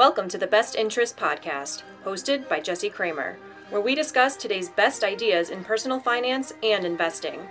Welcome 0.00 0.30
to 0.30 0.38
the 0.38 0.46
Best 0.46 0.76
Interest 0.76 1.14
Podcast, 1.14 1.82
hosted 2.06 2.48
by 2.48 2.60
Jesse 2.60 2.88
Kramer, 2.88 3.36
where 3.68 3.82
we 3.82 3.94
discuss 3.94 4.34
today's 4.34 4.70
best 4.70 5.04
ideas 5.04 5.50
in 5.50 5.62
personal 5.62 6.00
finance 6.00 6.54
and 6.62 6.86
investing. 6.86 7.42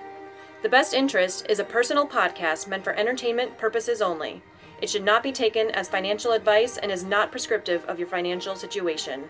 The 0.63 0.69
Best 0.69 0.95
Interest 0.95 1.45
is 1.47 1.59
a 1.59 1.63
personal 1.63 2.07
podcast 2.07 2.67
meant 2.67 2.83
for 2.83 2.95
entertainment 2.95 3.59
purposes 3.59 4.01
only. 4.01 4.41
It 4.81 4.89
should 4.89 5.03
not 5.03 5.21
be 5.21 5.31
taken 5.31 5.69
as 5.69 5.87
financial 5.87 6.31
advice 6.31 6.77
and 6.77 6.91
is 6.91 7.03
not 7.03 7.29
prescriptive 7.29 7.85
of 7.85 7.99
your 7.99 8.07
financial 8.07 8.55
situation. 8.55 9.25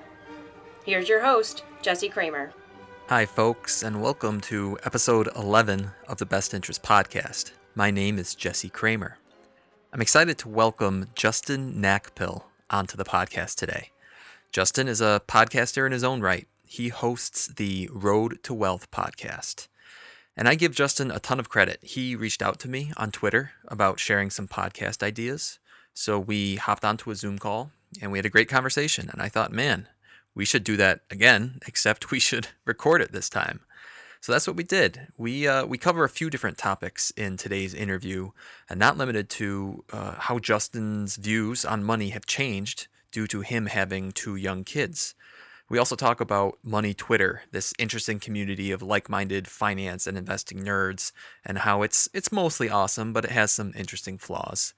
Here's 0.86 1.10
your 1.10 1.26
host, 1.26 1.66
Jesse 1.82 2.08
Kramer. 2.08 2.54
Hi, 3.10 3.26
folks, 3.26 3.84
and 3.84 4.02
welcome 4.02 4.40
to 4.44 4.78
episode 4.86 5.28
11 5.36 5.92
of 6.08 6.20
the 6.20 6.26
Best 6.26 6.54
Interest 6.54 6.82
Podcast. 6.82 7.52
My 7.76 7.92
name 7.92 8.18
is 8.18 8.34
Jesse 8.34 8.70
Kramer. 8.70 9.18
I'm 9.92 10.02
excited 10.02 10.38
to 10.38 10.48
welcome 10.48 11.08
Justin 11.16 11.82
Nacpil 11.82 12.44
onto 12.70 12.98
the 12.98 13.06
podcast 13.06 13.56
today. 13.56 13.92
Justin 14.52 14.88
is 14.88 15.02
a 15.02 15.22
podcaster 15.28 15.86
in 15.86 15.92
his 15.92 16.04
own 16.04 16.22
right. 16.22 16.48
He 16.66 16.90
hosts 16.90 17.48
the 17.48 17.90
Road 17.92 18.40
to 18.44 18.54
Wealth 18.54 18.90
podcast. 18.92 19.68
And 20.36 20.48
I 20.48 20.56
give 20.56 20.74
Justin 20.74 21.12
a 21.12 21.20
ton 21.20 21.40
of 21.40 21.50
credit. 21.50 21.80
He 21.82 22.16
reached 22.16 22.42
out 22.42 22.60
to 22.60 22.70
me 22.70 22.92
on 22.96 23.12
Twitter 23.12 23.52
about 23.68 24.00
sharing 24.00 24.30
some 24.30 24.48
podcast 24.48 25.04
ideas. 25.04 25.60
So 25.94 26.18
we 26.20 26.56
hopped 26.56 26.86
onto 26.86 27.12
a 27.12 27.16
Zoom 27.16 27.40
call 27.40 27.72
and 28.02 28.12
we 28.12 28.18
had 28.18 28.26
a 28.26 28.30
great 28.30 28.48
conversation. 28.48 29.10
And 29.12 29.22
I 29.22 29.30
thought, 29.30 29.52
man, 29.52 29.88
we 30.34 30.46
should 30.46 30.64
do 30.64 30.78
that 30.78 31.02
again, 31.12 31.60
except 31.68 32.12
we 32.12 32.20
should 32.20 32.50
record 32.66 33.02
it 33.02 33.12
this 33.12 33.30
time. 33.30 33.62
So 34.22 34.34
that's 34.34 34.48
what 34.48 34.58
we 34.58 34.64
did. 34.64 35.08
We 35.18 35.48
uh, 35.48 35.66
we 35.66 35.78
cover 35.78 36.04
a 36.04 36.10
few 36.10 36.30
different 36.30 36.58
topics 36.58 37.12
in 37.12 37.38
today's 37.38 37.74
interview, 37.74 38.32
and 38.70 38.78
not 38.78 38.98
limited 38.98 39.30
to 39.32 39.86
uh, 39.94 40.16
how 40.18 40.40
Justin's 40.40 41.16
views 41.16 41.64
on 41.64 41.84
money 41.84 42.10
have 42.10 42.26
changed 42.26 42.88
due 43.12 43.28
to 43.28 43.42
him 43.42 43.68
having 43.68 44.12
two 44.12 44.36
young 44.36 44.64
kids. 44.64 45.16
We 45.70 45.78
also 45.78 45.96
talk 45.96 46.20
about 46.20 46.58
Money 46.64 46.94
Twitter, 46.94 47.44
this 47.52 47.74
interesting 47.78 48.20
community 48.20 48.72
of 48.72 48.82
like-minded 48.82 49.48
finance 49.48 50.08
and 50.08 50.18
investing 50.18 50.64
nerds, 50.64 51.12
and 51.46 51.60
how 51.60 51.84
it's 51.84 52.10
it's 52.14 52.32
mostly 52.32 52.70
awesome, 52.70 53.14
but 53.14 53.24
it 53.24 53.32
has 53.32 53.52
some 53.52 53.72
interesting 53.76 54.18
flaws. 54.18 54.74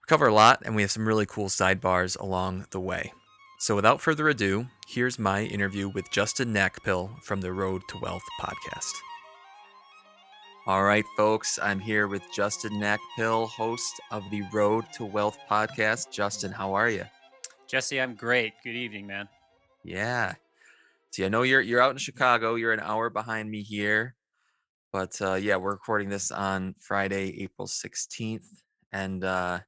We 0.00 0.06
cover 0.06 0.28
a 0.28 0.34
lot, 0.34 0.62
and 0.64 0.74
we 0.74 0.82
have 0.82 0.90
some 0.90 1.06
really 1.06 1.26
cool 1.26 1.48
sidebars 1.48 2.18
along 2.18 2.66
the 2.70 2.80
way. 2.80 3.12
So 3.64 3.74
without 3.74 4.02
further 4.02 4.28
ado, 4.28 4.66
here's 4.86 5.18
my 5.18 5.44
interview 5.44 5.88
with 5.88 6.10
Justin 6.10 6.52
Nacpil 6.52 7.22
from 7.22 7.40
the 7.40 7.50
Road 7.50 7.80
to 7.88 7.98
Wealth 7.98 8.22
podcast. 8.38 8.92
All 10.66 10.84
right, 10.84 11.06
folks, 11.16 11.58
I'm 11.62 11.80
here 11.80 12.06
with 12.06 12.20
Justin 12.30 12.72
Nacpil, 12.72 13.48
host 13.48 13.98
of 14.10 14.22
the 14.30 14.42
Road 14.52 14.84
to 14.96 15.06
Wealth 15.06 15.38
podcast. 15.50 16.10
Justin, 16.12 16.52
how 16.52 16.74
are 16.74 16.90
you? 16.90 17.04
Jesse, 17.66 18.02
I'm 18.02 18.14
great. 18.14 18.52
Good 18.62 18.76
evening, 18.76 19.06
man. 19.06 19.30
Yeah. 19.82 20.34
See, 21.12 21.24
I 21.24 21.28
know 21.28 21.40
you're 21.40 21.62
you're 21.62 21.80
out 21.80 21.92
in 21.92 21.96
Chicago. 21.96 22.56
You're 22.56 22.74
an 22.74 22.80
hour 22.80 23.08
behind 23.08 23.50
me 23.50 23.62
here, 23.62 24.14
but 24.92 25.18
uh, 25.22 25.36
yeah, 25.36 25.56
we're 25.56 25.72
recording 25.72 26.10
this 26.10 26.30
on 26.30 26.74
Friday, 26.80 27.42
April 27.42 27.66
16th, 27.66 28.44
and 28.92 29.24
uh, 29.24 29.60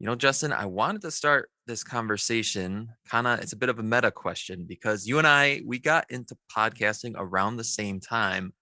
you 0.00 0.06
know, 0.06 0.14
Justin, 0.14 0.50
I 0.50 0.64
wanted 0.64 1.02
to 1.02 1.10
start 1.10 1.50
this 1.66 1.84
conversation 1.84 2.88
kind 3.08 3.26
of 3.26 3.38
it's 3.40 3.52
a 3.52 3.56
bit 3.56 3.68
of 3.68 3.78
a 3.78 3.82
meta 3.82 4.10
question 4.10 4.64
because 4.66 5.06
you 5.06 5.18
and 5.18 5.26
I 5.26 5.60
we 5.64 5.78
got 5.78 6.06
into 6.10 6.36
podcasting 6.50 7.12
around 7.16 7.56
the 7.56 7.64
same 7.64 8.00
time. 8.00 8.54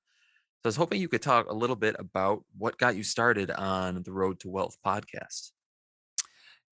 So 0.56 0.66
I 0.66 0.68
was 0.68 0.76
hoping 0.76 1.00
you 1.00 1.08
could 1.08 1.22
talk 1.22 1.48
a 1.48 1.54
little 1.54 1.76
bit 1.76 1.94
about 2.00 2.44
what 2.58 2.76
got 2.76 2.96
you 2.96 3.04
started 3.04 3.52
on 3.52 4.02
the 4.02 4.12
Road 4.12 4.40
to 4.40 4.48
Wealth 4.50 4.76
podcast. 4.84 5.52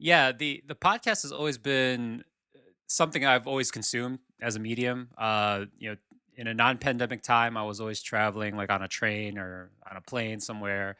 Yeah, 0.00 0.32
the 0.32 0.64
the 0.66 0.74
podcast 0.74 1.22
has 1.22 1.30
always 1.30 1.58
been 1.58 2.24
uh, 2.54 2.58
something 2.88 3.24
I've 3.24 3.46
always 3.46 3.70
consumed 3.70 4.18
as 4.42 4.56
a 4.56 4.58
medium. 4.58 5.10
Uh, 5.16 5.66
you 5.78 5.90
know, 5.90 5.96
in 6.34 6.48
a 6.48 6.54
non-pandemic 6.54 7.22
time, 7.22 7.56
I 7.56 7.62
was 7.62 7.80
always 7.80 8.02
traveling 8.02 8.56
like 8.56 8.72
on 8.72 8.82
a 8.82 8.88
train 8.88 9.38
or 9.38 9.70
on 9.88 9.96
a 9.96 10.00
plane 10.00 10.40
somewhere. 10.40 10.96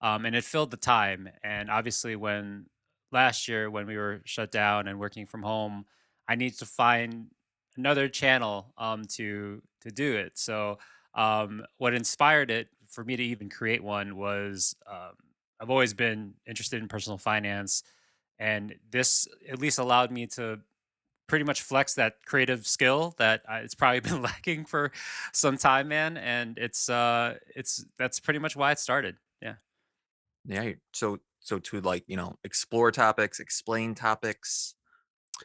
Um, 0.00 0.24
and 0.24 0.36
it 0.36 0.44
filled 0.44 0.70
the 0.70 0.76
time. 0.76 1.28
And 1.42 1.68
obviously 1.68 2.14
when 2.14 2.66
last 3.12 3.48
year 3.48 3.70
when 3.70 3.86
we 3.86 3.96
were 3.96 4.22
shut 4.24 4.50
down 4.50 4.88
and 4.88 4.98
working 4.98 5.26
from 5.26 5.42
home, 5.42 5.86
I 6.28 6.34
need 6.34 6.54
to 6.58 6.66
find 6.66 7.30
another 7.76 8.08
channel 8.08 8.72
um, 8.76 9.04
to 9.16 9.62
to 9.82 9.90
do 9.90 10.16
it. 10.16 10.38
So 10.38 10.78
um, 11.14 11.64
what 11.78 11.94
inspired 11.94 12.50
it 12.50 12.68
for 12.88 13.04
me 13.04 13.16
to 13.16 13.22
even 13.22 13.48
create 13.48 13.82
one 13.82 14.16
was 14.16 14.74
um, 14.86 15.12
I've 15.60 15.70
always 15.70 15.94
been 15.94 16.34
interested 16.46 16.80
in 16.82 16.88
personal 16.88 17.18
finance, 17.18 17.82
and 18.38 18.74
this 18.90 19.28
at 19.48 19.58
least 19.58 19.78
allowed 19.78 20.10
me 20.10 20.26
to 20.28 20.60
pretty 21.28 21.44
much 21.44 21.62
flex 21.62 21.94
that 21.94 22.14
creative 22.24 22.66
skill 22.66 23.14
that 23.18 23.42
I, 23.48 23.58
it's 23.60 23.74
probably 23.74 24.00
been 24.10 24.22
lacking 24.22 24.64
for 24.64 24.92
some 25.32 25.56
time, 25.58 25.88
man. 25.88 26.16
And 26.16 26.58
it's 26.58 26.88
uh, 26.88 27.36
it's 27.54 27.84
that's 27.98 28.20
pretty 28.20 28.38
much 28.40 28.56
why 28.56 28.72
it 28.72 28.78
started. 28.78 29.16
Yeah. 29.42 29.56
Yeah. 30.44 30.72
So 30.92 31.18
so 31.40 31.58
to 31.58 31.80
like 31.80 32.04
you 32.06 32.16
know 32.16 32.36
explore 32.44 32.90
topics 32.90 33.40
explain 33.40 33.94
topics 33.94 34.74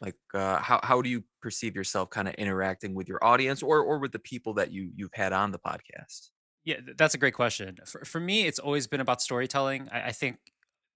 like 0.02 0.16
uh, 0.34 0.58
how, 0.58 0.80
how 0.82 1.02
do 1.02 1.10
you 1.10 1.24
perceive 1.40 1.76
yourself 1.76 2.10
kind 2.10 2.28
of 2.28 2.34
interacting 2.36 2.96
with 2.96 3.08
your 3.08 3.24
audience 3.24 3.62
or 3.62 3.80
or 3.82 4.00
with 4.00 4.12
the 4.12 4.20
people 4.20 4.54
that 4.54 4.72
you 4.72 4.92
you've 4.96 5.14
had 5.14 5.34
on 5.34 5.52
the 5.52 5.60
podcast 5.60 6.30
yeah 6.66 6.78
that's 6.98 7.14
a 7.14 7.18
great 7.18 7.34
question 7.34 7.78
for, 7.86 8.04
for 8.06 8.20
me 8.20 8.48
it's 8.48 8.60
always 8.60 8.88
been 8.88 9.02
about 9.02 9.22
storytelling 9.22 9.88
i, 9.92 10.08
I 10.08 10.12
think 10.12 10.38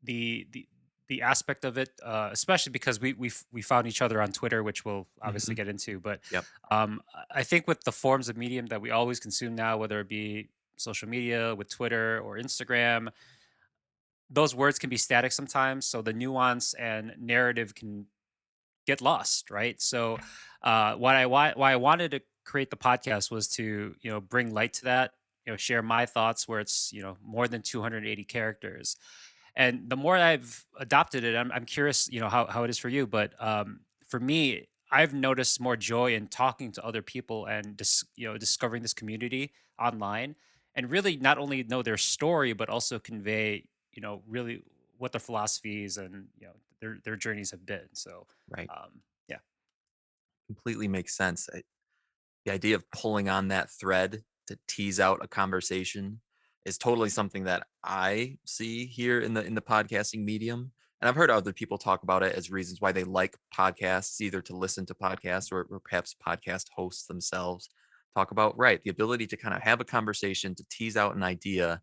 the 0.04 0.48
the 0.52 0.68
the 1.08 1.22
aspect 1.22 1.66
of 1.66 1.78
it, 1.78 1.90
uh, 2.04 2.30
especially 2.32 2.72
because 2.72 3.00
we 3.00 3.14
we 3.14 3.32
we 3.52 3.62
found 3.62 3.88
each 3.88 4.02
other 4.02 4.22
on 4.22 4.32
Twitter, 4.32 4.62
which 4.64 4.86
we'll 4.86 5.08
obviously 5.22 5.54
mm-hmm. 5.54 5.64
get 5.64 5.70
into. 5.70 6.00
But 6.00 6.20
yep. 6.32 6.46
um, 6.70 7.02
I 7.32 7.44
think 7.44 7.68
with 7.68 7.84
the 7.84 7.92
forms 7.92 8.30
of 8.30 8.38
medium 8.38 8.68
that 8.68 8.82
we 8.82 8.92
always 8.92 9.20
consume 9.20 9.56
now, 9.56 9.78
whether 9.78 10.00
it 10.00 10.10
be 10.10 10.50
social 10.76 11.08
media 11.08 11.56
with 11.56 11.70
Twitter 11.70 12.20
or 12.20 12.38
Instagram, 12.38 13.10
those 14.30 14.54
words 14.54 14.78
can 14.80 14.90
be 14.90 14.98
static 14.98 15.32
sometimes 15.32 15.86
so 15.86 16.02
the 16.02 16.14
nuance 16.14 16.74
and 16.74 17.14
narrative 17.20 17.74
can 17.76 18.06
get 18.86 19.02
lost 19.02 19.50
right? 19.52 19.82
So 19.82 20.18
uh, 20.64 20.96
what 20.96 21.16
i 21.16 21.26
why, 21.26 21.54
why 21.56 21.72
i 21.72 21.76
wanted 21.76 22.12
to 22.12 22.22
create 22.46 22.70
the 22.70 22.78
podcast 22.78 23.30
was 23.30 23.48
to 23.48 23.96
you 24.02 24.10
know 24.10 24.20
bring 24.20 24.54
light 24.54 24.74
to 24.74 24.86
that 24.86 25.12
you 25.46 25.54
know 25.54 25.58
share 25.58 25.82
my 25.82 26.06
thoughts 26.06 26.48
where 26.48 26.60
it's 26.60 26.92
you 26.94 27.02
know 27.02 27.18
more 27.24 27.48
than 27.48 27.62
280 27.62 28.24
characters. 28.26 28.98
And 29.56 29.90
the 29.90 29.96
more 29.96 30.16
i've 30.16 30.66
adopted 30.80 31.24
it 31.24 31.36
i'm, 31.36 31.52
I'm 31.52 31.66
curious 31.66 32.08
you 32.12 32.20
know 32.20 32.30
how, 32.30 32.46
how 32.46 32.64
it 32.64 32.70
is 32.70 32.78
for 32.78 32.90
you 32.90 33.08
but 33.08 33.34
um, 33.40 33.80
for 34.08 34.20
me 34.20 34.68
i've 34.92 35.16
noticed 35.16 35.60
more 35.60 35.76
joy 35.76 36.14
in 36.14 36.28
talking 36.28 36.72
to 36.74 36.86
other 36.86 37.02
people 37.02 37.46
and 37.46 37.76
dis, 37.76 38.04
you 38.16 38.28
know 38.28 38.38
discovering 38.38 38.84
this 38.84 38.94
community 38.94 39.54
online 39.80 40.36
and 40.76 40.92
really 40.92 41.18
not 41.18 41.40
only 41.40 41.64
know 41.64 41.82
their 41.82 41.98
story 41.98 42.54
but 42.54 42.70
also 42.70 43.00
convey 43.00 43.64
you 43.98 44.02
know 44.02 44.22
really 44.28 44.62
what 45.00 45.12
their 45.12 45.20
philosophies 45.20 45.98
and 45.98 46.28
you 46.40 46.48
know 46.48 46.54
their 46.80 47.00
their 47.04 47.16
journeys 47.18 47.52
have 47.52 47.66
been. 47.66 47.90
So 47.94 48.28
right, 48.56 48.70
um, 48.70 49.02
yeah, 49.28 49.40
completely 50.46 50.88
makes 50.88 51.18
sense. 51.18 51.50
I, 51.54 51.64
the 52.46 52.54
idea 52.54 52.76
of 52.76 52.90
pulling 52.92 53.28
on 53.28 53.50
that 53.50 53.70
thread 53.72 54.22
to 54.46 54.58
tease 54.70 55.02
out 55.02 55.20
a 55.22 55.28
conversation 55.28 56.22
is 56.64 56.78
totally 56.78 57.10
something 57.10 57.44
that 57.46 57.66
I 57.84 58.38
see 58.46 58.86
here 58.86 59.20
in 59.20 59.34
the 59.34 59.44
in 59.44 59.56
the 59.56 59.62
podcasting 59.62 60.24
medium. 60.24 60.72
And 61.02 61.10
I've 61.10 61.16
heard 61.16 61.30
other 61.30 61.54
people 61.54 61.78
talk 61.78 62.02
about 62.04 62.24
it 62.24 62.36
as 62.36 62.50
reasons 62.50 62.82
why 62.82 62.92
they 62.92 63.04
like 63.04 63.38
podcasts, 63.56 64.20
either 64.22 64.42
to 64.42 64.56
listen 64.56 64.84
to 64.88 64.96
podcasts 64.96 65.52
or, 65.52 65.68
or 65.70 65.80
perhaps 65.80 66.16
podcast 66.26 66.66
hosts 66.76 67.06
themselves 67.06 67.70
talk 68.16 68.32
about 68.32 68.58
right 68.58 68.82
the 68.84 68.90
ability 68.90 69.28
to 69.28 69.38
kind 69.38 69.54
of 69.54 69.62
have 69.62 69.80
a 69.80 69.86
conversation 69.86 70.56
to 70.56 70.66
tease 70.72 70.98
out 70.98 71.16
an 71.16 71.22
idea 71.22 71.80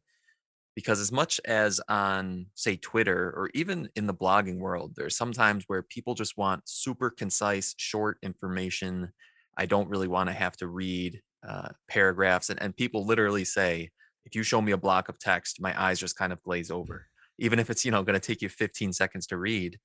because 0.75 1.01
as 1.01 1.13
much 1.13 1.41
as 1.45 1.81
on 1.89 2.47
say 2.55 2.77
twitter 2.77 3.33
or 3.37 3.51
even 3.55 3.89
in 3.97 4.07
the 4.07 4.15
blogging 4.15 4.59
world 4.59 4.93
there's 4.97 5.17
sometimes 5.17 5.65
where 5.67 5.83
people 5.83 6.15
just 6.15 6.37
want 6.37 6.63
super 6.69 7.11
concise 7.11 7.75
short 7.77 8.19
information. 8.23 9.13
I 9.57 9.67
don't 9.67 9.89
really 9.89 10.09
want 10.09 10.29
to 10.29 10.35
have 10.35 10.57
to 10.59 10.67
read 10.67 11.21
uh, 11.47 11.69
paragraphs 11.89 12.51
and, 12.51 12.61
and 12.61 12.77
people 12.77 13.07
literally 13.07 13.45
say 13.45 13.91
if 14.25 14.35
you 14.35 14.43
show 14.43 14.61
me 14.61 14.73
a 14.73 14.77
block 14.77 15.09
of 15.09 15.19
text 15.19 15.61
my 15.61 15.81
eyes 15.81 16.01
just 16.01 16.17
kind 16.17 16.33
of 16.33 16.43
glaze 16.43 16.71
over 16.71 17.07
even 17.39 17.59
if 17.59 17.71
it's 17.71 17.85
you 17.85 17.91
know 17.91 18.03
going 18.03 18.19
to 18.19 18.27
take 18.27 18.43
you 18.43 18.49
15 18.49 18.93
seconds 18.93 19.27
to 19.29 19.37
read. 19.37 19.79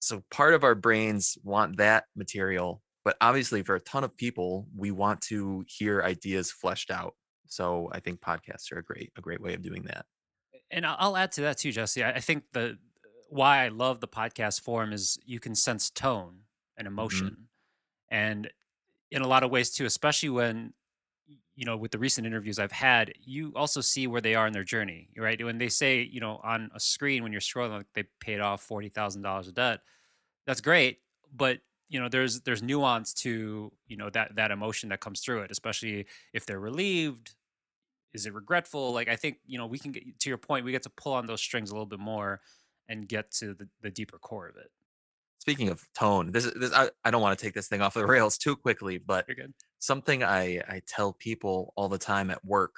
So 0.00 0.22
part 0.30 0.52
of 0.54 0.64
our 0.64 0.74
brains 0.74 1.38
want 1.42 1.78
that 1.78 2.04
material 2.16 2.82
but 3.04 3.16
obviously 3.20 3.62
for 3.62 3.74
a 3.74 3.80
ton 3.80 4.04
of 4.04 4.16
people 4.16 4.66
we 4.76 4.90
want 4.90 5.20
to 5.20 5.64
hear 5.68 6.02
ideas 6.02 6.50
fleshed 6.50 6.90
out 6.90 7.14
so 7.46 7.90
I 7.92 8.00
think 8.00 8.20
podcasts 8.20 8.72
are 8.72 8.78
a 8.78 8.82
great 8.82 9.12
a 9.16 9.20
great 9.20 9.40
way 9.40 9.54
of 9.54 9.62
doing 9.62 9.84
that. 9.84 10.06
And 10.70 10.86
I'll 10.86 11.16
add 11.16 11.32
to 11.32 11.42
that 11.42 11.58
too, 11.58 11.72
Jesse. 11.72 12.04
I 12.04 12.20
think 12.20 12.44
the 12.52 12.78
why 13.28 13.64
I 13.64 13.68
love 13.68 14.00
the 14.00 14.08
podcast 14.08 14.60
form 14.60 14.92
is 14.92 15.18
you 15.24 15.40
can 15.40 15.54
sense 15.54 15.90
tone 15.90 16.40
and 16.76 16.86
mm-hmm. 16.86 16.94
emotion, 16.94 17.26
mm-hmm. 17.26 18.14
and 18.14 18.50
in 19.10 19.22
a 19.22 19.28
lot 19.28 19.42
of 19.42 19.50
ways 19.50 19.70
too, 19.70 19.84
especially 19.84 20.30
when 20.30 20.72
you 21.54 21.64
know 21.64 21.76
with 21.76 21.92
the 21.92 21.98
recent 21.98 22.26
interviews 22.26 22.58
I've 22.58 22.72
had, 22.72 23.12
you 23.24 23.52
also 23.54 23.80
see 23.80 24.06
where 24.06 24.20
they 24.20 24.34
are 24.34 24.46
in 24.46 24.52
their 24.52 24.64
journey, 24.64 25.08
right? 25.16 25.42
When 25.42 25.58
they 25.58 25.68
say 25.68 26.02
you 26.02 26.20
know 26.20 26.40
on 26.42 26.70
a 26.74 26.80
screen 26.80 27.22
when 27.22 27.32
you're 27.32 27.40
scrolling, 27.40 27.78
like 27.78 27.86
they 27.94 28.04
paid 28.20 28.40
off 28.40 28.62
forty 28.62 28.88
thousand 28.88 29.22
dollars 29.22 29.48
of 29.48 29.54
debt, 29.54 29.80
that's 30.46 30.60
great. 30.60 31.00
but 31.34 31.58
you 31.88 32.00
know 32.00 32.08
there's 32.08 32.40
there's 32.42 32.62
nuance 32.62 33.12
to 33.12 33.72
you 33.86 33.96
know 33.96 34.10
that 34.10 34.36
that 34.36 34.50
emotion 34.50 34.88
that 34.88 35.00
comes 35.00 35.20
through 35.20 35.42
it 35.42 35.50
especially 35.50 36.06
if 36.32 36.46
they're 36.46 36.60
relieved 36.60 37.34
is 38.12 38.26
it 38.26 38.34
regretful? 38.34 38.92
Like 38.92 39.08
i 39.08 39.16
think 39.16 39.38
you 39.46 39.58
know 39.58 39.66
we 39.66 39.78
can 39.78 39.92
get 39.92 40.02
to 40.20 40.28
your 40.28 40.38
point 40.38 40.64
we 40.64 40.72
get 40.72 40.84
to 40.84 40.90
pull 40.90 41.12
on 41.12 41.26
those 41.26 41.40
strings 41.40 41.70
a 41.70 41.74
little 41.74 41.86
bit 41.86 41.98
more 41.98 42.40
and 42.88 43.08
get 43.08 43.30
to 43.32 43.54
the, 43.54 43.68
the 43.82 43.90
deeper 43.90 44.18
core 44.18 44.48
of 44.48 44.56
it. 44.56 44.70
Speaking 45.38 45.68
of 45.68 45.82
tone, 45.94 46.32
this 46.32 46.46
is 46.46 46.54
this 46.54 46.72
I, 46.72 46.90
I 47.04 47.10
don't 47.10 47.20
want 47.20 47.38
to 47.38 47.44
take 47.44 47.54
this 47.54 47.68
thing 47.68 47.82
off 47.82 47.94
the 47.94 48.06
rails 48.14 48.38
too 48.38 48.56
quickly, 48.56 48.98
but 48.98 49.26
something 49.78 50.22
I 50.22 50.62
I 50.68 50.80
tell 50.86 51.12
people 51.12 51.72
all 51.76 51.88
the 51.88 51.98
time 51.98 52.30
at 52.30 52.44
work 52.44 52.74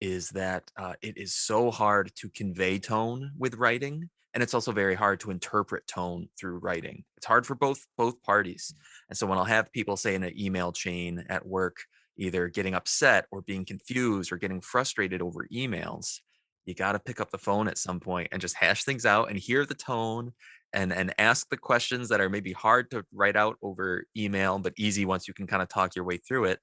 is 0.00 0.30
that 0.30 0.70
uh, 0.76 0.94
it 1.02 1.18
is 1.18 1.34
so 1.34 1.70
hard 1.70 2.12
to 2.14 2.30
convey 2.30 2.78
tone 2.78 3.32
with 3.36 3.56
writing 3.56 4.08
and 4.34 4.42
it's 4.42 4.54
also 4.54 4.72
very 4.72 4.94
hard 4.94 5.20
to 5.20 5.30
interpret 5.30 5.86
tone 5.86 6.28
through 6.38 6.58
writing 6.58 7.04
it's 7.16 7.26
hard 7.26 7.46
for 7.46 7.54
both 7.54 7.86
both 7.96 8.20
parties 8.22 8.74
and 9.08 9.16
so 9.16 9.26
when 9.26 9.38
i'll 9.38 9.44
have 9.44 9.72
people 9.72 9.96
say 9.96 10.14
in 10.14 10.22
an 10.22 10.38
email 10.38 10.72
chain 10.72 11.24
at 11.28 11.46
work 11.46 11.76
either 12.16 12.48
getting 12.48 12.74
upset 12.74 13.26
or 13.30 13.42
being 13.42 13.64
confused 13.64 14.32
or 14.32 14.36
getting 14.36 14.60
frustrated 14.60 15.22
over 15.22 15.46
emails 15.52 16.20
you 16.66 16.74
got 16.74 16.92
to 16.92 16.98
pick 16.98 17.20
up 17.20 17.30
the 17.30 17.38
phone 17.38 17.68
at 17.68 17.78
some 17.78 18.00
point 18.00 18.28
and 18.30 18.40
just 18.40 18.56
hash 18.56 18.84
things 18.84 19.06
out 19.06 19.30
and 19.30 19.38
hear 19.38 19.64
the 19.64 19.74
tone 19.74 20.32
and 20.74 20.92
and 20.92 21.14
ask 21.18 21.48
the 21.48 21.56
questions 21.56 22.08
that 22.08 22.20
are 22.20 22.28
maybe 22.28 22.52
hard 22.52 22.90
to 22.90 23.04
write 23.12 23.36
out 23.36 23.56
over 23.62 24.04
email 24.16 24.58
but 24.58 24.74
easy 24.76 25.04
once 25.04 25.26
you 25.26 25.34
can 25.34 25.46
kind 25.46 25.62
of 25.62 25.68
talk 25.68 25.96
your 25.96 26.04
way 26.04 26.18
through 26.18 26.44
it 26.44 26.58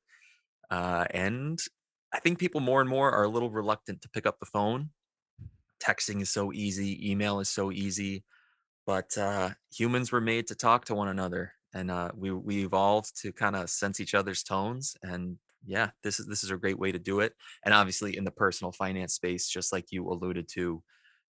uh, 0.71 1.05
and 1.11 1.59
I 2.15 2.19
think 2.19 2.39
people 2.39 2.61
more 2.61 2.81
and 2.81 2.89
more 2.89 3.11
are 3.11 3.23
a 3.23 3.29
little 3.29 3.49
reluctant 3.49 4.01
to 4.01 4.09
pick 4.09 4.25
up 4.25 4.39
the 4.39 4.45
phone. 4.45 4.89
Texting 5.79 6.21
is 6.21 6.31
so 6.31 6.51
easy, 6.53 7.09
email 7.11 7.39
is 7.39 7.49
so 7.49 7.71
easy, 7.71 8.23
but 8.85 9.17
uh, 9.17 9.51
humans 9.73 10.11
were 10.11 10.21
made 10.21 10.47
to 10.47 10.55
talk 10.55 10.85
to 10.85 10.95
one 10.95 11.07
another, 11.09 11.53
and 11.73 11.91
uh, 11.91 12.11
we 12.15 12.31
we 12.31 12.65
evolved 12.65 13.19
to 13.21 13.33
kind 13.33 13.55
of 13.55 13.69
sense 13.69 13.99
each 13.99 14.13
other's 14.15 14.43
tones. 14.43 14.95
And 15.03 15.39
yeah, 15.65 15.91
this 16.03 16.19
is 16.19 16.27
this 16.27 16.43
is 16.43 16.51
a 16.51 16.57
great 16.57 16.79
way 16.79 16.91
to 16.91 16.99
do 16.99 17.19
it. 17.21 17.33
And 17.65 17.73
obviously, 17.73 18.17
in 18.17 18.23
the 18.25 18.31
personal 18.31 18.71
finance 18.71 19.13
space, 19.15 19.47
just 19.49 19.73
like 19.73 19.91
you 19.91 20.07
alluded 20.09 20.47
to, 20.49 20.83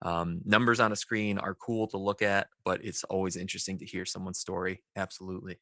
um, 0.03 0.41
numbers 0.45 0.79
on 0.79 0.91
a 0.91 0.95
screen 0.95 1.37
are 1.39 1.55
cool 1.55 1.87
to 1.89 1.97
look 1.97 2.21
at, 2.21 2.49
but 2.65 2.83
it's 2.85 3.03
always 3.05 3.35
interesting 3.37 3.77
to 3.79 3.85
hear 3.85 4.05
someone's 4.05 4.39
story. 4.39 4.83
Absolutely. 4.95 5.59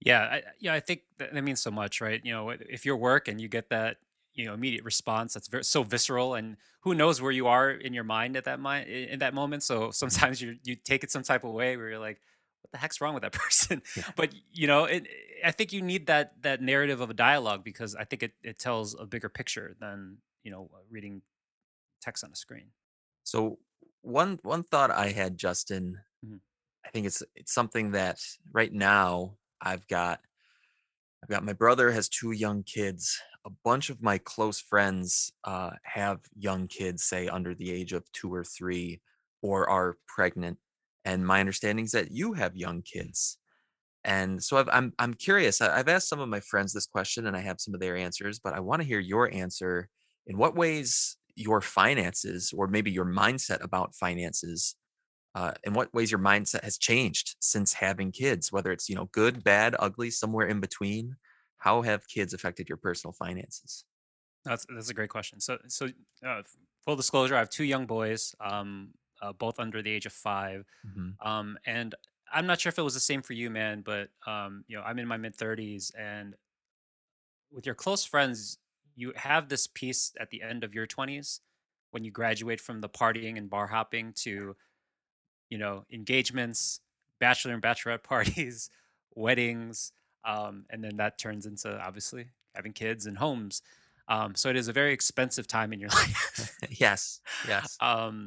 yeah 0.00 0.22
I, 0.22 0.42
yeah 0.58 0.74
i 0.74 0.80
think 0.80 1.02
that, 1.18 1.32
that 1.34 1.42
means 1.42 1.60
so 1.60 1.70
much 1.70 2.00
right 2.00 2.20
you 2.24 2.32
know 2.32 2.50
if 2.50 2.84
your 2.84 2.96
work 2.96 3.28
and 3.28 3.40
you 3.40 3.48
get 3.48 3.70
that 3.70 3.98
you 4.36 4.44
know 4.46 4.54
immediate 4.54 4.84
response 4.84 5.34
that's 5.34 5.48
very 5.48 5.64
so 5.64 5.82
visceral 5.82 6.34
and 6.34 6.56
who 6.82 6.94
knows 6.94 7.20
where 7.20 7.32
you 7.32 7.46
are 7.48 7.70
in 7.70 7.92
your 7.94 8.04
mind 8.04 8.36
at 8.36 8.44
that 8.44 8.60
mind 8.60 8.88
in 8.88 9.18
that 9.18 9.34
moment 9.34 9.62
so 9.62 9.90
sometimes 10.02 10.40
you 10.40 10.56
you 10.62 10.76
take 10.76 11.02
it 11.04 11.10
some 11.10 11.22
type 11.24 11.44
of 11.44 11.52
way 11.52 11.76
where 11.76 11.88
you're 11.90 11.98
like 11.98 12.20
what 12.62 12.70
the 12.72 12.78
heck's 12.78 13.00
wrong 13.00 13.14
with 13.14 13.22
that 13.22 13.32
person 13.44 13.82
Yeah. 13.96 14.04
but 14.16 14.30
you 14.52 14.66
know 14.68 14.84
it, 14.84 15.08
i 15.44 15.50
think 15.50 15.72
you 15.72 15.82
need 15.82 16.06
that 16.06 16.40
that 16.42 16.60
narrative 16.62 17.00
of 17.00 17.10
a 17.10 17.14
dialogue 17.14 17.64
because 17.64 17.96
i 17.96 18.04
think 18.04 18.22
it, 18.22 18.32
it 18.42 18.58
tells 18.58 18.94
a 18.98 19.06
bigger 19.06 19.28
picture 19.28 19.74
than 19.80 20.18
you 20.44 20.50
know 20.52 20.70
reading 20.90 21.22
text 22.00 22.22
on 22.24 22.30
a 22.32 22.36
screen 22.36 22.68
So 23.24 23.58
one 24.02 24.38
one 24.42 24.62
thought 24.62 24.90
I 24.92 25.08
had, 25.10 25.36
Justin, 25.36 25.98
Mhm. 26.24 26.40
I 26.86 26.90
think 26.90 27.06
it's 27.06 27.22
it's 27.34 27.52
something 27.52 27.90
that 27.92 28.20
right 28.52 28.72
now 28.72 29.36
I've 29.60 29.86
got 29.88 30.20
I've 31.22 31.28
got 31.28 31.44
my 31.44 31.52
brother 31.52 31.90
has 31.90 32.08
two 32.08 32.30
young 32.30 32.62
kids. 32.62 33.20
A 33.46 33.50
bunch 33.64 33.90
of 33.90 34.02
my 34.02 34.18
close 34.18 34.60
friends 34.60 35.32
uh, 35.44 35.70
have 35.84 36.20
young 36.36 36.66
kids, 36.68 37.04
say 37.04 37.28
under 37.28 37.54
the 37.54 37.70
age 37.70 37.92
of 37.92 38.10
two 38.12 38.32
or 38.34 38.44
three, 38.44 39.00
or 39.42 39.68
are 39.70 39.96
pregnant. 40.08 40.58
And 41.04 41.26
my 41.26 41.40
understanding 41.40 41.84
is 41.84 41.92
that 41.92 42.10
you 42.10 42.32
have 42.34 42.56
young 42.56 42.82
kids. 42.82 43.38
And 44.04 44.42
so 44.42 44.58
I've, 44.58 44.68
I'm 44.72 44.92
I'm 44.98 45.14
curious. 45.14 45.60
I- 45.60 45.78
I've 45.78 45.88
asked 45.88 46.08
some 46.08 46.20
of 46.20 46.28
my 46.28 46.40
friends 46.40 46.72
this 46.72 46.86
question, 46.86 47.26
and 47.26 47.36
I 47.36 47.40
have 47.40 47.60
some 47.60 47.74
of 47.74 47.80
their 47.80 47.96
answers, 47.96 48.38
but 48.40 48.54
I 48.54 48.60
want 48.60 48.82
to 48.82 48.88
hear 48.88 49.00
your 49.00 49.32
answer. 49.32 49.88
In 50.26 50.38
what 50.38 50.56
ways 50.56 51.16
your 51.36 51.60
finances, 51.60 52.52
or 52.56 52.68
maybe 52.68 52.90
your 52.92 53.06
mindset 53.06 53.62
about 53.64 53.94
finances, 53.94 54.76
uh, 55.34 55.52
in 55.64 55.74
what 55.74 55.92
ways 55.94 56.10
your 56.10 56.20
mindset 56.20 56.64
has 56.64 56.78
changed 56.78 57.36
since 57.40 57.74
having 57.74 58.12
kids? 58.12 58.52
Whether 58.52 58.72
it's 58.72 58.88
you 58.88 58.96
know 58.96 59.08
good, 59.12 59.44
bad, 59.44 59.76
ugly, 59.78 60.10
somewhere 60.10 60.46
in 60.48 60.60
between. 60.60 61.16
How 61.58 61.82
have 61.82 62.08
kids 62.08 62.32
affected 62.34 62.68
your 62.68 62.78
personal 62.78 63.12
finances? 63.12 63.84
That's 64.44 64.66
that's 64.72 64.90
a 64.90 64.94
great 64.94 65.10
question. 65.10 65.40
So 65.40 65.58
so 65.68 65.88
uh, 66.24 66.42
full 66.84 66.96
disclosure, 66.96 67.34
I 67.34 67.40
have 67.40 67.50
two 67.50 67.64
young 67.64 67.86
boys, 67.86 68.34
um, 68.40 68.94
uh, 69.20 69.32
both 69.32 69.58
under 69.58 69.82
the 69.82 69.90
age 69.90 70.06
of 70.06 70.12
five, 70.12 70.66
hmm 70.84 71.18
um, 71.24 71.58
and 71.66 71.94
I'm 72.32 72.46
not 72.46 72.60
sure 72.60 72.70
if 72.70 72.78
it 72.78 72.82
was 72.82 72.94
the 72.94 73.00
same 73.00 73.22
for 73.22 73.32
you, 73.32 73.50
man. 73.50 73.82
But 73.82 74.10
um, 74.26 74.64
you 74.68 74.76
know, 74.76 74.82
I'm 74.84 74.98
in 74.98 75.08
my 75.08 75.16
mid 75.16 75.36
30s, 75.36 75.92
and 75.98 76.36
with 77.50 77.66
your 77.66 77.74
close 77.74 78.04
friends, 78.04 78.58
you 78.94 79.12
have 79.16 79.48
this 79.48 79.66
piece 79.66 80.12
at 80.18 80.30
the 80.30 80.42
end 80.42 80.64
of 80.64 80.74
your 80.74 80.86
20s 80.86 81.40
when 81.90 82.04
you 82.04 82.10
graduate 82.10 82.60
from 82.60 82.80
the 82.80 82.88
partying 82.88 83.36
and 83.38 83.48
bar 83.50 83.68
hopping 83.68 84.12
to 84.12 84.56
you 85.50 85.58
know 85.58 85.84
engagements, 85.92 86.80
bachelor 87.20 87.54
and 87.54 87.62
bachelorette 87.62 88.02
parties, 88.04 88.70
weddings, 89.14 89.92
um, 90.26 90.64
and 90.70 90.82
then 90.82 90.96
that 90.96 91.18
turns 91.18 91.46
into 91.46 91.78
obviously 91.80 92.26
having 92.54 92.72
kids 92.72 93.06
and 93.06 93.18
homes. 93.18 93.62
Um, 94.08 94.34
so 94.34 94.48
it 94.48 94.56
is 94.56 94.68
a 94.68 94.72
very 94.72 94.92
expensive 94.92 95.46
time 95.46 95.72
in 95.72 95.80
your 95.80 95.90
life. 96.00 96.56
Yes, 96.70 97.20
yes. 97.46 97.76
um, 97.80 98.26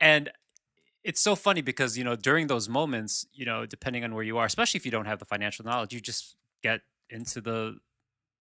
and 0.00 0.30
it's 1.04 1.20
so 1.20 1.36
funny 1.36 1.62
because 1.62 1.96
you 1.96 2.04
know 2.04 2.16
during 2.16 2.48
those 2.48 2.68
moments, 2.68 3.26
you 3.32 3.46
know, 3.46 3.64
depending 3.64 4.04
on 4.04 4.14
where 4.14 4.24
you 4.24 4.38
are, 4.38 4.44
especially 4.46 4.78
if 4.78 4.84
you 4.84 4.90
don't 4.90 5.06
have 5.06 5.18
the 5.18 5.24
financial 5.24 5.64
knowledge, 5.64 5.92
you 5.94 6.00
just 6.00 6.36
get 6.62 6.80
into 7.10 7.40
the 7.40 7.78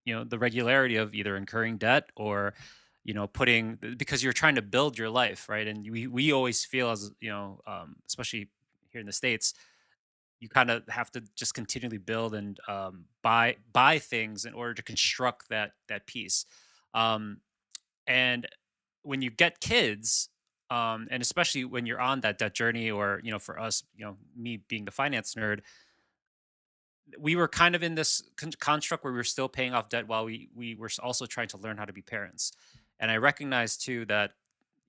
you 0.06 0.16
know 0.16 0.24
the 0.24 0.40
regularity 0.40 0.96
of 0.96 1.13
either 1.13 1.36
incurring 1.36 1.78
debt 1.78 2.10
or 2.16 2.54
you 3.04 3.13
know 3.13 3.28
putting 3.28 3.78
because 3.98 4.24
you're 4.24 4.34
trying 4.34 4.56
to 4.56 4.62
build 4.62 4.98
your 4.98 5.10
life 5.10 5.50
right 5.50 5.68
and 5.68 5.90
we 5.90 6.08
we 6.08 6.31
always 6.31 6.63
feel 6.66 6.90
as 6.90 7.12
you 7.19 7.30
know 7.30 7.60
um, 7.68 7.96
especially 8.08 8.48
here 8.90 9.01
in 9.01 9.08
the 9.08 9.13
states 9.13 9.54
you 10.40 10.50
kind 10.50 10.70
of 10.70 10.84
have 10.90 11.10
to 11.12 11.24
just 11.36 11.54
continually 11.54 11.98
build 11.98 12.36
and 12.36 12.60
um, 12.68 13.06
buy 13.22 13.56
buy 13.74 14.00
things 14.00 14.46
in 14.46 14.54
order 14.54 14.74
to 14.74 14.84
construct 14.84 15.50
that 15.50 15.72
that 15.88 16.06
piece. 16.08 16.46
Um, 16.94 17.42
and 18.08 18.48
when 19.02 19.22
you 19.22 19.30
get 19.30 19.60
kids 19.60 20.30
um, 20.72 21.08
and 21.12 21.22
especially 21.22 21.63
when 21.63 21.86
you're 21.86 22.01
on 22.01 22.22
that 22.22 22.39
that 22.39 22.54
journey 22.54 22.89
or 22.89 23.22
you 23.24 23.32
know 23.32 23.39
for 23.39 23.60
us 23.60 23.84
you 23.96 24.06
know 24.06 24.18
me 24.36 24.58
being 24.68 24.86
the 24.86 24.92
finance 24.92 25.36
nerd 25.36 25.60
we 27.20 27.36
were 27.36 27.48
kind 27.48 27.75
of 27.75 27.84
in 27.84 27.96
this 27.96 28.24
con- 28.36 28.51
construct 28.60 29.04
where 29.04 29.13
we 29.13 29.18
were 29.18 29.24
still 29.24 29.48
paying 29.48 29.74
off 29.74 29.89
debt 29.89 30.08
while 30.08 30.25
we 30.25 30.50
we 30.56 30.75
were 30.75 30.89
also 31.04 31.25
trying 31.25 31.48
to 31.48 31.58
learn 31.58 31.77
how 31.77 31.86
to 31.86 31.94
be 31.94 32.01
parents. 32.01 32.51
And 33.00 33.12
i 33.12 33.18
recognize 33.18 33.77
too 33.77 34.06
that 34.06 34.32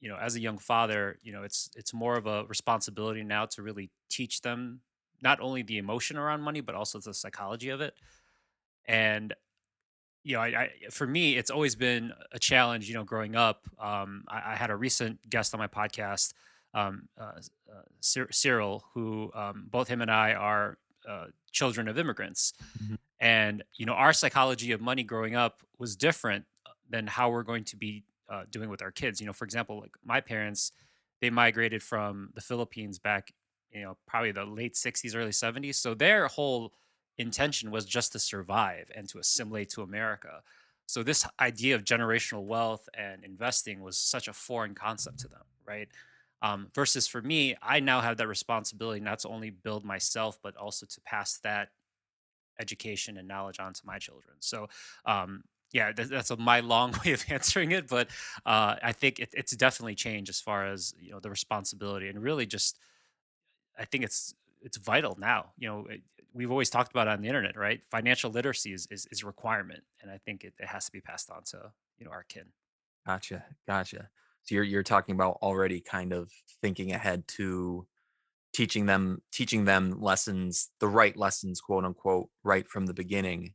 you 0.00 0.08
know 0.08 0.16
as 0.16 0.36
a 0.36 0.40
young 0.40 0.58
father 0.58 1.18
you 1.22 1.32
know 1.32 1.42
it's 1.42 1.70
it's 1.76 1.92
more 1.92 2.16
of 2.16 2.26
a 2.26 2.44
responsibility 2.44 3.24
now 3.24 3.46
to 3.46 3.62
really 3.62 3.90
teach 4.08 4.40
them 4.42 4.80
not 5.22 5.40
only 5.40 5.62
the 5.62 5.78
emotion 5.78 6.16
around 6.16 6.42
money 6.42 6.60
but 6.60 6.74
also 6.74 6.98
the 7.00 7.14
psychology 7.14 7.68
of 7.70 7.80
it. 7.80 7.94
And 8.86 9.34
you 10.22 10.34
know 10.34 10.40
I, 10.42 10.46
I 10.46 10.70
for 10.90 11.06
me 11.06 11.36
it's 11.36 11.50
always 11.50 11.76
been 11.76 12.12
a 12.32 12.38
challenge 12.38 12.88
you 12.88 12.94
know 12.94 13.04
growing 13.04 13.36
up 13.36 13.68
um 13.78 14.24
i, 14.26 14.52
I 14.52 14.56
had 14.56 14.70
a 14.70 14.76
recent 14.76 15.28
guest 15.30 15.54
on 15.54 15.60
my 15.60 15.68
podcast 15.68 16.34
um 16.74 17.08
uh, 17.16 17.34
uh, 17.72 18.24
cyril 18.30 18.84
who 18.92 19.30
um, 19.34 19.66
both 19.70 19.86
him 19.86 20.02
and 20.02 20.10
i 20.10 20.32
are 20.34 20.78
uh, 21.08 21.26
children 21.52 21.86
of 21.86 21.96
immigrants. 21.96 22.54
Mhm. 22.82 22.98
and 23.20 23.62
you 23.76 23.86
know 23.86 23.92
our 23.92 24.12
psychology 24.12 24.72
of 24.72 24.80
money 24.80 25.04
growing 25.04 25.36
up 25.36 25.62
was 25.78 25.94
different 25.94 26.44
uh, 26.66 26.70
than 26.90 27.06
how 27.06 27.30
we're 27.30 27.44
going 27.44 27.62
to 27.64 27.76
be 27.76 28.02
uh, 28.28 28.42
doing 28.50 28.68
with 28.68 28.82
our 28.82 28.90
kids. 28.90 29.20
You 29.20 29.26
know 29.28 29.32
for 29.32 29.44
example 29.44 29.78
like 29.80 29.92
my 30.04 30.20
parents 30.20 30.72
they 31.20 31.30
migrated 31.30 31.82
from 31.84 32.30
the 32.34 32.40
philippines 32.40 32.98
back 32.98 33.32
you 33.76 33.84
know 33.84 33.96
probably 34.06 34.32
the 34.32 34.44
late 34.44 34.74
60s 34.74 35.14
early 35.14 35.30
70s 35.30 35.76
so 35.76 35.94
their 35.94 36.26
whole 36.28 36.72
intention 37.18 37.70
was 37.70 37.84
just 37.84 38.12
to 38.12 38.18
survive 38.18 38.90
and 38.94 39.08
to 39.08 39.18
assimilate 39.18 39.68
to 39.70 39.82
america 39.82 40.42
so 40.86 41.02
this 41.02 41.26
idea 41.40 41.74
of 41.74 41.84
generational 41.84 42.44
wealth 42.44 42.88
and 42.96 43.24
investing 43.24 43.82
was 43.82 43.98
such 43.98 44.28
a 44.28 44.32
foreign 44.32 44.74
concept 44.74 45.18
to 45.20 45.28
them 45.28 45.44
right 45.66 45.88
um, 46.42 46.68
versus 46.74 47.06
for 47.06 47.22
me 47.22 47.56
i 47.62 47.80
now 47.80 48.00
have 48.00 48.16
that 48.16 48.28
responsibility 48.28 49.00
not 49.00 49.18
to 49.18 49.28
only 49.28 49.50
build 49.50 49.84
myself 49.84 50.38
but 50.42 50.56
also 50.56 50.86
to 50.86 51.00
pass 51.02 51.38
that 51.42 51.68
education 52.58 53.16
and 53.16 53.28
knowledge 53.28 53.60
on 53.60 53.72
to 53.72 53.82
my 53.84 53.98
children. 53.98 54.36
So, 54.40 54.68
um, 55.04 55.44
yeah, 55.72 55.92
that, 55.92 56.08
that's 56.08 56.30
a, 56.30 56.36
my 56.36 56.60
long 56.60 56.94
way 57.04 57.12
of 57.12 57.24
answering 57.28 57.72
it, 57.72 57.88
but 57.88 58.08
uh, 58.44 58.76
I 58.82 58.92
think 58.92 59.18
it, 59.18 59.30
it's 59.32 59.54
definitely 59.56 59.94
changed 59.94 60.30
as 60.30 60.40
far 60.40 60.66
as 60.66 60.94
you 60.98 61.10
know 61.10 61.20
the 61.20 61.30
responsibility 61.30 62.08
and 62.08 62.22
really 62.22 62.46
just 62.46 62.78
I 63.78 63.84
think 63.84 64.04
it's 64.04 64.34
it's 64.62 64.76
vital 64.78 65.16
now. 65.18 65.52
You 65.58 65.68
know, 65.68 65.86
it, 65.88 66.02
we've 66.32 66.50
always 66.50 66.70
talked 66.70 66.90
about 66.90 67.08
on 67.08 67.22
the 67.22 67.28
internet, 67.28 67.56
right? 67.56 67.82
Financial 67.90 68.30
literacy 68.30 68.72
is 68.72 68.86
is, 68.90 69.06
is 69.10 69.22
a 69.22 69.26
requirement, 69.26 69.84
and 70.02 70.10
I 70.10 70.18
think 70.18 70.44
it, 70.44 70.54
it 70.58 70.66
has 70.66 70.86
to 70.86 70.92
be 70.92 71.00
passed 71.00 71.30
on 71.30 71.42
to 71.50 71.72
you 71.98 72.04
know 72.04 72.12
our 72.12 72.24
kin. 72.24 72.46
Gotcha, 73.06 73.44
gotcha. 73.66 74.08
So 74.42 74.54
you're 74.54 74.64
you're 74.64 74.82
talking 74.82 75.14
about 75.14 75.38
already 75.42 75.80
kind 75.80 76.12
of 76.12 76.30
thinking 76.60 76.92
ahead 76.92 77.26
to 77.28 77.86
teaching 78.52 78.86
them 78.86 79.20
teaching 79.32 79.64
them 79.66 80.00
lessons 80.00 80.70
the 80.80 80.88
right 80.88 81.14
lessons 81.14 81.60
quote 81.60 81.84
unquote 81.84 82.30
right 82.42 82.66
from 82.66 82.86
the 82.86 82.94
beginning 82.94 83.52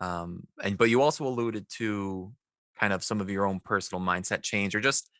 um 0.00 0.46
and 0.62 0.78
but 0.78 0.88
you 0.88 1.02
also 1.02 1.26
alluded 1.26 1.66
to 1.68 2.32
kind 2.80 2.94
of 2.94 3.04
some 3.04 3.20
of 3.20 3.28
your 3.28 3.44
own 3.44 3.60
personal 3.60 4.02
mindset 4.02 4.42
change 4.42 4.74
or 4.74 4.80
just 4.80 5.10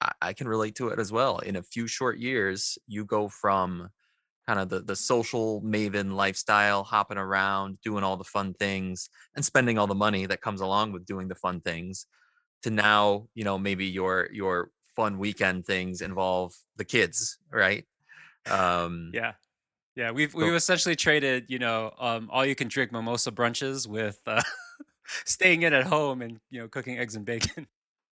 I, 0.00 0.12
I 0.22 0.32
can 0.32 0.48
relate 0.48 0.74
to 0.76 0.88
it 0.88 0.98
as 0.98 1.12
well 1.12 1.38
in 1.38 1.56
a 1.56 1.62
few 1.62 1.86
short 1.86 2.18
years 2.18 2.78
you 2.86 3.04
go 3.04 3.28
from 3.28 3.90
kind 4.46 4.58
of 4.58 4.68
the 4.68 4.80
the 4.80 4.96
social 4.96 5.62
maven 5.62 6.12
lifestyle 6.12 6.84
hopping 6.84 7.18
around 7.18 7.80
doing 7.82 8.02
all 8.04 8.16
the 8.16 8.24
fun 8.24 8.54
things 8.54 9.10
and 9.34 9.44
spending 9.44 9.78
all 9.78 9.86
the 9.86 9.94
money 9.94 10.26
that 10.26 10.40
comes 10.40 10.60
along 10.60 10.92
with 10.92 11.06
doing 11.06 11.28
the 11.28 11.34
fun 11.34 11.60
things 11.60 12.06
to 12.62 12.70
now 12.70 13.26
you 13.34 13.44
know 13.44 13.58
maybe 13.58 13.86
your 13.86 14.28
your 14.32 14.70
fun 14.96 15.18
weekend 15.18 15.64
things 15.66 16.00
involve 16.00 16.52
the 16.76 16.84
kids 16.84 17.38
right 17.52 17.86
um 18.50 19.10
Yeah. 19.12 19.34
Yeah, 19.96 20.12
we've 20.12 20.32
we've 20.32 20.54
essentially 20.54 20.94
traded, 20.94 21.46
you 21.48 21.58
know, 21.58 21.92
um, 21.98 22.30
all 22.30 22.46
you 22.46 22.54
can 22.54 22.68
drink 22.68 22.92
mimosa 22.92 23.32
brunches 23.32 23.88
with 23.88 24.20
uh, 24.24 24.40
staying 25.26 25.62
in 25.62 25.74
at 25.74 25.84
home 25.84 26.22
and 26.22 26.38
you 26.48 26.60
know 26.60 26.68
cooking 26.68 26.96
eggs 26.98 27.16
and 27.16 27.26
bacon. 27.26 27.66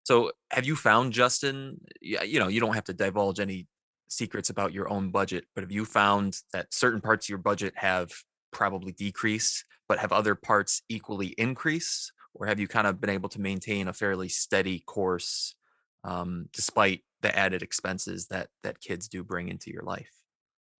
So 0.08 0.32
have 0.50 0.64
you 0.66 0.74
found 0.76 1.12
justin 1.12 1.80
you 2.00 2.38
know 2.38 2.48
you 2.48 2.60
don't 2.60 2.74
have 2.74 2.84
to 2.84 2.94
divulge 2.94 3.40
any 3.40 3.66
secrets 4.08 4.48
about 4.50 4.72
your 4.72 4.88
own 4.88 5.10
budget 5.10 5.44
but 5.54 5.62
have 5.62 5.72
you 5.72 5.84
found 5.84 6.40
that 6.52 6.72
certain 6.72 7.00
parts 7.00 7.26
of 7.26 7.28
your 7.28 7.38
budget 7.38 7.74
have 7.76 8.10
probably 8.50 8.92
decreased 8.92 9.64
but 9.88 9.98
have 9.98 10.12
other 10.12 10.34
parts 10.34 10.82
equally 10.88 11.28
increased 11.38 12.12
or 12.34 12.46
have 12.46 12.58
you 12.58 12.66
kind 12.68 12.86
of 12.86 13.00
been 13.00 13.10
able 13.10 13.28
to 13.28 13.40
maintain 13.40 13.88
a 13.88 13.92
fairly 13.92 14.28
steady 14.28 14.80
course 14.80 15.54
um, 16.04 16.48
despite 16.52 17.04
the 17.20 17.36
added 17.36 17.62
expenses 17.62 18.28
that 18.28 18.48
that 18.62 18.80
kids 18.80 19.08
do 19.08 19.22
bring 19.22 19.48
into 19.48 19.70
your 19.70 19.82
life 19.82 20.22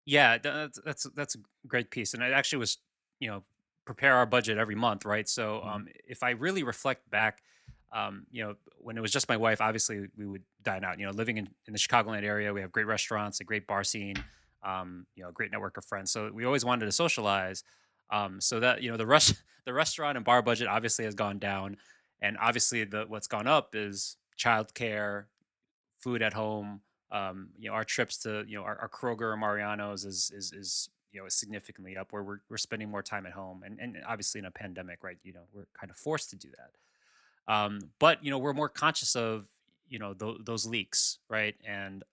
Yeah, 0.06 0.38
that's 0.38 0.80
that's 0.85 1.04
that's 1.14 1.35
a 1.35 1.38
great 1.66 1.90
piece, 1.90 2.14
and 2.14 2.25
I 2.25 2.30
actually 2.30 2.61
was, 2.61 2.78
you 3.20 3.28
know, 3.28 3.44
prepare 3.85 4.14
our 4.14 4.26
budget 4.26 4.56
every 4.58 4.75
month, 4.75 5.04
right? 5.04 5.28
So, 5.28 5.62
Mhm. 5.62 5.78
um, 5.78 5.88
if 6.06 6.23
I 6.23 6.30
really 6.30 6.62
reflect 6.62 7.08
back, 7.11 7.42
um, 7.92 8.26
you 8.30 8.45
know, 8.45 8.54
when 8.78 8.97
it 8.97 9.00
was 9.00 9.11
just 9.11 9.28
my 9.28 9.37
wife, 9.37 9.61
obviously 9.61 10.09
we 10.16 10.26
would 10.26 10.42
dine 10.62 10.85
out. 10.85 10.99
You 10.99 11.07
know, 11.07 11.12
living 11.12 11.38
in 11.38 11.49
in 11.66 11.73
the 11.73 11.78
Chicagoland 11.78 12.25
area, 12.25 12.52
we 12.52 12.61
have 12.61 12.73
great 12.73 12.87
restaurants, 12.87 13.40
a 13.40 13.45
great 13.45 13.66
bar 13.66 13.85
scene, 13.85 14.16
um, 14.62 15.07
you 15.14 15.23
know, 15.23 15.30
a 15.30 15.33
great 15.33 15.50
network 15.50 15.76
of 15.76 15.85
friends. 15.85 16.11
So 16.11 16.30
we 16.33 16.45
always 16.45 16.64
wanted 16.64 16.87
to 16.87 16.92
socialize. 16.92 17.64
Um, 18.11 18.40
so 18.40 18.61
that 18.61 18.83
you 18.83 18.90
know, 18.90 18.97
the 18.97 19.07
rush, 19.07 19.33
the 19.64 19.73
restaurant 19.73 20.16
and 20.16 20.25
bar 20.25 20.42
budget 20.42 20.68
obviously 20.68 21.04
has 21.04 21.14
gone 21.14 21.38
down, 21.38 21.76
and 22.21 22.37
obviously 22.40 22.85
the 22.85 23.04
what's 23.09 23.26
gone 23.26 23.47
up 23.47 23.75
is 23.75 24.16
childcare, 24.38 25.25
food 25.99 26.23
at 26.23 26.35
home. 26.35 26.80
Um, 27.11 27.50
you 27.59 27.71
know, 27.71 27.75
our 27.75 27.85
trips 27.85 28.18
to 28.18 28.45
you 28.47 28.59
know 28.59 28.64
our, 28.64 28.78
our 28.78 28.88
Kroger 28.88 29.33
or 29.33 29.37
Mariano's 29.37 30.04
is 30.04 30.30
is 30.35 30.52
is 30.52 30.90
you 31.12 31.21
know 31.21 31.26
is 31.26 31.35
significantly 31.35 31.97
up 31.97 32.12
where 32.12 32.23
we're 32.23 32.38
we're 32.50 32.59
spending 32.59 32.90
more 32.90 33.02
time 33.02 33.26
at 33.26 33.33
home, 33.33 33.62
and 33.64 33.78
and 33.80 33.97
obviously 34.07 34.38
in 34.38 34.45
a 34.45 34.50
pandemic, 34.50 35.02
right? 35.02 35.18
You 35.23 35.33
know, 35.33 35.45
we're 35.54 35.66
kind 35.78 35.90
of 35.90 35.97
forced 35.97 36.30
to 36.30 36.37
do 36.37 36.49
that. 36.57 36.71
Um, 37.49 37.93
but 38.00 38.25
you 38.25 38.31
know, 38.31 38.38
we're 38.38 38.55
more 38.55 38.71
conscious 38.71 39.17
of 39.17 39.49
you 39.88 39.99
know 40.00 40.14
th- 40.14 40.38
those 40.45 40.67
leaks, 40.67 41.21
right? 41.31 41.57
And 41.67 42.05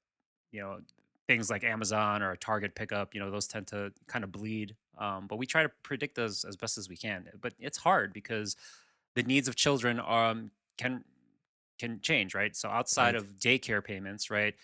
you 0.52 0.62
know 0.62 0.82
things 1.28 1.50
like 1.50 1.64
Amazon 1.64 2.22
or 2.24 2.32
a 2.32 2.38
Target 2.38 2.76
pickup, 2.76 3.16
you 3.16 3.20
know, 3.20 3.32
those 3.32 3.48
tend 3.48 3.68
to 3.68 3.92
kind 4.08 4.24
of 4.24 4.32
bleed. 4.32 4.78
Um, 4.98 5.28
but 5.28 5.38
we 5.38 5.48
try 5.48 5.64
to 5.64 5.70
predict 5.84 6.16
those 6.16 6.46
as 6.46 6.56
best 6.56 6.78
as 6.78 6.90
we 6.90 6.98
can. 6.98 7.30
But 7.42 7.54
it's 7.60 7.78
hard 7.80 8.14
because 8.14 8.56
the 9.16 9.24
needs 9.24 9.48
of 9.48 9.56
children 9.56 10.00
um, 10.00 10.52
can 10.78 11.06
can 11.80 12.00
change, 12.02 12.34
right? 12.36 12.56
So 12.56 12.70
outside 12.70 13.16
right 13.16 13.16
of 13.16 13.36
daycare 13.40 13.84
payments, 13.84 14.30
right? 14.32 14.56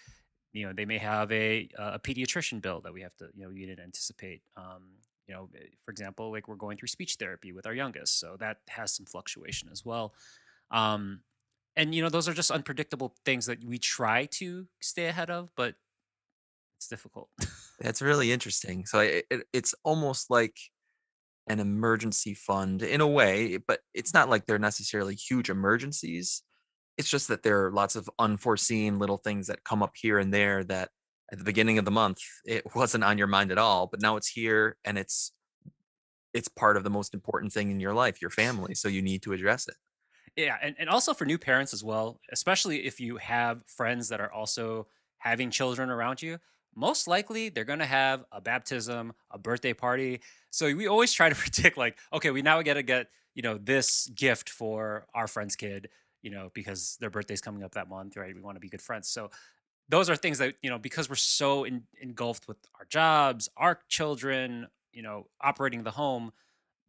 You 0.53 0.67
know, 0.67 0.73
they 0.73 0.85
may 0.85 0.97
have 0.97 1.31
a 1.31 1.69
a 1.77 1.99
pediatrician 1.99 2.61
bill 2.61 2.81
that 2.81 2.93
we 2.93 3.01
have 3.01 3.15
to, 3.17 3.29
you 3.33 3.43
know, 3.43 3.49
we 3.49 3.65
need 3.65 3.77
to 3.77 3.83
anticipate. 3.83 4.43
Um, 4.55 4.97
you 5.27 5.35
know, 5.35 5.49
eh, 5.55 5.67
for 5.83 5.91
example, 5.91 6.31
like 6.31 6.47
we're 6.47 6.55
going 6.55 6.77
through 6.77 6.89
speech 6.89 7.15
therapy 7.15 7.53
with 7.53 7.65
our 7.67 7.73
youngest, 7.73 8.19
so 8.19 8.37
that 8.39 8.59
has 8.69 8.93
some 8.93 9.05
fluctuation 9.05 9.69
as 9.69 9.85
well. 9.85 10.13
Um, 10.71 11.21
and 11.75 11.93
you 11.93 12.01
know, 12.01 12.09
those 12.09 12.27
are 12.27 12.33
just 12.33 12.51
unpredictable 12.51 13.15
things 13.25 13.45
that 13.45 13.63
we 13.63 13.77
try 13.77 14.25
to 14.33 14.67
stay 14.81 15.07
ahead 15.07 15.29
of, 15.29 15.51
but 15.55 15.75
it's 16.77 16.87
difficult. 16.87 17.29
that's 17.79 18.01
really 18.01 18.31
interesting 18.31 18.85
so 18.85 18.99
it, 18.99 19.25
it, 19.29 19.43
it's 19.53 19.75
almost 19.83 20.29
like 20.29 20.55
an 21.47 21.59
emergency 21.59 22.33
fund 22.33 22.83
in 22.83 23.01
a 23.01 23.07
way 23.07 23.57
but 23.57 23.79
it's 23.93 24.13
not 24.13 24.29
like 24.29 24.45
they're 24.45 24.59
necessarily 24.59 25.15
huge 25.15 25.49
emergencies 25.49 26.43
It's 26.97 27.09
just 27.09 27.27
that 27.29 27.43
there 27.43 27.65
are 27.65 27.71
lots 27.71 27.95
of 27.95 28.09
unforeseen 28.19 28.99
little 28.99 29.17
things 29.17 29.47
that 29.47 29.63
come 29.63 29.81
up 29.83 29.93
here 29.95 30.19
and 30.19 30.33
there 30.33 30.63
that 30.65 30.89
at 31.31 31.37
the 31.39 31.43
beginning 31.43 31.77
of 31.77 31.85
the 31.85 31.91
month 31.91 32.19
it 32.45 32.63
wasn't 32.75 33.03
on 33.03 33.17
your 33.17 33.27
mind 33.27 33.51
at 33.51 33.57
all, 33.57 33.87
but 33.87 34.01
now 34.01 34.17
it's 34.17 34.27
here 34.27 34.77
and 34.85 34.97
it's 34.97 35.33
it's 36.33 36.47
part 36.47 36.77
of 36.77 36.83
the 36.83 36.89
most 36.89 37.13
important 37.13 37.51
thing 37.51 37.71
in 37.71 37.79
your 37.79 37.93
life, 37.93 38.21
your 38.21 38.29
family. 38.31 38.73
So 38.75 38.87
you 38.87 39.01
need 39.01 39.21
to 39.23 39.33
address 39.33 39.67
it. 39.67 39.75
Yeah, 40.35 40.57
and, 40.61 40.75
and 40.79 40.89
also 40.89 41.13
for 41.13 41.25
new 41.25 41.37
parents 41.37 41.73
as 41.73 41.83
well, 41.83 42.19
especially 42.31 42.85
if 42.85 42.99
you 42.99 43.17
have 43.17 43.65
friends 43.67 44.09
that 44.09 44.21
are 44.21 44.31
also 44.31 44.87
having 45.17 45.51
children 45.51 45.89
around 45.89 46.21
you, 46.21 46.37
most 46.73 47.07
likely 47.07 47.49
they're 47.49 47.65
gonna 47.65 47.85
have 47.85 48.23
a 48.31 48.39
baptism, 48.39 49.13
a 49.29 49.37
birthday 49.37 49.73
party. 49.73 50.21
So 50.49 50.73
we 50.73 50.87
always 50.87 51.11
try 51.11 51.29
to 51.29 51.35
predict, 51.37 51.77
like, 51.77 51.97
okay, 52.13 52.31
we 52.31 52.41
now 52.41 52.61
gotta 52.61 52.83
get, 52.83 53.07
you 53.35 53.41
know, 53.41 53.57
this 53.57 54.07
gift 54.07 54.49
for 54.49 55.05
our 55.13 55.27
friend's 55.27 55.55
kid, 55.57 55.89
you 56.21 56.31
know, 56.31 56.49
because 56.53 56.97
their 57.01 57.09
birthday's 57.09 57.41
coming 57.41 57.63
up 57.63 57.73
that 57.73 57.89
month, 57.89 58.15
right? 58.15 58.33
We 58.33 58.41
want 58.41 58.55
to 58.55 58.61
be 58.61 58.69
good 58.69 58.81
friends. 58.81 59.09
So 59.09 59.31
those 59.89 60.09
are 60.09 60.15
things 60.15 60.39
that, 60.39 60.55
you 60.61 60.69
know, 60.69 60.79
because 60.79 61.09
we're 61.09 61.15
so 61.15 61.63
in, 61.65 61.83
engulfed 62.01 62.47
with 62.47 62.57
our 62.79 62.85
jobs, 62.85 63.49
our 63.57 63.79
children, 63.89 64.67
you 64.93 65.03
know, 65.03 65.27
operating 65.41 65.83
the 65.83 65.91
home, 65.91 66.31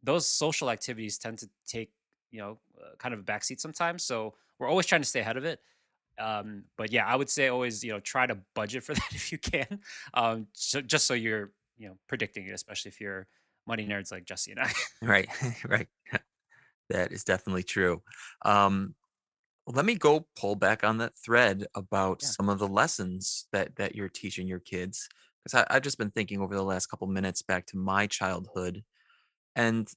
those 0.03 0.27
social 0.27 0.69
activities 0.69 1.17
tend 1.17 1.39
to 1.39 1.49
take 1.67 1.91
you 2.33 2.39
know 2.41 2.59
uh, 2.81 2.95
kind 2.97 3.13
of 3.13 3.21
a 3.21 3.23
backseat 3.23 3.61
sometimes 3.61 4.03
so 4.03 4.35
we're 4.59 4.67
always 4.67 4.85
trying 4.85 5.01
to 5.01 5.07
stay 5.07 5.21
ahead 5.21 5.37
of 5.37 5.45
it 5.45 5.61
um 6.19 6.65
but 6.77 6.91
yeah 6.91 7.05
i 7.07 7.15
would 7.15 7.29
say 7.29 7.47
always 7.47 7.83
you 7.83 7.91
know 7.93 7.99
try 8.01 8.27
to 8.27 8.37
budget 8.55 8.83
for 8.83 8.93
that 8.95 9.09
if 9.13 9.31
you 9.31 9.37
can 9.37 9.79
um 10.13 10.47
so, 10.53 10.81
just 10.81 11.07
so 11.07 11.13
you're 11.13 11.53
you 11.77 11.87
know 11.87 11.97
predicting 12.07 12.47
it 12.47 12.51
especially 12.53 12.89
if 12.89 12.99
you're 12.99 13.27
money 13.65 13.87
nerds 13.87 14.11
like 14.11 14.25
jesse 14.25 14.51
and 14.51 14.59
i 14.59 14.71
Right. 15.01 15.27
right. 15.67 15.87
That 16.89 17.11
is 17.11 17.23
definitely 17.23 17.63
true. 17.63 18.03
Um, 18.43 18.95
let 19.67 19.85
me 19.85 19.95
go 19.95 20.27
pull 20.35 20.55
back 20.55 20.83
on 20.83 20.97
that 20.99 21.17
thread 21.17 21.67
about 21.75 22.21
yeah 22.21 22.29
some 22.29 22.49
of 22.49 22.59
the 22.59 22.67
lessons 22.67 23.47
that 23.53 23.77
that 23.77 23.95
you're 23.95 24.09
teaching 24.09 24.47
your 24.47 24.59
kids. 24.59 25.09
Because 25.43 25.65
I've 25.69 25.83
just 25.83 25.97
been 25.97 26.11
thinking 26.11 26.41
over 26.41 26.55
the 26.55 26.63
last 26.63 26.87
couple 26.87 27.07
minutes 27.07 27.41
back 27.41 27.65
to 27.67 27.77
my 27.77 28.07
childhood 28.07 28.83
and 29.55 29.89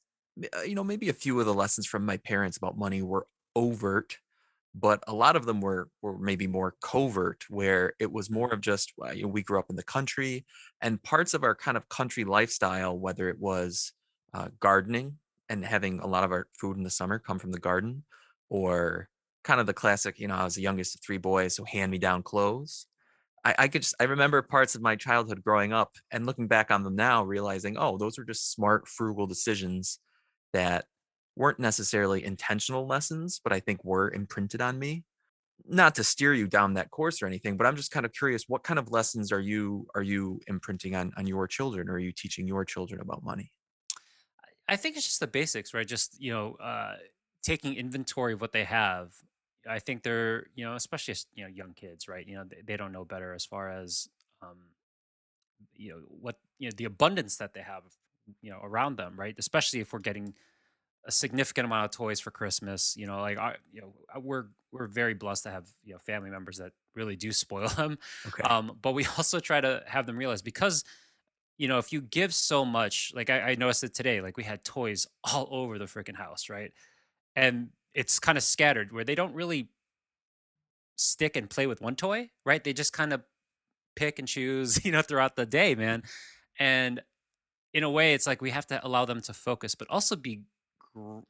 you 0.66 0.74
know 0.74 0.84
maybe 0.84 1.08
a 1.08 1.14
few 1.14 1.38
of 1.40 1.46
the 1.46 1.54
lessons 1.54 1.86
from 1.86 2.04
my 2.04 2.16
parents 2.18 2.56
about 2.56 2.78
money 2.78 3.02
were 3.02 3.26
overt 3.54 4.18
but 4.74 5.02
a 5.08 5.14
lot 5.14 5.36
of 5.36 5.46
them 5.46 5.60
were 5.60 5.88
were 6.02 6.18
maybe 6.18 6.46
more 6.46 6.74
covert 6.82 7.44
where 7.48 7.94
it 7.98 8.12
was 8.12 8.30
more 8.30 8.52
of 8.52 8.60
just 8.60 8.92
uh, 9.02 9.10
you 9.10 9.22
know, 9.22 9.28
we 9.28 9.42
grew 9.42 9.58
up 9.58 9.70
in 9.70 9.76
the 9.76 9.82
country 9.82 10.44
and 10.82 11.02
parts 11.02 11.32
of 11.34 11.42
our 11.42 11.54
kind 11.54 11.76
of 11.76 11.88
country 11.88 12.24
lifestyle 12.24 12.98
whether 12.98 13.28
it 13.28 13.38
was 13.38 13.92
uh, 14.34 14.48
gardening 14.60 15.16
and 15.48 15.64
having 15.64 16.00
a 16.00 16.06
lot 16.06 16.24
of 16.24 16.32
our 16.32 16.46
food 16.60 16.76
in 16.76 16.82
the 16.82 16.90
summer 16.90 17.18
come 17.18 17.38
from 17.38 17.52
the 17.52 17.58
garden 17.58 18.04
or 18.50 19.08
kind 19.44 19.60
of 19.60 19.66
the 19.66 19.72
classic 19.72 20.18
you 20.18 20.28
know 20.28 20.34
i 20.34 20.44
was 20.44 20.54
the 20.54 20.62
youngest 20.62 20.94
of 20.94 21.00
three 21.00 21.18
boys 21.18 21.54
so 21.56 21.64
hand 21.64 21.90
me 21.90 21.98
down 21.98 22.22
clothes. 22.22 22.86
I, 23.44 23.54
I 23.60 23.68
could 23.68 23.82
just 23.82 23.94
I 24.00 24.04
remember 24.04 24.42
parts 24.42 24.74
of 24.74 24.82
my 24.82 24.96
childhood 24.96 25.42
growing 25.44 25.72
up 25.72 25.92
and 26.10 26.26
looking 26.26 26.48
back 26.48 26.72
on 26.72 26.82
them 26.82 26.96
now, 26.96 27.22
realizing, 27.22 27.76
oh, 27.78 27.96
those 27.96 28.18
were 28.18 28.24
just 28.24 28.52
smart, 28.52 28.88
frugal 28.88 29.28
decisions 29.28 30.00
that 30.56 30.86
weren't 31.36 31.60
necessarily 31.60 32.24
intentional 32.24 32.86
lessons, 32.86 33.40
but 33.44 33.52
I 33.52 33.60
think 33.60 33.84
were 33.84 34.10
imprinted 34.10 34.60
on 34.62 34.78
me. 34.78 35.04
Not 35.68 35.94
to 35.96 36.04
steer 36.04 36.32
you 36.32 36.46
down 36.46 36.74
that 36.74 36.90
course 36.90 37.20
or 37.20 37.26
anything, 37.26 37.56
but 37.56 37.66
I'm 37.66 37.76
just 37.76 37.90
kind 37.90 38.06
of 38.06 38.12
curious, 38.12 38.48
what 38.48 38.62
kind 38.62 38.78
of 38.78 38.90
lessons 38.90 39.32
are 39.32 39.40
you 39.40 39.86
are 39.94 40.02
you 40.02 40.40
imprinting 40.46 40.94
on 40.94 41.12
on 41.18 41.26
your 41.26 41.46
children? 41.46 41.88
Or 41.88 41.94
are 41.94 41.98
you 41.98 42.12
teaching 42.12 42.46
your 42.46 42.64
children 42.64 43.00
about 43.00 43.22
money? 43.22 43.52
i 44.68 44.76
think 44.76 44.96
it's 44.96 45.06
just 45.06 45.20
the 45.20 45.26
basics 45.26 45.72
right 45.74 45.86
just 45.86 46.20
you 46.20 46.32
know 46.32 46.54
uh 46.54 46.96
taking 47.42 47.74
inventory 47.74 48.32
of 48.32 48.40
what 48.40 48.52
they 48.52 48.64
have 48.64 49.12
i 49.68 49.78
think 49.78 50.02
they're 50.02 50.46
you 50.54 50.64
know 50.64 50.74
especially 50.74 51.14
you 51.34 51.44
know 51.44 51.50
young 51.50 51.72
kids 51.74 52.08
right 52.08 52.26
you 52.26 52.36
know 52.36 52.44
they, 52.44 52.62
they 52.64 52.76
don't 52.76 52.92
know 52.92 53.04
better 53.04 53.32
as 53.32 53.44
far 53.44 53.70
as 53.70 54.08
um 54.42 54.58
you 55.74 55.90
know 55.90 56.00
what 56.08 56.36
you 56.58 56.68
know 56.68 56.74
the 56.76 56.84
abundance 56.84 57.36
that 57.36 57.54
they 57.54 57.60
have 57.60 57.82
you 58.40 58.50
know 58.50 58.60
around 58.62 58.96
them 58.96 59.14
right 59.18 59.34
especially 59.38 59.80
if 59.80 59.92
we're 59.92 59.98
getting 59.98 60.34
a 61.06 61.12
significant 61.12 61.66
amount 61.66 61.84
of 61.84 61.90
toys 61.90 62.20
for 62.20 62.30
christmas 62.30 62.96
you 62.96 63.06
know 63.06 63.20
like 63.20 63.38
I, 63.38 63.56
you 63.72 63.80
know 63.80 63.94
uh, 64.14 64.20
we're 64.20 64.46
we're 64.72 64.86
very 64.86 65.14
blessed 65.14 65.44
to 65.44 65.50
have 65.50 65.68
you 65.84 65.92
know 65.92 65.98
family 65.98 66.30
members 66.30 66.58
that 66.58 66.72
really 66.94 67.16
do 67.16 67.32
spoil 67.32 67.68
them 67.68 67.98
Okay. 68.26 68.42
um 68.42 68.78
but 68.80 68.92
we 68.92 69.06
also 69.16 69.40
try 69.40 69.60
to 69.60 69.82
have 69.86 70.06
them 70.06 70.16
realize 70.16 70.42
because 70.42 70.84
you 71.58 71.68
know 71.68 71.78
if 71.78 71.92
you 71.92 72.00
give 72.00 72.34
so 72.34 72.64
much 72.64 73.12
like 73.14 73.30
i, 73.30 73.40
I 73.52 73.54
noticed 73.54 73.84
it 73.84 73.94
today 73.94 74.20
like 74.20 74.36
we 74.36 74.44
had 74.44 74.64
toys 74.64 75.06
all 75.24 75.48
over 75.50 75.78
the 75.78 75.86
freaking 75.86 76.16
house 76.16 76.48
right 76.48 76.72
and 77.34 77.70
it's 77.94 78.18
kind 78.18 78.36
of 78.36 78.44
scattered 78.44 78.92
where 78.92 79.04
they 79.04 79.14
don't 79.14 79.34
really 79.34 79.70
stick 80.96 81.36
and 81.36 81.48
play 81.48 81.66
with 81.66 81.80
one 81.80 81.94
toy 81.94 82.30
right 82.44 82.64
they 82.64 82.72
just 82.72 82.92
kind 82.92 83.12
of 83.12 83.22
pick 83.96 84.18
and 84.18 84.28
choose, 84.28 84.84
you 84.84 84.92
know, 84.92 85.02
throughout 85.02 85.36
the 85.36 85.46
day, 85.46 85.74
man. 85.74 86.02
And 86.58 87.02
in 87.72 87.82
a 87.84 87.90
way, 87.90 88.14
it's 88.14 88.26
like 88.26 88.42
we 88.42 88.50
have 88.50 88.66
to 88.68 88.84
allow 88.86 89.04
them 89.04 89.20
to 89.22 89.32
focus, 89.34 89.74
but 89.74 89.88
also 89.90 90.16
be 90.16 90.44
gr- 90.94 91.20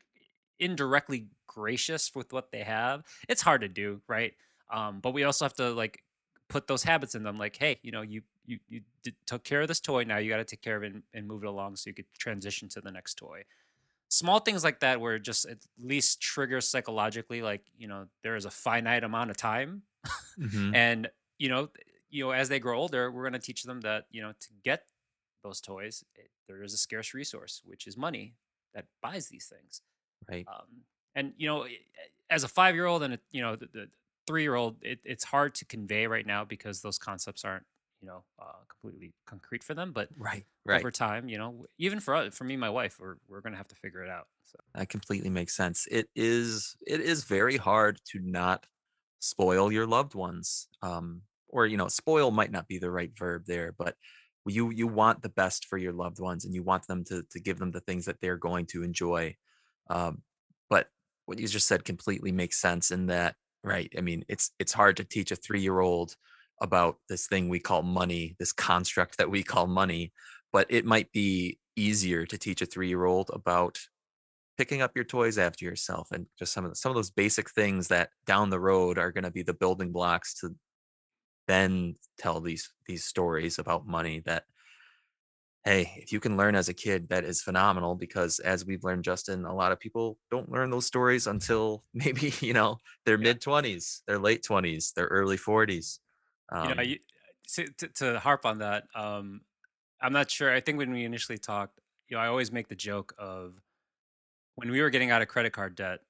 indirectly 0.59 1.29
gracious 1.47 2.15
with 2.15 2.33
what 2.33 2.51
they 2.53 2.65
have. 2.65 3.05
It's 3.29 3.43
hard 3.43 3.63
to 3.63 3.69
do, 3.69 4.03
right? 4.09 4.35
Um, 4.71 5.01
but 5.01 5.13
we 5.13 5.25
also 5.25 5.45
have 5.45 5.55
to 5.55 5.71
like 5.73 6.05
put 6.49 6.67
those 6.67 6.83
habits 6.85 7.15
in 7.15 7.23
them. 7.23 7.39
Like, 7.39 7.57
hey, 7.57 7.81
you 7.83 7.93
know, 7.93 8.03
you 8.03 8.23
you 8.45 8.61
you 8.69 8.83
did, 9.03 9.17
took 9.27 9.45
care 9.45 9.63
of 9.63 9.69
this 9.69 9.81
toy. 9.81 10.05
Now 10.05 10.19
you 10.19 10.29
got 10.31 10.39
to 10.39 10.45
take 10.45 10.63
care 10.63 10.77
of 10.77 10.85
it 10.85 10.93
and, 10.95 11.03
and 11.13 11.27
move 11.27 11.45
it 11.45 11.47
along 11.49 11.77
so 11.77 11.91
you 11.91 11.95
could 11.95 12.13
transition 12.15 12.69
to 12.71 12.81
the 12.81 12.91
next 12.93 13.17
toy. 13.17 13.45
Small 14.09 14.41
things 14.41 14.65
like 14.65 14.81
that, 14.81 15.01
where 15.01 15.17
it 15.17 15.21
just 15.25 15.47
at 15.47 15.59
least 15.79 16.21
triggers 16.23 16.69
psychologically, 16.69 17.43
like 17.43 17.67
you 17.77 17.89
know, 17.89 18.09
there 18.23 18.37
is 18.37 18.45
a 18.47 18.51
finite 18.51 19.05
amount 19.05 19.31
of 19.31 19.37
time, 19.37 19.85
hmm 20.39 20.73
and 20.73 21.11
you 21.39 21.49
know, 21.49 21.69
you 22.09 22.25
know, 22.25 22.31
as 22.31 22.49
they 22.49 22.59
grow 22.61 22.79
older, 22.79 23.11
we're 23.11 23.23
going 23.23 23.33
to 23.33 23.39
teach 23.39 23.63
them 23.65 23.81
that 23.83 24.07
you 24.11 24.23
know 24.23 24.33
to 24.33 24.49
get 24.65 24.89
those 25.47 25.61
toys, 25.61 26.05
it, 26.15 26.31
there 26.49 26.63
is 26.63 26.75
a 26.75 26.79
scarce 26.79 27.15
resource, 27.15 27.63
which 27.65 27.87
is 27.87 27.97
money 27.97 28.37
that 28.75 28.87
buys 29.03 29.29
these 29.29 29.47
things. 29.49 29.83
Right. 30.29 30.49
Um, 30.49 30.85
and 31.15 31.35
you 31.37 31.49
know, 31.49 31.67
as 32.31 32.45
a 32.45 32.49
five 32.49 32.75
year 32.75 32.87
old 32.87 33.03
and 33.03 33.15
a, 33.15 33.21
you 33.31 33.43
know 33.43 33.57
the, 33.57 33.67
the 33.73 33.91
three 34.27 34.43
year 34.43 34.55
old, 34.55 34.79
it, 34.83 35.01
it's 35.05 35.25
hard 35.25 35.55
to 35.57 35.65
convey 35.65 36.07
right 36.07 36.27
now 36.27 36.45
because 36.45 36.83
those 36.83 36.99
concepts 36.99 37.45
aren't 37.45 37.67
you 38.01 38.09
know 38.09 38.25
uh, 38.39 38.65
completely 38.69 39.15
concrete 39.27 39.65
for 39.65 39.75
them. 39.75 39.93
But 39.93 40.11
Right. 40.17 40.47
Right. 40.65 40.83
over 40.83 40.91
time, 40.91 41.29
you 41.29 41.39
know, 41.39 41.67
even 41.79 42.01
for 42.01 42.15
us, 42.15 42.37
for 42.37 42.45
me, 42.45 42.55
and 42.55 42.61
my 42.61 42.71
wife, 42.71 42.99
we're 43.01 43.17
we're 43.29 43.41
gonna 43.41 43.57
have 43.57 43.69
to 43.69 43.77
figure 43.77 44.03
it 44.05 44.11
out. 44.11 44.29
So 44.45 44.59
That 44.75 44.89
completely 44.89 45.31
makes 45.31 45.57
sense. 45.57 45.87
It 45.91 46.09
is 46.15 46.77
it 46.87 47.01
is 47.01 47.25
very 47.25 47.57
hard 47.57 48.01
to 48.07 48.21
not 48.21 48.67
spoil 49.21 49.73
your 49.73 49.87
loved 49.87 50.15
ones. 50.15 50.69
Um, 50.83 51.23
or 51.49 51.67
you 51.67 51.77
know, 51.77 51.89
spoil 51.89 52.31
might 52.31 52.51
not 52.51 52.69
be 52.69 52.79
the 52.79 52.91
right 52.91 53.13
verb 53.17 53.45
there, 53.47 53.73
but 53.73 53.97
you 54.47 54.71
you 54.71 54.87
want 54.87 55.23
the 55.23 55.29
best 55.29 55.67
for 55.67 55.79
your 55.79 55.93
loved 55.93 56.21
ones 56.21 56.45
and 56.45 56.55
you 56.55 56.63
want 56.63 56.87
them 56.87 57.05
to 57.05 57.23
to 57.31 57.41
give 57.41 57.59
them 57.59 57.71
the 57.73 57.81
things 57.81 58.05
that 58.07 58.21
they're 58.21 58.37
going 58.37 58.67
to 58.67 58.83
enjoy. 58.83 59.35
Um, 59.91 60.23
but 60.71 60.89
what 61.27 61.39
you 61.39 61.49
just 61.49 61.69
said 61.69 61.85
completely 61.85 62.33
makes 62.33 62.61
sense 62.61 62.91
in 62.91 63.07
that, 63.07 63.35
right? 63.65 63.93
I 63.97 64.01
mean, 64.01 64.25
it's 64.29 64.51
it's 64.59 64.73
hard 64.73 64.97
to 64.99 65.05
teach 65.05 65.31
a 65.33 65.37
three-year-old 65.37 66.17
about 66.61 66.97
this 67.09 67.27
thing 67.27 67.49
we 67.49 67.61
call 67.61 67.83
money, 67.83 68.37
this 68.39 68.53
construct 68.53 69.19
that 69.19 69.31
we 69.31 69.43
call 69.43 69.67
money, 69.67 70.13
but 70.53 70.67
it 70.71 70.85
might 70.85 71.13
be 71.13 71.59
easier 71.77 72.25
to 72.27 72.39
teach 72.39 72.63
a 72.63 72.67
three-year-old 72.67 73.31
about 73.33 73.79
picking 74.57 74.81
up 74.81 74.93
your 74.95 75.05
toys 75.05 75.37
after 75.37 75.65
yourself 75.65 76.09
and 76.13 76.27
just 76.39 76.53
some 76.53 76.65
of 76.65 76.71
the, 76.71 76.77
some 76.77 76.91
of 76.91 76.97
those 76.97 77.11
basic 77.11 77.51
things 77.51 77.89
that 77.89 78.09
down 78.27 78.49
the 78.49 78.61
road 78.61 78.99
are 78.99 79.13
going 79.13 79.25
to 79.25 79.31
be 79.31 79.43
the 79.43 79.53
building 79.53 79.93
blocks 79.93 80.33
to 80.41 80.55
then 81.47 81.95
tell 82.19 82.41
these 82.41 82.73
these 82.87 83.05
stories 83.05 83.59
about 83.59 83.87
money 83.87 84.21
that 84.27 84.45
hey 85.65 85.93
if 85.97 86.13
you 86.13 86.21
can 86.21 86.37
learn 86.37 86.55
as 86.55 86.69
a 86.69 86.75
kid 86.75 87.09
that 87.09 87.25
is 87.25 87.43
phenomenal 87.43 87.95
because 87.95 88.39
as 88.41 88.65
we've 88.65 88.85
learned 88.85 89.05
justin 89.05 89.45
a 89.45 89.55
lot 89.55 89.73
of 89.73 89.81
people 89.81 90.19
don't 90.31 90.51
learn 90.51 90.71
those 90.71 90.87
stories 90.87 91.27
until 91.27 91.85
maybe 91.95 92.33
you 92.41 92.53
know 92.53 92.79
their 93.05 93.19
yeah, 93.19 93.25
mid 93.25 93.41
20s 93.41 94.03
their 94.07 94.19
late 94.19 94.43
20s 94.43 94.93
their 94.95 95.07
early 95.07 95.37
40s 95.37 95.99
you 96.63 96.75
know, 96.75 96.83
um 96.83 96.83
you, 96.83 96.99
to, 97.55 97.67
to 97.79 97.89
to 97.89 98.19
harp 98.19 98.45
on 98.45 98.59
that, 98.59 98.85
um, 98.95 99.43
I'm 100.01 100.13
not 100.13 100.31
sure. 100.31 100.53
I 100.53 100.61
think 100.61 100.79
when 100.79 100.93
we 100.93 101.05
initially 101.05 101.39
talked, 101.39 101.81
you 102.09 102.17
know, 102.17 102.23
I 102.23 102.29
always 102.29 102.53
make 102.53 102.69
the 102.69 102.75
joke 102.75 103.15
of 103.19 103.61
when 104.57 104.71
we 104.71 104.83
were 104.83 104.91
getting 104.91 105.11
out 105.11 105.23
of 105.23 105.29
credit 105.29 105.53
card 105.53 105.77
debt, 105.77 106.01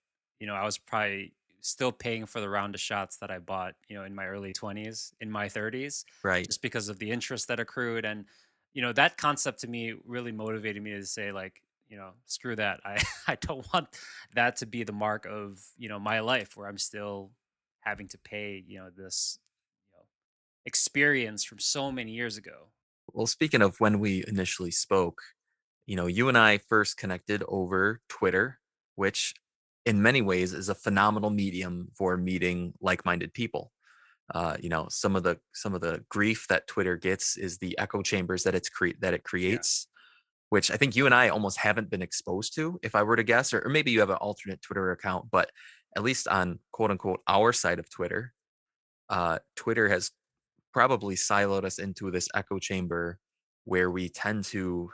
you 0.41 0.47
know, 0.47 0.55
I 0.55 0.65
was 0.65 0.79
probably 0.79 1.35
still 1.61 1.93
paying 1.93 2.27
for 2.27 2.41
the 2.41 2.49
round 2.49 2.75
of 2.75 2.81
shots 2.81 3.19
that 3.19 3.31
I 3.31 3.39
bought, 3.39 3.75
you 3.89 3.97
know, 3.97 4.05
in 4.05 4.15
my 4.15 4.27
early 4.27 4.53
20s, 4.53 5.13
in 5.21 5.31
my 5.31 5.49
30s, 5.49 6.05
right 6.23 6.47
just 6.47 6.63
because 6.63 6.89
of 6.89 6.99
the 6.99 7.11
interest 7.11 7.49
that 7.49 7.61
accrued. 7.61 8.05
And, 8.05 8.25
you 8.73 8.83
know, 8.83 8.93
that 8.93 9.17
concept 9.17 9.61
to 9.61 9.69
me 9.69 9.95
really 10.05 10.33
motivated 10.33 10.83
me 10.83 10.93
to 10.93 11.07
say, 11.07 11.33
like, 11.33 11.63
you 11.89 11.97
know, 11.97 12.11
screw 12.27 12.57
that. 12.57 12.81
I, 12.85 13.03
I 13.29 13.37
don't 13.37 13.67
want 13.73 13.89
that 14.35 14.57
to 14.57 14.67
be 14.67 14.85
the 14.85 14.93
mark 14.93 15.27
of, 15.27 15.61
you 15.79 15.89
know, 15.89 15.99
my 15.99 16.21
life 16.21 16.57
where 16.57 16.69
I'm 16.69 16.79
still 16.79 17.31
having 17.81 18.09
to 18.09 18.19
pay, 18.19 18.63
you 18.67 18.79
know, 18.79 18.91
this, 18.97 19.39
you 19.93 19.99
know, 19.99 20.05
experience 20.65 21.45
from 21.45 21.59
so 21.59 21.93
many 21.93 22.13
years 22.13 22.37
ago. 22.37 22.69
well 23.13 23.27
speaking 23.27 23.63
of 23.63 23.81
when 23.81 24.01
we 24.01 24.25
initially 24.27 24.71
spoke 24.71 25.21
you 25.87 25.95
know, 25.95 26.07
you 26.07 26.29
and 26.29 26.37
I 26.37 26.59
first 26.59 26.97
connected 26.97 27.43
over 27.47 28.01
Twitter, 28.09 28.59
which 28.97 29.35
in 29.87 30.03
many 30.03 30.21
ways 30.21 30.53
is 30.53 30.69
a 30.69 30.75
phenomenal 30.75 31.31
medium 31.31 31.89
for 31.97 32.17
meeting 32.19 32.75
like-minded 32.81 33.33
people. 33.33 33.73
Uh, 34.35 34.57
you 34.61 34.69
know, 34.69 34.87
some 34.91 35.15
of 35.17 35.23
the 35.23 35.39
some 35.55 35.75
of 35.75 35.81
the 35.81 36.05
grief 36.11 36.47
that 36.49 36.67
Twitter 36.67 36.97
gets 36.97 37.37
is 37.37 37.59
the 37.59 37.79
echo 37.79 38.03
chambers 38.03 38.43
that 38.43 38.55
it's 38.57 38.69
cre- 38.69 38.99
that 39.01 39.15
it 39.15 39.23
Yeah. 39.25 39.31
creates, 39.31 39.87
which 40.51 40.71
I 40.71 40.77
think 40.77 40.97
you 40.97 41.07
and 41.07 41.15
I 41.15 41.29
almost 41.29 41.59
haven't 41.59 41.91
been 41.91 42.03
exposed 42.03 42.55
to, 42.57 42.79
if 42.83 42.95
I 42.97 43.05
were 43.05 43.17
to 43.17 43.23
guess, 43.23 43.55
or, 43.55 43.61
or 43.65 43.71
maybe 43.71 43.93
you 43.93 44.01
have 44.01 44.11
an 44.11 44.17
alternate 44.17 44.61
Twitter 44.63 44.91
account, 44.91 45.31
but 45.31 45.51
at 45.97 46.03
least 46.03 46.27
on 46.29 46.59
quote 46.73 46.91
unquote 46.91 47.21
our 47.29 47.53
side 47.53 47.79
of 47.79 47.89
Twitter, 47.89 48.35
uh, 49.09 49.39
Twitter 49.55 49.89
has 49.89 50.11
probably 50.75 51.15
siloed 51.15 51.65
us 51.65 51.79
into 51.79 52.11
this 52.11 52.29
echo 52.35 52.59
chamber 52.59 53.19
where 53.65 53.91
we 53.91 54.09
tend 54.09 54.45
to 54.45 54.91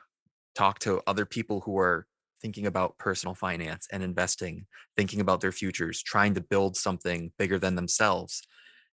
talk 0.54 0.78
to 0.80 1.00
other 1.06 1.24
people 1.26 1.60
who 1.62 1.78
are 1.78 2.06
thinking 2.42 2.66
about 2.66 2.98
personal 2.98 3.34
finance 3.34 3.86
and 3.92 4.02
investing, 4.02 4.66
thinking 4.96 5.20
about 5.20 5.40
their 5.40 5.52
futures, 5.52 6.02
trying 6.02 6.34
to 6.34 6.40
build 6.40 6.76
something 6.76 7.32
bigger 7.38 7.58
than 7.58 7.76
themselves. 7.76 8.42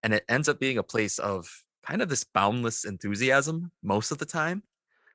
And 0.02 0.12
it 0.12 0.24
ends 0.28 0.48
up 0.48 0.60
being 0.60 0.78
a 0.78 0.82
place 0.82 1.18
of 1.18 1.48
kind 1.86 2.02
of 2.02 2.08
this 2.08 2.24
boundless 2.24 2.84
enthusiasm 2.84 3.70
most 3.82 4.10
of 4.10 4.18
the 4.18 4.26
time, 4.26 4.64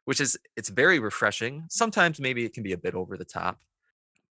which 0.06 0.22
is 0.22 0.38
it's 0.56 0.70
very 0.70 1.00
refreshing. 1.00 1.66
Sometimes 1.70 2.20
maybe 2.20 2.46
it 2.46 2.54
can 2.54 2.64
be 2.64 2.74
a 2.74 2.78
bit 2.78 2.96
over 2.96 3.18
the 3.18 3.26
top, 3.26 3.60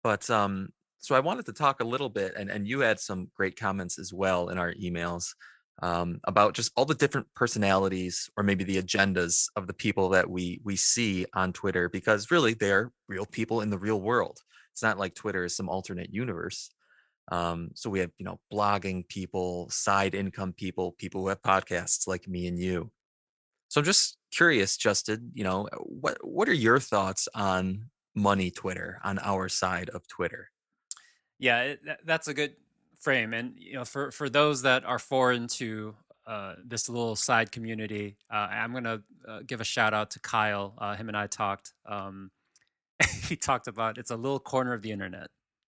but 0.03 0.29
um 0.29 0.69
so 0.99 1.15
I 1.15 1.21
wanted 1.21 1.45
to 1.45 1.53
talk 1.53 1.79
a 1.79 1.85
little 1.85 2.09
bit 2.09 2.33
and 2.35 2.49
and 2.49 2.67
you 2.67 2.81
had 2.81 2.99
some 2.99 3.29
great 3.35 3.57
comments 3.57 3.99
as 3.99 4.13
well 4.13 4.49
in 4.49 4.57
our 4.57 4.73
emails 4.73 5.33
um, 5.81 6.19
about 6.25 6.53
just 6.53 6.71
all 6.75 6.85
the 6.85 6.95
different 6.95 7.27
personalities 7.35 8.29
or 8.35 8.43
maybe 8.43 8.63
the 8.63 8.81
agendas 8.81 9.45
of 9.55 9.67
the 9.67 9.73
people 9.73 10.09
that 10.09 10.29
we 10.29 10.59
we 10.63 10.75
see 10.75 11.25
on 11.33 11.53
Twitter 11.53 11.89
because 11.89 12.31
really 12.31 12.53
they're 12.53 12.91
real 13.07 13.25
people 13.25 13.61
in 13.61 13.69
the 13.69 13.77
real 13.77 14.01
world. 14.01 14.39
It's 14.73 14.83
not 14.83 14.99
like 14.99 15.15
Twitter 15.15 15.45
is 15.45 15.55
some 15.55 15.69
alternate 15.69 16.13
universe. 16.13 16.69
Um, 17.31 17.69
so 17.75 17.89
we 17.89 17.99
have 17.99 18.11
you 18.17 18.25
know 18.25 18.39
blogging 18.51 19.07
people, 19.07 19.69
side 19.69 20.15
income 20.15 20.53
people, 20.53 20.93
people 20.93 21.21
who 21.21 21.27
have 21.29 21.41
podcasts 21.41 22.07
like 22.07 22.27
me 22.27 22.47
and 22.47 22.59
you. 22.59 22.91
So 23.69 23.79
I'm 23.79 23.85
just 23.85 24.17
curious, 24.31 24.77
Justin. 24.77 25.31
You 25.33 25.43
know 25.43 25.67
what 25.81 26.17
what 26.25 26.49
are 26.49 26.53
your 26.53 26.79
thoughts 26.79 27.27
on 27.33 27.89
money 28.15 28.51
Twitter 28.51 28.99
on 29.03 29.19
our 29.19 29.47
side 29.47 29.89
of 29.89 30.07
Twitter? 30.07 30.49
Yeah, 31.37 31.75
that's 32.03 32.27
a 32.27 32.33
good 32.33 32.55
frame. 32.99 33.33
And 33.33 33.53
you 33.57 33.73
know, 33.73 33.85
for 33.85 34.11
for 34.11 34.29
those 34.29 34.61
that 34.63 34.85
are 34.85 34.99
foreign 34.99 35.47
to 35.47 35.95
uh, 36.27 36.55
this 36.63 36.89
little 36.89 37.15
side 37.15 37.51
community, 37.51 38.17
uh, 38.31 38.47
I'm 38.51 38.73
gonna 38.73 39.01
uh, 39.27 39.39
give 39.45 39.61
a 39.61 39.65
shout 39.65 39.93
out 39.93 40.11
to 40.11 40.19
Kyle. 40.19 40.75
Uh, 40.77 40.95
him 40.95 41.07
and 41.07 41.17
I 41.17 41.27
talked. 41.27 41.73
Um, 41.85 42.31
he 43.27 43.35
talked 43.35 43.67
about 43.67 43.97
it's 43.97 44.11
a 44.11 44.17
little 44.17 44.39
corner 44.39 44.73
of 44.73 44.81
the 44.81 44.91
internet 44.91 45.27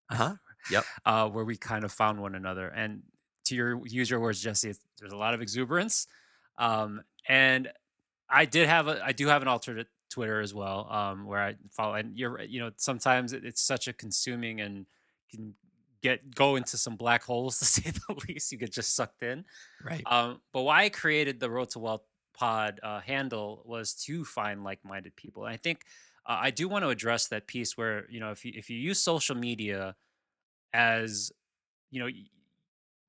Uh 0.09 0.15
huh. 0.15 0.33
Yep. 0.69 0.85
uh, 1.05 1.29
where 1.29 1.45
we 1.45 1.57
kind 1.57 1.83
of 1.83 1.91
found 1.91 2.21
one 2.21 2.35
another. 2.35 2.67
And 2.67 3.03
to 3.45 3.55
your 3.55 3.81
use 3.87 4.09
your 4.09 4.19
words, 4.19 4.41
Jesse, 4.41 4.69
it's, 4.69 4.79
there's 4.99 5.13
a 5.13 5.17
lot 5.17 5.33
of 5.33 5.41
exuberance. 5.41 6.07
Um, 6.57 7.01
and 7.27 7.69
I 8.29 8.45
did 8.45 8.67
have 8.67 8.87
a 8.87 9.03
I 9.03 9.13
do 9.13 9.27
have 9.27 9.41
an 9.41 9.47
alternate 9.47 9.87
Twitter 10.09 10.41
as 10.41 10.53
well, 10.53 10.87
um, 10.91 11.25
where 11.25 11.39
I 11.41 11.55
follow. 11.71 11.93
And 11.95 12.17
you're 12.17 12.41
you 12.41 12.59
know 12.59 12.71
sometimes 12.77 13.33
it's 13.33 13.61
such 13.61 13.87
a 13.87 13.93
consuming 13.93 14.61
and 14.61 14.85
can 15.31 15.55
get 16.01 16.33
go 16.33 16.55
into 16.55 16.77
some 16.77 16.95
black 16.95 17.23
holes 17.23 17.59
to 17.59 17.65
say 17.65 17.91
the 17.91 18.15
least. 18.27 18.51
You 18.51 18.57
get 18.57 18.71
just 18.71 18.95
sucked 18.95 19.23
in. 19.23 19.45
Right. 19.83 20.03
Um, 20.05 20.41
but 20.51 20.61
why 20.61 20.83
I 20.83 20.89
created 20.89 21.39
the 21.39 21.49
Road 21.49 21.69
to 21.71 21.79
Wealth 21.79 22.03
Pod 22.33 22.79
uh, 22.81 23.01
handle 23.01 23.61
was 23.65 23.93
to 24.05 24.23
find 24.25 24.63
like-minded 24.63 25.15
people. 25.15 25.45
And 25.45 25.53
I 25.53 25.57
think 25.57 25.81
uh, 26.25 26.37
I 26.39 26.51
do 26.51 26.67
want 26.67 26.83
to 26.83 26.89
address 26.89 27.27
that 27.27 27.47
piece 27.47 27.77
where 27.77 28.09
you 28.09 28.19
know 28.19 28.31
if 28.31 28.45
you 28.45 28.53
if 28.55 28.69
you 28.69 28.77
use 28.77 29.01
social 29.01 29.35
media 29.35 29.95
as 30.73 31.31
you 31.89 31.99
know 31.99 32.05
y- 32.05 32.29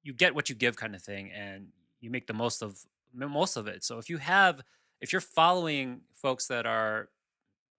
you 0.02 0.12
get 0.12 0.34
what 0.34 0.48
you 0.48 0.54
give 0.54 0.76
kind 0.76 0.94
of 0.94 1.02
thing 1.02 1.30
and 1.30 1.68
you 2.00 2.10
make 2.10 2.26
the 2.26 2.32
most 2.32 2.62
of 2.62 2.78
most 3.14 3.56
of 3.56 3.68
it 3.68 3.84
so 3.84 3.98
if 3.98 4.08
you 4.08 4.16
have 4.16 4.62
if 5.00 5.12
you're 5.12 5.20
following 5.20 6.00
folks 6.14 6.46
that 6.46 6.66
are 6.66 7.08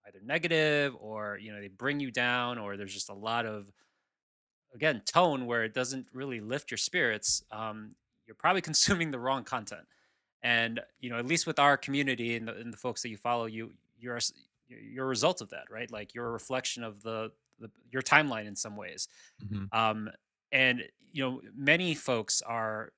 either 0.06 0.20
negative 0.24 0.94
or 0.98 1.38
you 1.40 1.52
know 1.52 1.60
they 1.60 1.68
bring 1.68 2.00
you 2.00 2.10
down 2.10 2.58
or 2.58 2.76
there's 2.76 2.94
just 2.94 3.10
a 3.10 3.14
lot 3.14 3.44
of 3.44 3.70
again 4.74 5.00
tone 5.06 5.46
where 5.46 5.64
it 5.64 5.74
doesn't 5.74 6.06
really 6.12 6.40
lift 6.40 6.70
your 6.70 6.78
spirits 6.78 7.42
um, 7.50 7.94
you're 8.26 8.34
probably 8.36 8.62
consuming 8.70 9.10
the 9.10 9.18
wrong 9.18 9.44
content 9.44 9.86
and 10.42 10.80
you 11.00 11.10
know 11.10 11.18
at 11.18 11.26
least 11.26 11.46
with 11.46 11.58
our 11.58 11.76
community 11.76 12.36
and 12.36 12.48
the, 12.48 12.54
and 12.56 12.72
the 12.72 12.76
folks 12.76 13.02
that 13.02 13.08
you 13.10 13.16
follow 13.16 13.46
you 13.46 13.72
you're 13.98 14.18
you're 14.68 15.04
a 15.04 15.08
result 15.08 15.40
of 15.40 15.50
that 15.50 15.70
right 15.70 15.90
like 15.90 16.14
you're 16.14 16.26
a 16.26 16.32
reflection 16.32 16.82
of 16.84 17.02
the, 17.02 17.30
the 17.58 17.70
your 17.90 18.02
timeline 18.02 18.46
in 18.46 18.56
some 18.56 18.76
ways 18.76 19.08
Mhm. 19.42 19.72
um, 19.72 20.10
and 20.52 20.84
you 21.12 21.22
know 21.24 21.40
many 21.54 21.94
folks 21.94 22.42
are 22.42 22.92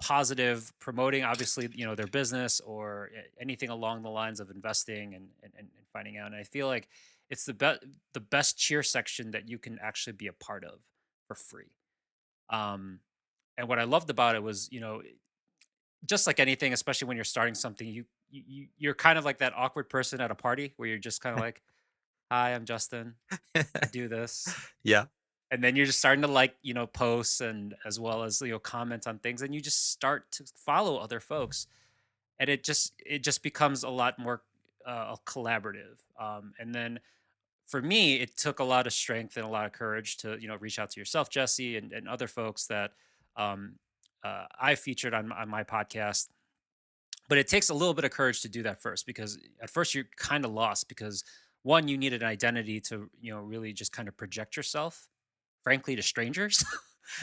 positive, 0.00 0.72
promoting 0.78 1.24
obviously 1.24 1.68
you 1.74 1.84
know 1.84 1.94
their 1.94 2.06
business 2.06 2.60
or 2.60 3.10
anything 3.40 3.68
along 3.68 4.02
the 4.02 4.10
lines 4.10 4.40
of 4.40 4.50
investing 4.50 5.14
and 5.14 5.30
and, 5.42 5.52
and 5.58 5.68
finding 5.92 6.18
out. 6.18 6.26
And 6.28 6.36
I 6.36 6.44
feel 6.44 6.66
like 6.66 6.88
it's 7.30 7.44
the 7.44 7.54
best 7.54 7.84
the 8.12 8.20
best 8.20 8.56
cheer 8.58 8.82
section 8.82 9.32
that 9.32 9.48
you 9.48 9.58
can 9.58 9.78
actually 9.80 10.12
be 10.14 10.28
a 10.28 10.32
part 10.32 10.64
of 10.64 10.86
for 11.28 11.34
free. 11.34 11.70
Um, 12.50 13.00
and 13.56 13.68
what 13.68 13.78
I 13.78 13.84
loved 13.84 14.10
about 14.10 14.34
it 14.34 14.42
was 14.42 14.68
you 14.72 14.80
know 14.80 15.02
just 16.04 16.26
like 16.26 16.40
anything, 16.40 16.72
especially 16.72 17.08
when 17.08 17.16
you're 17.16 17.24
starting 17.24 17.54
something, 17.54 17.86
you 17.86 18.04
you 18.30 18.66
you're 18.76 18.94
kind 18.94 19.18
of 19.18 19.24
like 19.24 19.38
that 19.38 19.52
awkward 19.56 19.88
person 19.88 20.20
at 20.20 20.30
a 20.30 20.34
party 20.34 20.72
where 20.76 20.88
you're 20.88 20.98
just 20.98 21.20
kind 21.20 21.34
of 21.34 21.40
like, 21.40 21.62
"Hi, 22.30 22.54
I'm 22.54 22.64
Justin. 22.64 23.14
I 23.54 23.64
do 23.92 24.08
this." 24.08 24.48
Yeah. 24.82 25.06
And 25.50 25.64
then 25.64 25.76
you're 25.76 25.86
just 25.86 25.98
starting 25.98 26.20
to 26.22 26.28
like, 26.28 26.56
you 26.60 26.74
know, 26.74 26.86
posts 26.86 27.40
and 27.40 27.74
as 27.86 27.98
well 27.98 28.22
as 28.22 28.40
you 28.42 28.50
know 28.50 28.58
comments 28.58 29.06
on 29.06 29.18
things, 29.18 29.42
and 29.42 29.54
you 29.54 29.60
just 29.60 29.90
start 29.90 30.30
to 30.32 30.44
follow 30.56 30.98
other 30.98 31.20
folks, 31.20 31.66
and 32.38 32.50
it 32.50 32.64
just 32.64 32.92
it 33.04 33.22
just 33.24 33.42
becomes 33.42 33.82
a 33.82 33.88
lot 33.88 34.18
more 34.18 34.42
uh, 34.86 35.16
collaborative. 35.26 35.98
Um, 36.20 36.52
and 36.58 36.74
then 36.74 37.00
for 37.68 37.82
me, 37.82 38.16
it 38.16 38.36
took 38.36 38.58
a 38.58 38.64
lot 38.64 38.86
of 38.86 38.92
strength 38.94 39.36
and 39.36 39.44
a 39.44 39.48
lot 39.48 39.66
of 39.66 39.72
courage 39.72 40.16
to 40.18 40.38
you 40.40 40.48
know 40.48 40.56
reach 40.56 40.78
out 40.78 40.90
to 40.90 41.00
yourself, 41.00 41.30
Jesse, 41.30 41.76
and, 41.76 41.92
and 41.92 42.08
other 42.08 42.26
folks 42.26 42.66
that 42.66 42.92
um, 43.36 43.74
uh, 44.24 44.46
I 44.58 44.74
featured 44.74 45.14
on 45.14 45.30
on 45.30 45.48
my 45.48 45.64
podcast. 45.64 46.28
But 47.28 47.36
it 47.36 47.46
takes 47.46 47.68
a 47.68 47.74
little 47.74 47.92
bit 47.92 48.06
of 48.06 48.10
courage 48.10 48.40
to 48.40 48.48
do 48.48 48.62
that 48.62 48.80
first 48.80 49.06
because 49.06 49.38
at 49.62 49.68
first 49.68 49.94
you're 49.94 50.08
kind 50.16 50.46
of 50.46 50.50
lost 50.50 50.88
because 50.88 51.24
one, 51.62 51.86
you 51.86 51.98
need 51.98 52.14
an 52.14 52.24
identity 52.24 52.80
to 52.80 53.10
you 53.20 53.32
know 53.32 53.40
really 53.40 53.74
just 53.74 53.92
kind 53.92 54.08
of 54.08 54.16
project 54.16 54.56
yourself, 54.56 55.08
frankly, 55.62 55.94
to 55.94 56.02
strangers. 56.02 56.64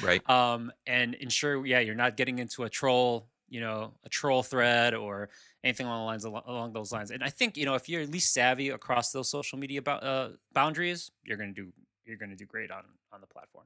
right. 0.03 0.21
Um, 0.29 0.71
and 0.85 1.15
ensure, 1.15 1.65
yeah, 1.65 1.79
you're 1.79 1.95
not 1.95 2.17
getting 2.17 2.39
into 2.39 2.63
a 2.63 2.69
troll, 2.69 3.29
you 3.49 3.61
know, 3.61 3.93
a 4.03 4.09
troll 4.09 4.43
thread 4.43 4.93
or 4.93 5.29
anything 5.65 5.87
along 5.87 6.01
the 6.01 6.05
lines 6.05 6.25
along 6.25 6.73
those 6.73 6.91
lines. 6.93 7.11
And 7.11 7.23
I 7.23 7.29
think 7.29 7.57
you 7.57 7.65
know 7.65 7.75
if 7.75 7.89
you're 7.89 8.01
at 8.03 8.09
least 8.09 8.33
savvy 8.33 8.69
across 8.69 9.11
those 9.11 9.29
social 9.29 9.57
media 9.57 9.81
bo- 9.81 9.93
uh, 9.93 10.31
boundaries, 10.53 11.11
you're 11.23 11.37
gonna 11.37 11.53
do 11.53 11.73
you're 12.05 12.17
gonna 12.17 12.37
do 12.37 12.45
great 12.45 12.71
on 12.71 12.83
on 13.11 13.21
the 13.21 13.27
platform. 13.27 13.65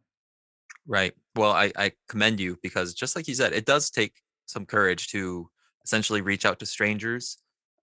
Right. 0.87 1.13
Well, 1.35 1.51
I, 1.51 1.71
I 1.75 1.91
commend 2.07 2.39
you 2.39 2.57
because 2.63 2.93
just 2.93 3.15
like 3.15 3.27
you 3.27 3.35
said, 3.35 3.53
it 3.53 3.65
does 3.65 3.91
take 3.91 4.21
some 4.47 4.65
courage 4.65 5.09
to 5.09 5.49
essentially 5.83 6.21
reach 6.21 6.45
out 6.45 6.59
to 6.59 6.65
strangers. 6.65 7.37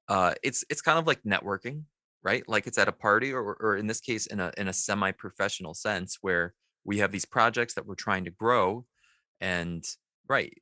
Uh, 0.08 0.34
it's 0.42 0.64
it's 0.70 0.82
kind 0.82 0.98
of 0.98 1.06
like 1.06 1.22
networking, 1.22 1.84
right? 2.22 2.42
Like 2.48 2.66
it's 2.66 2.78
at 2.78 2.88
a 2.88 2.92
party, 2.92 3.32
or 3.32 3.56
or 3.60 3.76
in 3.76 3.86
this 3.86 4.00
case, 4.00 4.26
in 4.26 4.40
a 4.40 4.52
in 4.56 4.68
a 4.68 4.72
semi-professional 4.72 5.74
sense, 5.74 6.18
where 6.22 6.54
we 6.84 6.98
have 6.98 7.12
these 7.12 7.24
projects 7.24 7.74
that 7.74 7.86
we're 7.86 7.94
trying 7.96 8.24
to 8.24 8.30
grow, 8.30 8.86
and 9.40 9.84
right. 10.28 10.56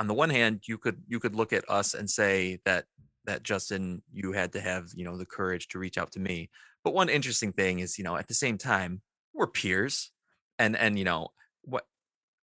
On 0.00 0.06
the 0.06 0.14
one 0.14 0.30
hand, 0.30 0.62
you 0.66 0.78
could 0.78 1.02
you 1.06 1.20
could 1.20 1.36
look 1.36 1.52
at 1.52 1.68
us 1.70 1.94
and 1.94 2.08
say 2.10 2.58
that 2.64 2.86
that 3.26 3.42
Justin, 3.42 4.02
you 4.10 4.32
had 4.32 4.52
to 4.54 4.60
have 4.60 4.88
you 4.94 5.04
know 5.04 5.16
the 5.16 5.26
courage 5.26 5.68
to 5.68 5.78
reach 5.78 5.98
out 5.98 6.10
to 6.12 6.20
me. 6.20 6.50
But 6.82 6.94
one 6.94 7.10
interesting 7.10 7.52
thing 7.52 7.80
is, 7.80 7.98
you 7.98 8.04
know, 8.04 8.16
at 8.16 8.26
the 8.26 8.34
same 8.34 8.56
time, 8.56 9.02
we're 9.34 9.46
peers, 9.46 10.10
and 10.58 10.76
and 10.76 10.98
you 10.98 11.04
know 11.04 11.28
what 11.62 11.84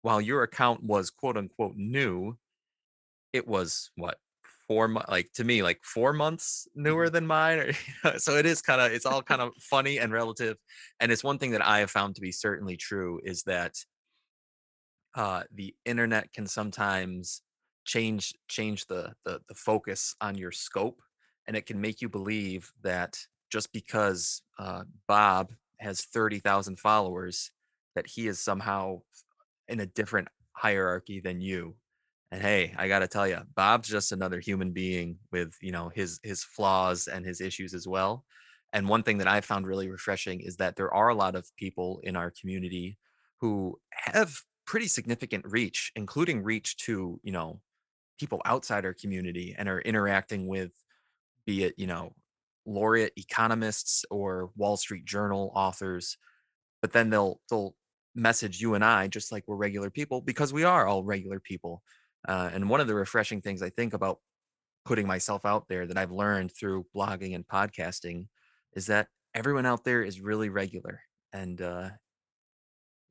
while 0.01 0.19
your 0.21 0.43
account 0.43 0.83
was 0.83 1.09
quote 1.09 1.37
unquote 1.37 1.75
new, 1.77 2.37
it 3.31 3.47
was 3.47 3.91
what 3.95 4.17
four 4.67 4.87
months 4.87 5.09
like 5.09 5.31
to 5.33 5.43
me 5.45 5.63
like 5.63 5.79
four 5.83 6.11
months 6.11 6.67
newer 6.75 7.05
mm-hmm. 7.05 7.13
than 7.13 7.27
mine 7.27 7.59
or, 8.03 8.17
so 8.19 8.35
it 8.35 8.45
is 8.45 8.61
kind 8.61 8.81
of 8.81 8.91
it's 8.91 9.05
all 9.05 9.21
kind 9.21 9.41
of 9.41 9.51
funny 9.61 9.97
and 9.97 10.11
relative 10.11 10.57
and 10.99 11.09
it's 11.09 11.23
one 11.23 11.37
thing 11.37 11.51
that 11.51 11.65
i 11.65 11.79
have 11.79 11.89
found 11.89 12.13
to 12.13 12.21
be 12.21 12.33
certainly 12.33 12.75
true 12.75 13.19
is 13.23 13.43
that 13.43 13.73
uh 15.17 15.43
the 15.53 15.75
internet 15.85 16.31
can 16.33 16.47
sometimes 16.47 17.43
change 17.85 18.35
change 18.47 18.87
the 18.87 19.13
the, 19.25 19.41
the 19.49 19.55
focus 19.55 20.15
on 20.21 20.37
your 20.37 20.51
scope 20.53 21.01
and 21.47 21.57
it 21.57 21.65
can 21.65 21.81
make 21.81 22.01
you 22.01 22.09
believe 22.09 22.71
that 22.83 23.19
just 23.51 23.73
because 23.73 24.43
uh, 24.59 24.83
bob 25.07 25.53
has 25.79 26.03
30,000 26.05 26.79
followers 26.79 27.51
that 27.95 28.07
he 28.07 28.27
is 28.27 28.39
somehow 28.39 29.01
in 29.67 29.79
a 29.79 29.85
different 29.85 30.27
hierarchy 30.53 31.19
than 31.19 31.41
you. 31.41 31.75
And 32.31 32.41
hey 32.41 32.73
i 32.77 32.87
got 32.89 32.99
to 32.99 33.07
tell 33.07 33.27
you 33.27 33.39
bob's 33.55 33.87
just 33.89 34.11
another 34.11 34.39
human 34.39 34.73
being 34.73 35.17
with 35.31 35.55
you 35.61 35.71
know 35.71 35.89
his 35.89 36.19
his 36.23 36.43
flaws 36.43 37.07
and 37.07 37.25
his 37.25 37.41
issues 37.41 37.73
as 37.73 37.87
well. 37.87 38.25
And 38.73 38.89
one 38.89 39.03
thing 39.03 39.19
that 39.19 39.27
i 39.27 39.41
found 39.41 39.65
really 39.67 39.89
refreshing 39.89 40.41
is 40.41 40.57
that 40.57 40.75
there 40.75 40.93
are 40.93 41.09
a 41.09 41.15
lot 41.15 41.35
of 41.35 41.55
people 41.57 42.01
in 42.03 42.17
our 42.17 42.31
community 42.31 42.97
who 43.39 43.79
have 43.91 44.41
pretty 44.67 44.87
significant 44.87 45.43
reach 45.47 45.91
including 45.95 46.43
reach 46.43 46.77
to 46.77 47.19
you 47.23 47.31
know 47.31 47.59
people 48.19 48.41
outside 48.45 48.85
our 48.85 48.93
community 48.93 49.55
and 49.57 49.67
are 49.67 49.81
interacting 49.81 50.47
with 50.47 50.71
be 51.45 51.63
it 51.63 51.73
you 51.77 51.87
know 51.87 52.13
laureate 52.65 53.13
economists 53.15 54.05
or 54.11 54.51
wall 54.55 54.77
street 54.77 55.05
journal 55.05 55.51
authors 55.55 56.17
but 56.81 56.91
then 56.91 57.09
they'll 57.09 57.39
they'll 57.49 57.75
message 58.17 58.59
you 58.59 58.73
and 58.73 58.83
I 58.83 59.07
just 59.07 59.31
like 59.31 59.43
we're 59.47 59.55
regular 59.55 59.89
people 59.89 60.21
because 60.21 60.51
we 60.51 60.63
are 60.63 60.87
all 60.87 61.03
regular 61.03 61.39
people. 61.39 61.83
Uh, 62.27 62.49
and 62.51 62.69
one 62.69 62.81
of 62.81 62.87
the 62.87 62.95
refreshing 62.95 63.41
things 63.41 63.61
I 63.61 63.69
think 63.69 63.93
about 63.93 64.19
putting 64.85 65.07
myself 65.07 65.45
out 65.45 65.67
there 65.69 65.85
that 65.85 65.97
I've 65.97 66.11
learned 66.11 66.51
through 66.51 66.87
blogging 66.95 67.35
and 67.35 67.47
podcasting 67.47 68.27
is 68.73 68.87
that 68.87 69.07
everyone 69.35 69.65
out 69.65 69.83
there 69.83 70.01
is 70.01 70.19
really 70.19 70.49
regular 70.49 71.01
and 71.31 71.61
uh, 71.61 71.89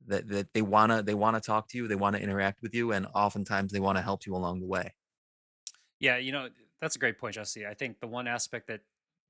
that 0.06 0.28
that 0.28 0.52
they 0.52 0.62
wanna 0.62 1.02
they 1.02 1.14
wanna 1.14 1.40
talk 1.40 1.68
to 1.68 1.78
you, 1.78 1.88
they 1.88 1.94
want 1.94 2.16
to 2.16 2.22
interact 2.22 2.62
with 2.62 2.74
you, 2.74 2.92
and 2.92 3.06
oftentimes 3.14 3.72
they 3.72 3.80
want 3.80 3.98
to 3.98 4.02
help 4.02 4.26
you 4.26 4.34
along 4.34 4.60
the 4.60 4.66
way. 4.66 4.94
Yeah, 5.98 6.16
you 6.18 6.32
know 6.32 6.48
that's 6.80 6.96
a 6.96 6.98
great 6.98 7.18
point, 7.18 7.34
Jesse. 7.34 7.66
I 7.66 7.74
think 7.74 8.00
the 8.00 8.06
one 8.06 8.26
aspect 8.26 8.68
that 8.68 8.80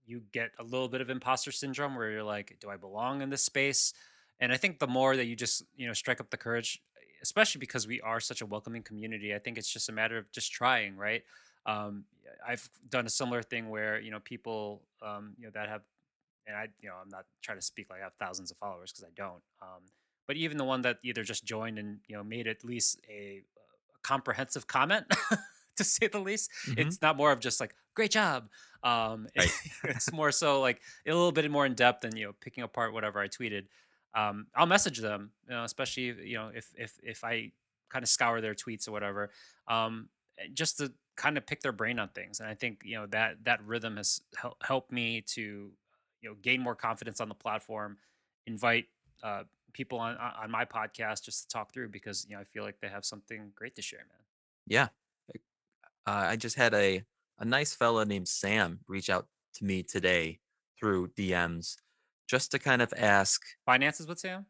you 0.04 0.22
get 0.32 0.50
a 0.58 0.62
little 0.62 0.88
bit 0.88 1.00
of 1.00 1.10
imposter 1.10 1.52
syndrome 1.52 1.94
where 1.94 2.10
you're 2.10 2.22
like, 2.22 2.56
do 2.60 2.70
I 2.70 2.76
belong 2.76 3.22
in 3.22 3.30
this 3.30 3.42
space? 3.42 3.92
And 4.40 4.52
I 4.52 4.56
think 4.56 4.78
the 4.78 4.86
more 4.86 5.16
that 5.16 5.26
you 5.26 5.34
just, 5.34 5.64
you 5.76 5.86
know, 5.86 5.92
strike 5.92 6.20
up 6.20 6.30
the 6.30 6.36
courage, 6.36 6.82
especially 7.22 7.58
because 7.58 7.86
we 7.86 8.00
are 8.00 8.20
such 8.20 8.40
a 8.40 8.46
welcoming 8.46 8.82
community, 8.82 9.34
I 9.34 9.38
think 9.38 9.58
it's 9.58 9.72
just 9.72 9.88
a 9.88 9.92
matter 9.92 10.18
of 10.18 10.30
just 10.30 10.52
trying, 10.52 10.96
right? 10.96 11.22
Um, 11.64 12.04
I've 12.46 12.68
done 12.88 13.06
a 13.06 13.10
similar 13.10 13.42
thing 13.42 13.68
where, 13.68 13.98
you 14.00 14.10
know, 14.10 14.20
people, 14.20 14.82
um, 15.02 15.34
you 15.38 15.46
know, 15.46 15.50
that 15.54 15.68
have, 15.68 15.82
and 16.46 16.56
I, 16.56 16.68
you 16.80 16.88
know, 16.88 16.94
I'm 17.02 17.08
not 17.08 17.24
trying 17.42 17.58
to 17.58 17.62
speak 17.62 17.88
like 17.90 18.00
I 18.00 18.04
have 18.04 18.12
thousands 18.20 18.50
of 18.50 18.56
followers 18.58 18.92
because 18.92 19.04
I 19.04 19.12
don't. 19.16 19.42
Um, 19.60 19.82
but 20.26 20.36
even 20.36 20.58
the 20.58 20.64
one 20.64 20.82
that 20.82 20.98
either 21.02 21.22
just 21.22 21.44
joined 21.44 21.78
and, 21.78 21.98
you 22.08 22.16
know, 22.16 22.24
made 22.24 22.46
at 22.46 22.64
least 22.64 23.00
a, 23.08 23.42
a 23.42 23.98
comprehensive 24.02 24.66
comment, 24.66 25.06
to 25.76 25.84
say 25.84 26.06
the 26.06 26.18
least, 26.18 26.50
mm-hmm. 26.66 26.80
it's 26.80 27.00
not 27.02 27.16
more 27.16 27.32
of 27.32 27.40
just 27.40 27.60
like, 27.60 27.74
great 27.94 28.10
job. 28.10 28.48
Um, 28.82 29.28
right. 29.38 29.50
it's 29.84 30.12
more 30.12 30.32
so 30.32 30.60
like 30.60 30.80
a 31.06 31.10
little 31.10 31.32
bit 31.32 31.50
more 31.50 31.66
in 31.66 31.74
depth 31.74 32.02
than, 32.02 32.16
you 32.16 32.26
know, 32.26 32.32
picking 32.40 32.64
apart 32.64 32.92
whatever 32.92 33.20
I 33.20 33.28
tweeted 33.28 33.64
um, 34.16 34.46
I'll 34.54 34.66
message 34.66 34.98
them, 34.98 35.30
you 35.46 35.54
know, 35.54 35.64
especially 35.64 36.14
you 36.24 36.36
know 36.36 36.50
if 36.52 36.72
if 36.76 36.98
if 37.02 37.22
I 37.22 37.52
kind 37.90 38.02
of 38.02 38.08
scour 38.08 38.40
their 38.40 38.54
tweets 38.54 38.88
or 38.88 38.92
whatever, 38.92 39.30
um, 39.68 40.08
just 40.54 40.78
to 40.78 40.92
kind 41.16 41.36
of 41.36 41.46
pick 41.46 41.60
their 41.60 41.72
brain 41.72 41.98
on 41.98 42.08
things. 42.08 42.40
And 42.40 42.48
I 42.48 42.54
think 42.54 42.80
you 42.82 42.96
know 42.96 43.06
that 43.08 43.44
that 43.44 43.62
rhythm 43.64 43.98
has 43.98 44.22
hel- 44.36 44.56
helped 44.62 44.90
me 44.90 45.20
to 45.34 45.70
you 46.22 46.28
know 46.28 46.34
gain 46.40 46.62
more 46.62 46.74
confidence 46.74 47.20
on 47.20 47.28
the 47.28 47.34
platform, 47.34 47.98
invite 48.46 48.86
uh, 49.22 49.42
people 49.76 49.98
on 49.98 50.16
on 50.16 50.50
my 50.50 50.64
podcast 50.64 51.24
just 51.24 51.42
to 51.42 51.48
talk 51.48 51.72
through 51.72 51.90
because 51.90 52.26
you 52.28 52.34
know 52.34 52.40
I 52.40 52.44
feel 52.44 52.64
like 52.64 52.80
they 52.80 52.88
have 52.88 53.04
something 53.04 53.52
great 53.54 53.76
to 53.76 53.82
share, 53.82 54.06
man. 54.08 54.24
Yeah, 54.66 54.88
uh, 56.06 56.26
I 56.30 56.36
just 56.36 56.56
had 56.56 56.72
a 56.74 57.02
a 57.38 57.44
nice 57.44 57.74
fella 57.74 58.06
named 58.06 58.28
Sam 58.28 58.80
reach 58.88 59.10
out 59.10 59.26
to 59.56 59.64
me 59.64 59.82
today 59.82 60.40
through 60.78 61.08
DMs 61.08 61.76
just 62.28 62.50
to 62.52 62.58
kind 62.58 62.82
of 62.82 62.92
ask. 62.96 63.42
Finances 63.64 64.06
with 64.06 64.18
Sam? 64.18 64.46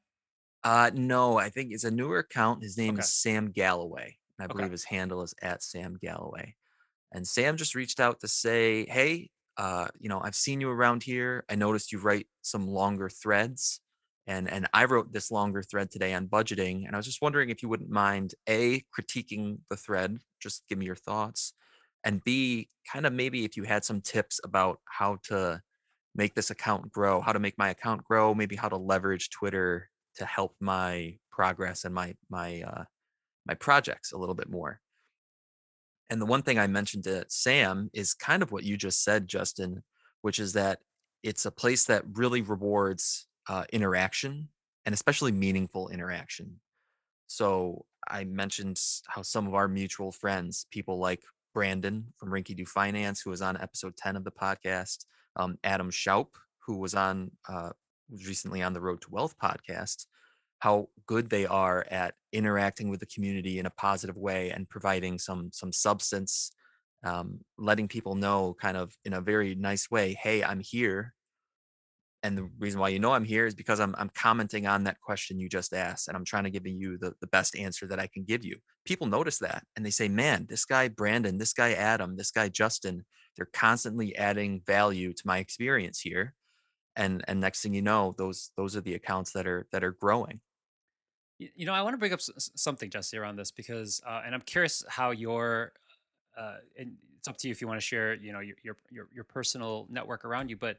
Uh, 0.64 0.90
no, 0.94 1.38
I 1.38 1.48
think 1.48 1.72
it's 1.72 1.84
a 1.84 1.90
newer 1.90 2.18
account. 2.18 2.62
His 2.62 2.78
name 2.78 2.94
okay. 2.94 3.00
is 3.00 3.12
Sam 3.12 3.50
Galloway. 3.50 4.16
And 4.38 4.44
I 4.44 4.52
believe 4.52 4.72
his 4.72 4.84
handle 4.84 5.22
is 5.22 5.34
at 5.42 5.62
Sam 5.62 5.98
Galloway. 6.00 6.54
And 7.12 7.26
Sam 7.26 7.56
just 7.56 7.74
reached 7.74 8.00
out 8.00 8.20
to 8.20 8.28
say, 8.28 8.86
Hey, 8.86 9.30
uh, 9.56 9.88
you 9.98 10.08
know, 10.08 10.20
I've 10.22 10.34
seen 10.34 10.60
you 10.60 10.70
around 10.70 11.02
here. 11.02 11.44
I 11.48 11.54
noticed 11.54 11.92
you 11.92 11.98
write 11.98 12.26
some 12.42 12.66
longer 12.66 13.08
threads. 13.08 13.80
And 14.26 14.50
and 14.50 14.66
I 14.72 14.84
wrote 14.86 15.12
this 15.12 15.30
longer 15.30 15.62
thread 15.62 15.90
today 15.90 16.12
on 16.12 16.26
budgeting. 16.26 16.86
And 16.86 16.94
I 16.94 16.96
was 16.96 17.06
just 17.06 17.22
wondering 17.22 17.50
if 17.50 17.62
you 17.62 17.68
wouldn't 17.68 17.90
mind 17.90 18.34
A, 18.48 18.84
critiquing 18.98 19.58
the 19.70 19.76
thread, 19.76 20.18
just 20.40 20.64
give 20.68 20.78
me 20.78 20.86
your 20.86 20.96
thoughts. 20.96 21.54
And 22.04 22.22
B, 22.24 22.68
kind 22.90 23.06
of 23.06 23.12
maybe 23.12 23.44
if 23.44 23.56
you 23.56 23.64
had 23.64 23.84
some 23.84 24.00
tips 24.00 24.40
about 24.44 24.78
how 24.84 25.18
to 25.24 25.60
make 26.14 26.34
this 26.34 26.50
account 26.50 26.90
grow, 26.90 27.20
how 27.20 27.32
to 27.32 27.38
make 27.38 27.58
my 27.58 27.70
account 27.70 28.04
grow, 28.04 28.34
maybe 28.34 28.56
how 28.56 28.68
to 28.68 28.76
leverage 28.76 29.30
Twitter 29.30 29.90
to 30.16 30.24
help 30.24 30.56
my 30.60 31.18
progress 31.30 31.84
and 31.84 31.94
my 31.94 32.14
my 32.30 32.62
uh, 32.62 32.84
my 33.46 33.54
projects 33.54 34.12
a 34.12 34.18
little 34.18 34.34
bit 34.34 34.50
more. 34.50 34.80
And 36.10 36.20
the 36.20 36.26
one 36.26 36.42
thing 36.42 36.58
I 36.58 36.66
mentioned 36.66 37.04
to 37.04 37.24
Sam 37.28 37.90
is 37.92 38.14
kind 38.14 38.42
of 38.42 38.52
what 38.52 38.64
you 38.64 38.76
just 38.76 39.02
said, 39.02 39.28
Justin, 39.28 39.82
which 40.22 40.38
is 40.38 40.52
that 40.54 40.80
it's 41.22 41.46
a 41.46 41.50
place 41.50 41.84
that 41.86 42.04
really 42.14 42.40
rewards 42.40 43.26
uh, 43.48 43.64
interaction 43.72 44.48
and 44.84 44.94
especially 44.94 45.32
meaningful 45.32 45.88
interaction. 45.88 46.60
So 47.26 47.84
I 48.08 48.24
mentioned 48.24 48.80
how 49.08 49.22
some 49.22 49.46
of 49.46 49.54
our 49.54 49.68
mutual 49.68 50.12
friends, 50.12 50.66
people 50.70 50.98
like 50.98 51.22
Brandon 51.52 52.12
from 52.16 52.30
Rinkydoo 52.30 52.68
Finance, 52.68 53.20
who 53.20 53.30
was 53.30 53.42
on 53.42 53.56
episode 53.56 53.96
10 53.96 54.16
of 54.16 54.24
the 54.24 54.30
podcast, 54.30 55.06
um, 55.34 55.58
Adam 55.64 55.90
Schaup, 55.90 56.28
who 56.66 56.76
was 56.78 56.94
on 56.94 57.30
uh, 57.48 57.70
was 58.10 58.26
recently 58.28 58.62
on 58.62 58.72
the 58.72 58.80
Road 58.80 59.00
to 59.02 59.10
Wealth 59.10 59.34
podcast, 59.42 60.06
how 60.60 60.88
good 61.06 61.28
they 61.28 61.46
are 61.46 61.84
at 61.90 62.14
interacting 62.32 62.88
with 62.88 63.00
the 63.00 63.06
community 63.06 63.58
in 63.58 63.66
a 63.66 63.70
positive 63.70 64.16
way 64.16 64.50
and 64.50 64.68
providing 64.68 65.18
some 65.18 65.50
some 65.52 65.72
substance, 65.72 66.52
um, 67.04 67.40
letting 67.58 67.88
people 67.88 68.14
know 68.14 68.56
kind 68.60 68.76
of 68.76 68.96
in 69.04 69.14
a 69.14 69.20
very 69.20 69.54
nice 69.54 69.90
way, 69.90 70.16
hey, 70.20 70.44
I'm 70.44 70.60
here 70.60 71.14
and 72.26 72.36
the 72.36 72.50
reason 72.58 72.80
why 72.80 72.88
you 72.88 72.98
know 72.98 73.12
I'm 73.12 73.24
here 73.24 73.46
is 73.46 73.54
because 73.54 73.78
I'm 73.78 73.94
I'm 73.96 74.10
commenting 74.14 74.66
on 74.66 74.82
that 74.84 75.00
question 75.00 75.38
you 75.38 75.48
just 75.48 75.72
asked 75.72 76.08
and 76.08 76.16
I'm 76.16 76.24
trying 76.24 76.42
to 76.42 76.50
give 76.50 76.66
you 76.66 76.98
the, 76.98 77.14
the 77.20 77.28
best 77.28 77.56
answer 77.56 77.86
that 77.86 78.00
I 78.00 78.08
can 78.08 78.24
give 78.24 78.44
you. 78.44 78.58
People 78.84 79.06
notice 79.06 79.38
that 79.38 79.62
and 79.76 79.86
they 79.86 79.90
say, 79.90 80.08
man, 80.08 80.46
this 80.48 80.64
guy 80.64 80.88
Brandon, 80.88 81.38
this 81.38 81.52
guy 81.52 81.72
Adam, 81.74 82.16
this 82.16 82.32
guy 82.32 82.48
Justin, 82.48 83.04
they're 83.36 83.48
constantly 83.52 84.16
adding 84.16 84.60
value 84.66 85.12
to 85.12 85.22
my 85.24 85.38
experience 85.38 86.00
here. 86.00 86.34
And 86.96 87.24
and 87.28 87.40
next 87.40 87.62
thing 87.62 87.74
you 87.74 87.82
know, 87.82 88.16
those 88.18 88.50
those 88.56 88.74
are 88.74 88.80
the 88.80 88.94
accounts 88.94 89.30
that 89.32 89.46
are 89.46 89.68
that 89.70 89.84
are 89.84 89.92
growing. 89.92 90.40
You 91.38 91.66
know, 91.66 91.74
I 91.74 91.82
want 91.82 91.94
to 91.94 91.98
bring 91.98 92.14
up 92.14 92.20
something, 92.20 92.88
Jesse, 92.88 93.18
around 93.18 93.36
this 93.36 93.50
because, 93.50 94.00
uh, 94.06 94.22
and 94.24 94.34
I'm 94.34 94.40
curious 94.40 94.82
how 94.88 95.10
your, 95.10 95.74
uh, 96.34 96.56
and 96.78 96.92
it's 97.18 97.28
up 97.28 97.36
to 97.36 97.48
you 97.48 97.52
if 97.52 97.60
you 97.60 97.68
want 97.68 97.78
to 97.78 97.86
share, 97.86 98.14
you 98.14 98.32
know, 98.32 98.40
your 98.40 98.56
your 98.62 98.76
your, 98.90 99.08
your 99.14 99.24
personal 99.24 99.86
network 99.90 100.24
around 100.24 100.48
you, 100.48 100.56
but 100.56 100.78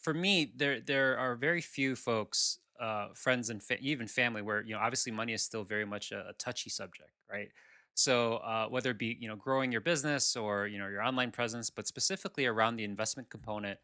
for 0.00 0.14
me, 0.14 0.52
there 0.56 0.80
there 0.80 1.18
are 1.18 1.34
very 1.36 1.60
few 1.60 1.96
folks, 1.96 2.58
uh, 2.80 3.08
friends 3.14 3.50
and 3.50 3.62
fa- 3.62 3.78
even 3.80 4.06
family, 4.08 4.42
where 4.42 4.62
you 4.62 4.74
know 4.74 4.80
obviously 4.80 5.12
money 5.12 5.32
is 5.32 5.42
still 5.42 5.64
very 5.64 5.84
much 5.84 6.12
a, 6.12 6.28
a 6.30 6.32
touchy 6.34 6.70
subject, 6.70 7.10
right? 7.30 7.50
So 7.94 8.36
uh, 8.36 8.68
whether 8.68 8.90
it 8.90 8.98
be 8.98 9.16
you 9.20 9.28
know 9.28 9.36
growing 9.36 9.72
your 9.72 9.80
business 9.80 10.36
or 10.36 10.66
you 10.66 10.78
know 10.78 10.88
your 10.88 11.02
online 11.02 11.30
presence, 11.32 11.70
but 11.70 11.86
specifically 11.86 12.46
around 12.46 12.76
the 12.76 12.84
investment 12.84 13.30
component, 13.30 13.78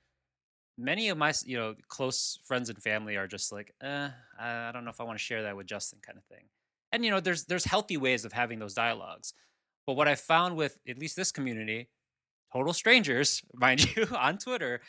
many 0.78 1.08
of 1.08 1.18
my 1.18 1.32
you 1.44 1.56
know 1.56 1.74
close 1.88 2.38
friends 2.44 2.68
and 2.68 2.82
family 2.82 3.16
are 3.16 3.26
just 3.26 3.52
like, 3.52 3.74
eh, 3.82 4.08
I 4.38 4.70
don't 4.72 4.84
know 4.84 4.90
if 4.90 5.00
I 5.00 5.04
want 5.04 5.18
to 5.18 5.24
share 5.24 5.42
that 5.42 5.56
with 5.56 5.66
Justin, 5.66 6.00
kind 6.04 6.18
of 6.18 6.24
thing. 6.24 6.44
And 6.92 7.04
you 7.04 7.10
know, 7.10 7.20
there's 7.20 7.44
there's 7.44 7.64
healthy 7.64 7.96
ways 7.96 8.24
of 8.24 8.32
having 8.32 8.58
those 8.58 8.74
dialogues. 8.74 9.34
But 9.86 9.94
what 9.94 10.08
I 10.08 10.14
found 10.14 10.56
with 10.56 10.78
at 10.88 10.98
least 10.98 11.16
this 11.16 11.32
community, 11.32 11.88
total 12.52 12.72
strangers, 12.72 13.42
mind 13.54 13.94
you, 13.96 14.06
on 14.16 14.38
Twitter, 14.38 14.80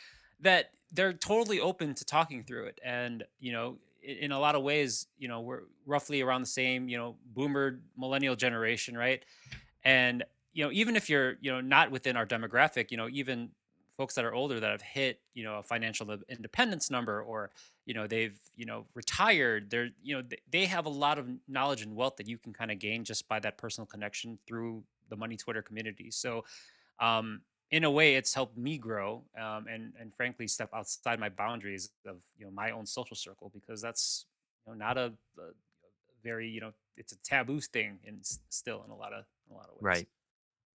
that 0.44 0.70
they're 0.92 1.12
totally 1.12 1.60
open 1.60 1.94
to 1.94 2.04
talking 2.04 2.44
through 2.44 2.64
it 2.66 2.78
and 2.84 3.24
you 3.40 3.52
know 3.52 3.76
in, 4.02 4.32
a 4.32 4.38
lot 4.38 4.54
of 4.54 4.62
ways 4.62 5.06
you 5.18 5.28
know 5.28 5.40
we're 5.40 5.62
roughly 5.86 6.20
around 6.22 6.40
the 6.40 6.46
same 6.46 6.88
you 6.88 6.96
know 6.96 7.16
boomer 7.34 7.80
millennial 7.98 8.36
generation 8.36 8.96
right 8.96 9.24
and 9.84 10.24
you 10.52 10.64
know 10.64 10.70
even 10.72 10.96
if 10.96 11.10
you're 11.10 11.34
you 11.40 11.50
know 11.50 11.60
not 11.60 11.90
within 11.90 12.16
our 12.16 12.26
demographic 12.26 12.90
you 12.90 12.96
know 12.96 13.08
even 13.10 13.50
folks 13.96 14.14
that 14.14 14.24
are 14.24 14.34
older 14.34 14.60
that 14.60 14.70
have 14.70 14.82
hit 14.82 15.20
you 15.34 15.42
know 15.44 15.58
a 15.58 15.62
financial 15.62 16.06
independence 16.28 16.90
number 16.90 17.22
or 17.22 17.50
you 17.86 17.94
know 17.94 18.06
they've 18.06 18.38
you 18.56 18.66
know 18.66 18.84
retired 18.94 19.70
they're 19.70 19.88
you 20.02 20.16
know 20.16 20.22
they 20.50 20.66
have 20.66 20.86
a 20.86 20.90
lot 20.90 21.18
of 21.18 21.28
knowledge 21.48 21.82
and 21.82 21.94
wealth 21.94 22.16
that 22.16 22.28
you 22.28 22.38
can 22.38 22.52
kind 22.52 22.70
of 22.70 22.78
gain 22.78 23.04
just 23.04 23.28
by 23.28 23.38
that 23.38 23.56
personal 23.56 23.86
connection 23.86 24.38
through 24.46 24.82
the 25.08 25.16
money 25.16 25.36
twitter 25.36 25.62
community 25.62 26.10
so 26.10 26.44
um 27.00 27.40
in 27.74 27.82
a 27.82 27.90
way 27.90 28.14
it's 28.14 28.32
helped 28.32 28.56
me 28.56 28.78
grow 28.78 29.20
um, 29.36 29.66
and 29.68 29.92
and 30.00 30.14
frankly 30.14 30.46
step 30.46 30.70
outside 30.72 31.18
my 31.18 31.28
boundaries 31.28 31.90
of 32.06 32.18
you 32.38 32.46
know 32.46 32.52
my 32.52 32.70
own 32.70 32.86
social 32.86 33.16
circle 33.16 33.50
because 33.52 33.82
that's 33.82 34.26
you 34.64 34.72
know 34.72 34.78
not 34.78 34.96
a, 34.96 35.12
a 35.38 35.50
very 36.22 36.48
you 36.48 36.60
know 36.60 36.70
it's 36.96 37.12
a 37.12 37.18
taboo 37.24 37.60
thing 37.60 37.98
and 38.06 38.18
still 38.48 38.84
in 38.84 38.92
a 38.92 38.96
lot 38.96 39.12
of 39.12 39.24
a 39.50 39.54
lot 39.54 39.64
of 39.64 39.72
ways 39.72 39.80
right 39.80 40.08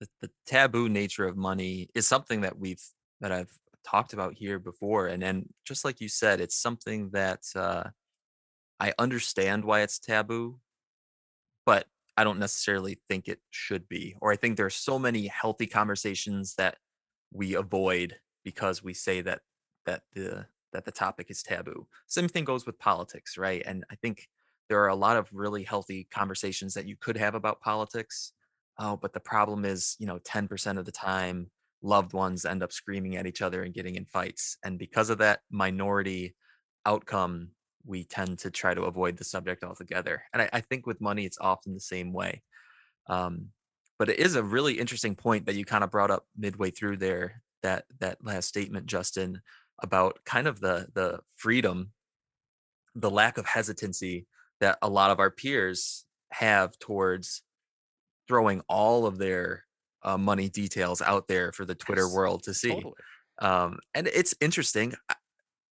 the, 0.02 0.08
the 0.20 0.30
taboo 0.46 0.90
nature 0.90 1.26
of 1.26 1.38
money 1.38 1.90
is 1.96 2.06
something 2.06 2.42
that 2.42 2.60
we've 2.60 2.84
that 3.22 3.32
i've 3.32 3.58
talked 3.88 4.12
about 4.12 4.34
here 4.34 4.60
before 4.60 5.08
and 5.08 5.24
and 5.24 5.48
just 5.66 5.86
like 5.86 6.02
you 6.02 6.10
said 6.10 6.42
it's 6.42 6.62
something 6.62 7.10
that 7.12 7.44
uh, 7.56 7.86
i 8.82 8.94
understand 9.00 9.64
why 9.64 9.80
it's 9.80 10.00
taboo 10.00 10.60
but 11.66 11.86
I 12.18 12.26
don't 12.26 12.40
necessarily 12.40 13.00
think 13.08 13.30
it 13.30 13.40
should 13.50 13.88
be. 13.88 14.14
Or 14.20 14.30
I 14.30 14.36
think 14.36 14.58
there 14.58 14.66
are 14.66 14.70
so 14.70 15.00
many 15.00 15.28
healthy 15.28 15.68
conversations 15.68 16.56
that 16.56 16.76
we 17.32 17.56
avoid 17.56 18.18
because 18.44 18.84
we 18.84 18.94
say 18.94 19.22
that 19.22 19.42
that 19.86 20.04
the 20.14 20.48
that 20.74 20.86
the 20.86 20.92
topic 20.92 21.28
is 21.30 21.42
taboo. 21.44 21.88
Same 22.08 22.28
thing 22.28 22.46
goes 22.46 22.66
with 22.66 22.80
politics, 22.80 23.38
right? 23.38 23.64
And 23.66 23.84
I 23.92 23.96
think 23.96 24.30
there 24.68 24.82
are 24.84 24.90
a 24.90 24.96
lot 24.96 25.18
of 25.18 25.30
really 25.34 25.64
healthy 25.64 26.08
conversations 26.12 26.76
that 26.76 26.86
you 26.86 26.96
could 27.00 27.18
have 27.18 27.34
about 27.34 27.60
politics. 27.62 28.34
Oh, 28.78 28.96
but 28.96 29.14
the 29.14 29.20
problem 29.20 29.66
is, 29.66 29.96
you 30.00 30.06
know, 30.06 30.20
10% 30.20 30.78
of 30.78 30.86
the 30.86 30.92
time 30.92 31.50
loved 31.82 32.14
ones 32.14 32.46
end 32.46 32.62
up 32.62 32.72
screaming 32.72 33.16
at 33.16 33.26
each 33.26 33.42
other 33.42 33.64
and 33.64 33.74
getting 33.74 33.96
in 33.96 34.06
fights. 34.06 34.58
And 34.64 34.78
because 34.78 35.10
of 35.10 35.18
that 35.20 35.42
minority 35.50 36.36
outcome, 36.86 37.52
we 37.86 38.04
tend 38.04 38.40
to 38.40 38.52
try 38.52 38.74
to 38.74 38.84
avoid 38.84 39.18
the 39.18 39.24
subject 39.24 39.64
altogether. 39.64 40.24
And 40.34 40.44
I, 40.44 40.50
I 40.54 40.62
think 40.62 40.86
with 40.86 41.02
money, 41.02 41.26
it's 41.26 41.38
often 41.40 41.74
the 41.74 41.80
same 41.80 42.14
way. 42.14 42.44
Um, 43.08 43.50
but 44.00 44.10
it 44.10 44.18
is 44.18 44.36
a 44.36 44.44
really 44.44 44.80
interesting 44.80 45.14
point 45.14 45.46
that 45.46 45.56
you 45.56 45.66
kind 45.66 45.84
of 45.84 45.92
brought 45.92 46.10
up 46.10 46.26
midway 46.36 46.72
through 46.72 46.98
there 46.98 47.44
that 47.62 47.86
that 48.00 48.18
last 48.24 48.48
statement 48.48 48.88
justin 48.88 49.42
about 49.84 50.20
kind 50.26 50.48
of 50.48 50.60
the 50.60 50.88
the 50.96 51.20
freedom 51.36 51.92
the 52.96 53.12
lack 53.12 53.38
of 53.38 53.46
hesitancy 53.46 54.26
that 54.60 54.78
a 54.82 54.90
lot 54.90 55.12
of 55.12 55.20
our 55.20 55.30
peers 55.30 56.06
have 56.32 56.78
towards 56.80 57.44
throwing 58.28 58.62
all 58.68 59.06
of 59.06 59.18
their 59.18 59.66
uh, 60.04 60.18
money 60.18 60.50
details 60.50 61.02
out 61.02 61.28
there 61.28 61.52
for 61.52 61.66
the 61.66 61.76
twitter 61.76 62.04
yes, 62.04 62.16
world 62.16 62.44
to 62.44 62.54
see 62.54 62.72
totally. 62.72 62.94
um, 63.40 63.78
and 63.94 64.08
it's 64.08 64.34
interesting 64.42 64.94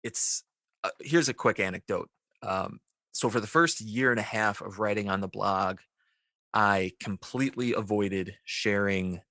it's 0.04 0.44
uh, 0.84 0.90
here's 1.02 1.30
a 1.30 1.34
quick 1.34 1.60
anecdote 1.60 2.10
um, 2.42 2.80
so 3.12 3.30
for 3.30 3.40
the 3.40 3.48
first 3.48 3.82
year 3.82 4.12
and 4.12 4.20
a 4.20 4.24
half 4.24 4.62
of 4.62 4.80
writing 4.80 5.10
on 5.10 5.22
the 5.22 5.28
blog 5.28 5.80
I 6.54 6.92
completely 7.00 7.74
avoided 7.74 8.36
sharing 8.46 9.22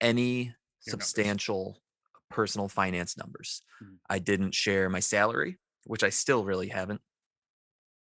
any 0.00 0.44
Your 0.44 0.54
substantial 0.78 1.64
numbers. 1.64 1.80
personal 2.30 2.68
finance 2.68 3.16
numbers. 3.16 3.62
Mm-hmm. 3.82 3.94
I 4.08 4.18
didn't 4.18 4.54
share 4.54 4.88
my 4.88 5.00
salary, 5.00 5.58
which 5.84 6.02
I 6.02 6.08
still 6.10 6.44
really 6.44 6.68
haven't. 6.68 7.00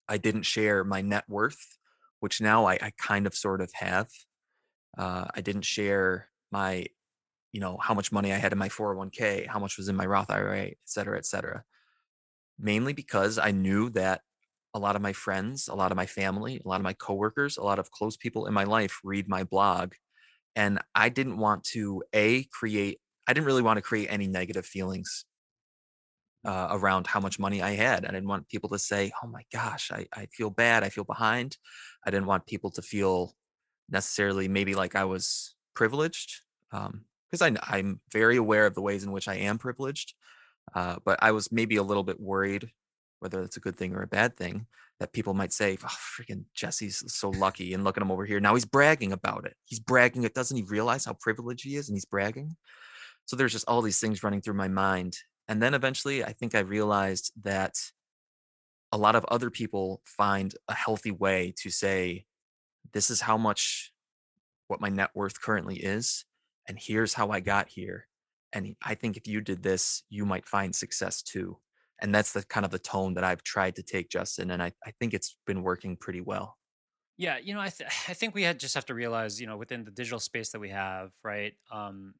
I 0.08 0.18
didn't 0.18 0.44
share 0.44 0.84
my 0.84 1.00
net 1.00 1.24
worth, 1.28 1.78
which 2.20 2.40
now 2.40 2.66
I, 2.66 2.74
I 2.74 2.92
kind 2.98 3.26
of 3.26 3.34
sort 3.34 3.60
of 3.60 3.72
have. 3.74 4.08
Uh, 4.96 5.26
I 5.34 5.40
didn't 5.40 5.64
share 5.64 6.28
my, 6.52 6.86
you 7.52 7.60
know, 7.60 7.76
how 7.80 7.94
much 7.94 8.12
money 8.12 8.32
I 8.32 8.36
had 8.36 8.52
in 8.52 8.58
my 8.58 8.68
401k, 8.68 9.46
how 9.48 9.58
much 9.58 9.76
was 9.76 9.88
in 9.88 9.96
my 9.96 10.06
Roth 10.06 10.30
IRA, 10.30 10.66
et 10.66 10.76
cetera, 10.84 11.18
et 11.18 11.26
cetera. 11.26 11.64
Mainly 12.58 12.92
because 12.92 13.38
I 13.38 13.50
knew 13.50 13.90
that 13.90 14.22
a 14.76 14.78
lot 14.78 14.94
of 14.94 15.02
my 15.02 15.14
friends, 15.14 15.68
a 15.68 15.74
lot 15.74 15.90
of 15.90 15.96
my 15.96 16.04
family, 16.04 16.60
a 16.62 16.68
lot 16.68 16.80
of 16.80 16.84
my 16.84 16.92
coworkers, 16.92 17.56
a 17.56 17.62
lot 17.62 17.78
of 17.78 17.90
close 17.90 18.16
people 18.16 18.46
in 18.46 18.52
my 18.52 18.64
life 18.64 19.00
read 19.02 19.26
my 19.26 19.42
blog. 19.42 19.94
And 20.54 20.78
I 20.94 21.08
didn't 21.08 21.38
want 21.38 21.64
to, 21.72 22.02
A, 22.12 22.44
create, 22.44 23.00
I 23.26 23.32
didn't 23.32 23.46
really 23.46 23.62
want 23.62 23.78
to 23.78 23.82
create 23.82 24.08
any 24.10 24.26
negative 24.26 24.66
feelings 24.66 25.24
uh, 26.44 26.68
around 26.70 27.06
how 27.06 27.20
much 27.20 27.38
money 27.38 27.62
I 27.62 27.70
had. 27.70 28.04
I 28.04 28.12
didn't 28.12 28.28
want 28.28 28.48
people 28.48 28.68
to 28.70 28.78
say, 28.78 29.12
oh 29.22 29.28
my 29.28 29.42
gosh, 29.50 29.90
I, 29.90 30.06
I 30.14 30.26
feel 30.26 30.50
bad. 30.50 30.84
I 30.84 30.90
feel 30.90 31.04
behind. 31.04 31.56
I 32.06 32.10
didn't 32.10 32.26
want 32.26 32.46
people 32.46 32.70
to 32.72 32.82
feel 32.82 33.34
necessarily 33.88 34.46
maybe 34.46 34.74
like 34.74 34.94
I 34.94 35.04
was 35.04 35.54
privileged. 35.74 36.42
Because 36.70 37.42
um, 37.42 37.58
I'm 37.62 38.00
very 38.12 38.36
aware 38.36 38.66
of 38.66 38.74
the 38.74 38.82
ways 38.82 39.04
in 39.04 39.10
which 39.10 39.26
I 39.26 39.36
am 39.36 39.56
privileged. 39.56 40.12
Uh, 40.74 40.96
but 41.04 41.18
I 41.22 41.32
was 41.32 41.50
maybe 41.50 41.76
a 41.76 41.82
little 41.82 42.04
bit 42.04 42.20
worried 42.20 42.70
whether 43.26 43.42
that's 43.42 43.56
a 43.56 43.60
good 43.60 43.76
thing 43.76 43.92
or 43.92 44.02
a 44.02 44.06
bad 44.06 44.36
thing, 44.36 44.66
that 45.00 45.12
people 45.12 45.34
might 45.34 45.52
say, 45.52 45.76
oh, 45.82 45.86
freaking 45.86 46.44
Jesse's 46.54 47.02
so 47.08 47.30
lucky 47.30 47.74
and 47.74 47.82
look 47.82 47.96
at 47.96 48.02
him 48.02 48.12
over 48.12 48.24
here. 48.24 48.38
Now 48.38 48.54
he's 48.54 48.64
bragging 48.64 49.12
about 49.12 49.44
it. 49.44 49.56
He's 49.64 49.80
bragging 49.80 50.22
it. 50.22 50.32
Doesn't 50.32 50.56
he 50.56 50.62
realize 50.62 51.04
how 51.04 51.14
privileged 51.14 51.64
he 51.64 51.74
is 51.74 51.88
and 51.88 51.96
he's 51.96 52.04
bragging? 52.04 52.56
So 53.24 53.34
there's 53.34 53.52
just 53.52 53.68
all 53.68 53.82
these 53.82 53.98
things 53.98 54.22
running 54.22 54.42
through 54.42 54.54
my 54.54 54.68
mind. 54.68 55.18
And 55.48 55.60
then 55.60 55.74
eventually 55.74 56.24
I 56.24 56.32
think 56.32 56.54
I 56.54 56.60
realized 56.60 57.32
that 57.42 57.74
a 58.92 58.96
lot 58.96 59.16
of 59.16 59.24
other 59.24 59.50
people 59.50 60.02
find 60.04 60.54
a 60.68 60.74
healthy 60.74 61.10
way 61.10 61.52
to 61.62 61.70
say, 61.70 62.26
this 62.92 63.10
is 63.10 63.20
how 63.20 63.36
much 63.36 63.92
what 64.68 64.80
my 64.80 64.88
net 64.88 65.10
worth 65.14 65.42
currently 65.42 65.78
is. 65.78 66.24
And 66.68 66.78
here's 66.80 67.14
how 67.14 67.30
I 67.30 67.40
got 67.40 67.68
here. 67.68 68.06
And 68.52 68.76
I 68.84 68.94
think 68.94 69.16
if 69.16 69.26
you 69.26 69.40
did 69.40 69.64
this, 69.64 70.04
you 70.10 70.24
might 70.24 70.46
find 70.46 70.72
success 70.72 71.22
too 71.22 71.58
and 72.00 72.14
that's 72.14 72.32
the 72.32 72.44
kind 72.44 72.64
of 72.64 72.70
the 72.70 72.78
tone 72.78 73.14
that 73.14 73.24
I've 73.24 73.42
tried 73.42 73.76
to 73.76 73.82
take, 73.82 74.10
Justin, 74.10 74.50
and 74.50 74.62
I, 74.62 74.72
I 74.84 74.92
think 74.98 75.14
it's 75.14 75.36
been 75.46 75.62
working 75.62 75.96
pretty 75.96 76.20
well. 76.20 76.56
Yeah, 77.16 77.38
you 77.38 77.54
know, 77.54 77.60
I 77.60 77.70
th- 77.70 77.90
I 78.08 78.14
think 78.14 78.34
we 78.34 78.42
had 78.42 78.60
just 78.60 78.74
have 78.74 78.86
to 78.86 78.94
realize, 78.94 79.40
you 79.40 79.46
know, 79.46 79.56
within 79.56 79.84
the 79.84 79.90
digital 79.90 80.20
space 80.20 80.50
that 80.50 80.60
we 80.60 80.70
have, 80.70 81.12
right, 81.24 81.54
um, 81.72 82.14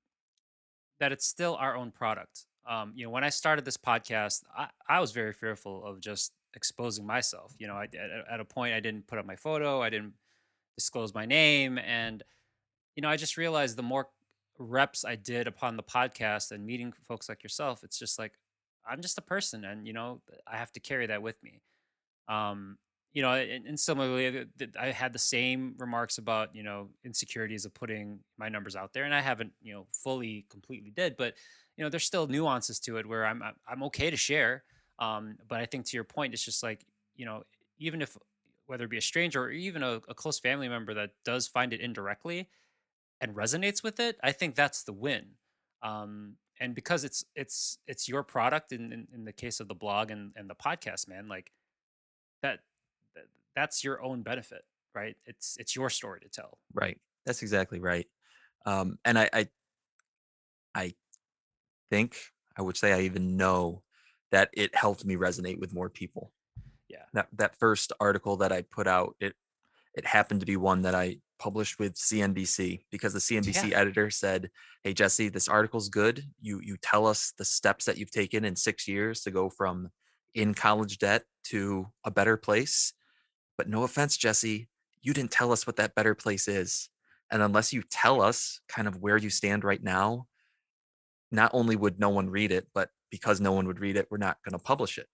that 1.01 1.13
it's 1.13 1.27
still 1.27 1.57
our 1.57 1.77
own 1.77 1.91
product. 1.91 2.47
Um, 2.69 2.93
you 2.97 3.05
know, 3.05 3.11
when 3.11 3.23
I 3.23 3.29
started 3.29 3.65
this 3.65 3.77
podcast, 3.77 4.43
I, 4.57 4.69
I 4.89 5.01
was 5.01 5.13
very 5.13 5.33
fearful 5.33 5.85
of 5.85 6.01
just 6.01 6.33
exposing 6.55 7.07
myself. 7.07 7.55
You 7.59 7.69
know, 7.69 7.75
I 7.75 7.85
at, 7.85 8.33
at 8.33 8.41
a 8.41 8.45
point 8.45 8.75
I 8.75 8.81
didn't 8.81 9.07
put 9.07 9.19
up 9.19 9.27
my 9.27 9.37
photo, 9.37 9.83
I 9.83 9.91
didn't 9.91 10.15
disclose 10.77 11.15
my 11.15 11.27
name. 11.27 11.79
And, 11.79 12.23
you 12.97 13.03
know, 13.03 13.09
I 13.09 13.17
just 13.17 13.37
realized 13.37 13.77
the 13.77 13.83
more 13.83 14.09
reps 14.59 15.05
I 15.05 15.17
did 15.17 15.47
upon 15.47 15.77
the 15.77 15.83
podcast 15.83 16.51
and 16.51 16.67
meeting 16.67 16.93
folks 17.07 17.29
like 17.29 17.43
yourself, 17.43 17.85
it's 17.85 17.99
just 17.99 18.19
like, 18.19 18.33
I'm 18.89 19.03
just 19.03 19.19
a 19.19 19.23
person 19.23 19.65
and, 19.65 19.87
you 19.87 19.93
know, 19.93 20.23
I 20.47 20.57
have 20.59 20.73
to 20.73 20.81
carry 20.81 21.07
that 21.07 21.23
with 21.23 21.43
me. 21.43 21.63
Um, 22.29 22.79
you 23.13 23.23
know, 23.23 23.33
and, 23.33 23.67
and 23.67 23.81
similarly, 23.81 24.47
I 24.79 24.91
had 24.93 25.13
the 25.13 25.19
same 25.19 25.75
remarks 25.79 26.19
about, 26.19 26.55
you 26.55 26.63
know, 26.63 26.91
insecurities 27.05 27.65
of 27.65 27.73
putting 27.75 28.21
my 28.37 28.49
numbers 28.49 28.77
out 28.77 28.93
there 28.93 29.05
and 29.05 29.15
I 29.15 29.21
haven't, 29.21 29.53
you 29.63 29.73
know, 29.73 29.87
fully, 29.93 30.47
completely 30.51 30.91
did, 30.91 31.17
but, 31.17 31.35
you 31.77 31.85
know, 31.85 31.89
there's 31.89 32.05
still 32.05 32.27
nuances 32.27 32.79
to 32.81 32.99
it 32.99 33.07
where 33.07 33.25
I'm, 33.27 33.43
I'm 33.67 33.83
okay 33.85 34.11
to 34.11 34.17
share. 34.17 34.65
Um, 34.99 35.39
but 35.49 35.61
I 35.61 35.67
think 35.67 35.87
to 35.87 35.97
your 35.97 36.05
point, 36.05 36.35
it's 36.35 36.45
just 36.45 36.63
like, 36.63 36.85
you 37.15 37.25
know, 37.25 37.45
even 37.79 38.03
if 38.03 38.17
whether 38.67 38.85
it 38.85 38.91
be 38.91 38.99
a 38.99 39.03
stranger 39.03 39.45
or 39.45 39.51
even 39.51 39.83
a, 39.83 40.01
a 40.09 40.15
close 40.15 40.39
family 40.39 40.69
member 40.69 40.93
that 40.95 41.11
does 41.25 41.47
find 41.47 41.73
it 41.73 41.81
indirectly 41.81 42.51
and 43.21 43.35
resonates 43.35 43.83
with 43.83 44.01
it, 44.01 44.19
I 44.23 44.33
think 44.33 44.55
that's 44.55 44.85
the 44.85 44.93
win. 44.93 45.37
Um, 45.83 46.37
and 46.61 46.75
because 46.75 47.05
it's 47.05 47.25
it's 47.35 47.79
it's 47.87 48.09
your 48.09 48.23
product 48.23 48.73
in, 48.73 48.93
in, 48.93 49.09
in 49.13 49.25
the 49.25 49.33
case 49.33 49.61
of 49.61 49.69
the 49.69 49.75
blog 49.75 50.11
and, 50.11 50.33
and 50.37 50.49
the 50.49 50.55
podcast, 50.55 51.09
man, 51.09 51.29
like 51.29 51.51
that, 52.43 52.61
that 53.15 53.25
that's 53.55 53.85
your 53.85 54.03
own 54.03 54.23
benefit, 54.23 54.63
right? 54.95 55.17
It's 55.27 55.57
it's 55.59 55.77
your 55.77 55.91
story 55.91 56.21
to 56.21 56.29
tell. 56.29 56.59
Right. 56.73 56.99
That's 57.25 57.43
exactly 57.43 57.81
right. 57.81 58.07
Um, 58.65 58.99
and 59.05 59.19
I, 59.19 59.29
I 59.33 59.49
I 60.75 60.95
think 61.91 62.17
I 62.57 62.63
would 62.63 62.77
say 62.77 62.93
I 62.93 63.01
even 63.03 63.37
know 63.37 63.83
that 64.33 64.51
it 64.53 64.75
helped 64.75 65.05
me 65.05 65.17
resonate 65.17 65.59
with 65.59 65.75
more 65.75 65.91
people. 65.91 66.33
Yeah. 66.89 67.05
That 67.13 67.29
that 67.35 67.59
first 67.59 67.93
article 68.01 68.37
that 68.39 68.53
I 68.53 68.63
put 68.63 68.87
out, 68.87 69.17
it 69.21 69.35
it 69.95 70.07
happened 70.07 70.41
to 70.41 70.47
be 70.47 70.57
one 70.57 70.83
that 70.83 70.95
I 70.95 71.19
published 71.39 71.79
with 71.79 71.95
CNBC 71.95 72.85
because 72.91 73.13
the 73.13 73.21
CNBC 73.21 73.71
Yeah. 73.71 73.79
editor 73.79 74.11
said, 74.11 74.51
"Hey 74.83 74.95
Jesse, 74.95 75.29
this 75.29 75.49
article's 75.49 75.89
good. 75.89 76.31
You 76.41 76.61
you 76.61 76.77
tell 76.77 77.07
us 77.07 77.33
the 77.37 77.45
steps 77.45 77.85
that 77.85 77.99
you've 77.99 78.11
taken 78.11 78.45
in 78.45 78.57
6 78.57 78.89
years 78.89 79.23
to 79.23 79.31
go 79.31 79.51
from 79.51 79.91
in 80.35 80.55
college 80.55 80.99
debt 80.99 81.25
to 81.45 81.93
a 82.05 82.11
better 82.11 82.37
place. 82.37 82.93
But 83.57 83.69
no 83.69 83.85
offense, 83.85 84.17
Jesse, 84.17 84.69
you 85.01 85.15
didn't 85.15 85.31
tell 85.31 85.53
us 85.53 85.67
what 85.67 85.77
that 85.77 85.95
better 85.95 86.15
place 86.15 86.47
is. 86.49 86.91
And 87.31 87.43
unless 87.43 87.73
you 87.73 87.83
tell 87.83 88.21
us 88.21 88.61
kind 88.69 88.87
of 88.87 88.97
where 88.99 89.17
you 89.17 89.31
stand 89.31 89.65
right 89.65 89.83
now, 89.83 90.29
not 91.31 91.51
only 91.55 91.75
would 91.75 91.99
no 91.99 92.11
one 92.11 92.29
read 92.31 92.53
it, 92.53 92.69
but 92.75 92.91
because 93.11 93.41
no 93.41 93.53
one 93.53 93.67
would 93.67 93.81
read 93.81 93.97
it, 93.97 94.09
we're 94.11 94.19
not 94.19 94.43
going 94.45 94.53
to 94.53 94.59
publish 94.59 94.99
it. 94.99 95.09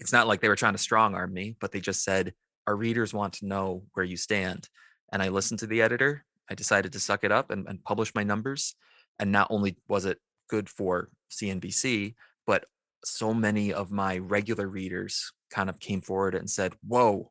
It's 0.00 0.12
not 0.12 0.26
like 0.26 0.40
they 0.40 0.48
were 0.48 0.56
trying 0.56 0.74
to 0.74 0.78
strong 0.78 1.14
arm 1.14 1.32
me, 1.32 1.56
but 1.60 1.72
they 1.72 1.80
just 1.80 2.02
said, 2.02 2.34
our 2.66 2.76
readers 2.76 3.14
want 3.14 3.34
to 3.34 3.46
know 3.46 3.86
where 3.94 4.04
you 4.04 4.16
stand. 4.16 4.68
And 5.12 5.22
I 5.22 5.28
listened 5.28 5.60
to 5.60 5.66
the 5.66 5.82
editor. 5.82 6.24
I 6.50 6.54
decided 6.54 6.92
to 6.92 7.00
suck 7.00 7.24
it 7.24 7.32
up 7.32 7.50
and, 7.50 7.66
and 7.68 7.82
publish 7.84 8.14
my 8.14 8.22
numbers. 8.22 8.74
And 9.18 9.32
not 9.32 9.48
only 9.50 9.76
was 9.88 10.04
it 10.04 10.18
good 10.48 10.68
for 10.68 11.10
CNBC, 11.30 12.14
but 12.46 12.66
so 13.04 13.32
many 13.32 13.72
of 13.72 13.90
my 13.90 14.18
regular 14.18 14.68
readers 14.68 15.32
kind 15.50 15.68
of 15.68 15.80
came 15.80 16.00
forward 16.00 16.34
and 16.34 16.50
said, 16.50 16.74
Whoa, 16.86 17.30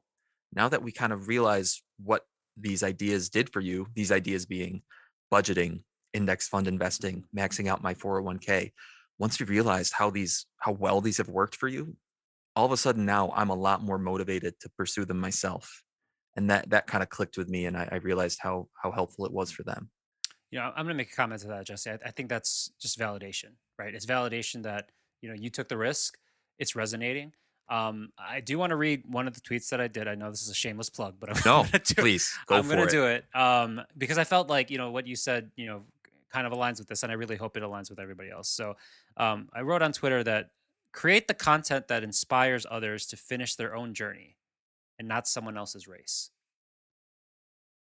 now 0.53 0.69
that 0.69 0.83
we 0.83 0.91
kind 0.91 1.13
of 1.13 1.27
realize 1.27 1.83
what 2.03 2.23
these 2.57 2.83
ideas 2.83 3.29
did 3.29 3.51
for 3.51 3.59
you, 3.59 3.87
these 3.93 4.11
ideas 4.11 4.45
being 4.45 4.81
budgeting, 5.31 5.81
index 6.13 6.47
fund 6.47 6.67
investing, 6.67 7.25
maxing 7.35 7.67
out 7.67 7.83
my 7.83 7.93
401k, 7.93 8.71
once 9.19 9.39
you 9.39 9.45
realized 9.45 9.93
how 9.93 10.09
these 10.09 10.45
how 10.57 10.71
well 10.71 11.01
these 11.01 11.17
have 11.17 11.29
worked 11.29 11.55
for 11.55 11.67
you, 11.67 11.95
all 12.55 12.65
of 12.65 12.71
a 12.71 12.77
sudden 12.77 13.05
now 13.05 13.31
I'm 13.35 13.49
a 13.49 13.55
lot 13.55 13.83
more 13.83 13.97
motivated 13.97 14.59
to 14.61 14.69
pursue 14.77 15.05
them 15.05 15.19
myself. 15.19 15.83
And 16.35 16.49
that 16.49 16.69
that 16.69 16.87
kind 16.87 17.01
of 17.01 17.09
clicked 17.09 17.37
with 17.37 17.49
me 17.49 17.65
and 17.65 17.77
I, 17.77 17.87
I 17.91 17.95
realized 17.97 18.39
how 18.41 18.67
how 18.81 18.91
helpful 18.91 19.25
it 19.25 19.31
was 19.31 19.51
for 19.51 19.63
them. 19.63 19.89
You 20.51 20.59
know, 20.59 20.65
I'm 20.75 20.85
going 20.85 20.89
to 20.89 20.93
make 20.95 21.11
a 21.11 21.15
comment 21.15 21.41
to 21.41 21.47
that, 21.47 21.65
Jesse. 21.65 21.89
I, 21.91 21.99
I 22.05 22.11
think 22.11 22.29
that's 22.29 22.71
just 22.79 22.97
validation, 22.99 23.53
right? 23.79 23.93
It's 23.93 24.05
validation 24.05 24.63
that, 24.63 24.91
you 25.21 25.27
know, 25.29 25.35
you 25.35 25.49
took 25.49 25.67
the 25.67 25.77
risk. 25.77 26.17
It's 26.59 26.75
resonating. 26.75 27.33
Um, 27.67 28.09
I 28.17 28.41
do 28.41 28.57
want 28.57 28.69
to 28.69 28.75
read 28.75 29.03
one 29.07 29.27
of 29.27 29.33
the 29.33 29.41
tweets 29.41 29.69
that 29.69 29.81
I 29.81 29.87
did. 29.87 30.07
I 30.07 30.15
know 30.15 30.29
this 30.29 30.43
is 30.43 30.49
a 30.49 30.53
shameless 30.53 30.89
plug, 30.89 31.15
but 31.19 31.29
I'm 31.29 31.35
No, 31.45 31.63
going 31.63 31.81
to 31.81 31.93
do 31.95 32.01
please 32.01 32.33
go 32.45 32.55
I'm 32.55 32.67
going 32.67 32.79
it. 32.79 32.85
to 32.85 32.91
do 32.91 33.05
it 33.07 33.25
um, 33.33 33.81
because 33.97 34.17
I 34.17 34.23
felt 34.23 34.49
like 34.49 34.69
you 34.69 34.77
know 34.77 34.91
what 34.91 35.07
you 35.07 35.15
said. 35.15 35.51
You 35.55 35.65
know, 35.65 35.83
kind 36.31 36.45
of 36.45 36.53
aligns 36.53 36.77
with 36.79 36.87
this, 36.87 37.03
and 37.03 37.11
I 37.11 37.15
really 37.15 37.35
hope 37.37 37.57
it 37.57 37.63
aligns 37.63 37.89
with 37.89 37.99
everybody 37.99 38.29
else. 38.29 38.49
So 38.49 38.75
um, 39.17 39.49
I 39.53 39.61
wrote 39.61 39.81
on 39.81 39.93
Twitter 39.93 40.23
that 40.23 40.51
create 40.93 41.27
the 41.27 41.33
content 41.33 41.87
that 41.87 42.03
inspires 42.03 42.65
others 42.69 43.07
to 43.07 43.17
finish 43.17 43.55
their 43.55 43.75
own 43.75 43.93
journey, 43.93 44.34
and 44.97 45.07
not 45.07 45.27
someone 45.27 45.57
else's 45.57 45.87
race. 45.87 46.31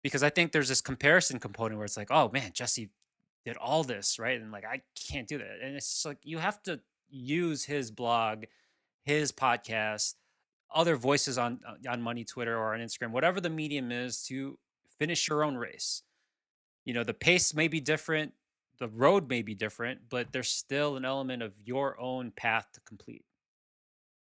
Because 0.02 0.22
I 0.22 0.30
think 0.30 0.52
there's 0.52 0.68
this 0.68 0.80
comparison 0.80 1.38
component 1.38 1.78
where 1.78 1.84
it's 1.84 1.96
like, 1.96 2.10
oh 2.10 2.30
man, 2.32 2.52
Jesse 2.54 2.90
did 3.44 3.56
all 3.56 3.84
this 3.84 4.18
right, 4.18 4.40
and 4.40 4.52
like 4.52 4.64
I 4.64 4.82
can't 5.08 5.28
do 5.28 5.38
that, 5.38 5.58
and 5.62 5.76
it's 5.76 6.04
like 6.04 6.18
you 6.22 6.38
have 6.38 6.62
to 6.64 6.80
use 7.08 7.64
his 7.64 7.90
blog, 7.90 8.44
his 9.04 9.32
podcast, 9.32 10.14
other 10.74 10.96
voices 10.96 11.38
on 11.38 11.60
uh, 11.66 11.90
on 11.90 12.02
Money 12.02 12.24
Twitter 12.24 12.56
or 12.56 12.74
on 12.74 12.80
Instagram, 12.80 13.10
whatever 13.10 13.40
the 13.40 13.50
medium 13.50 13.90
is, 13.90 14.22
to 14.24 14.58
finish 14.98 15.28
your 15.28 15.44
own 15.44 15.56
race. 15.56 16.02
You 16.84 16.94
know, 16.94 17.04
the 17.04 17.14
pace 17.14 17.54
may 17.54 17.68
be 17.68 17.80
different, 17.80 18.32
the 18.78 18.88
road 18.88 19.28
may 19.28 19.42
be 19.42 19.54
different, 19.54 20.02
but 20.08 20.32
there's 20.32 20.48
still 20.48 20.96
an 20.96 21.04
element 21.04 21.42
of 21.42 21.54
your 21.64 22.00
own 22.00 22.30
path 22.30 22.68
to 22.74 22.80
complete. 22.80 23.24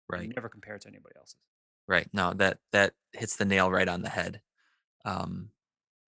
Right 0.07 0.23
you 0.23 0.33
never 0.35 0.49
compare 0.49 0.75
it 0.75 0.81
to 0.83 0.87
anybody 0.87 1.15
else's. 1.17 1.35
Right. 1.87 2.07
No, 2.13 2.33
that 2.35 2.57
that 2.71 2.93
hits 3.13 3.35
the 3.35 3.45
nail 3.45 3.69
right 3.69 3.87
on 3.87 4.01
the 4.01 4.09
head. 4.09 4.41
Um, 5.05 5.49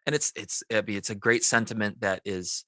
and 0.05 0.15
it's 0.15 0.33
it's 0.35 0.63
it's 0.69 1.09
a 1.09 1.15
great 1.15 1.43
sentiment 1.43 2.01
that 2.01 2.21
is 2.25 2.65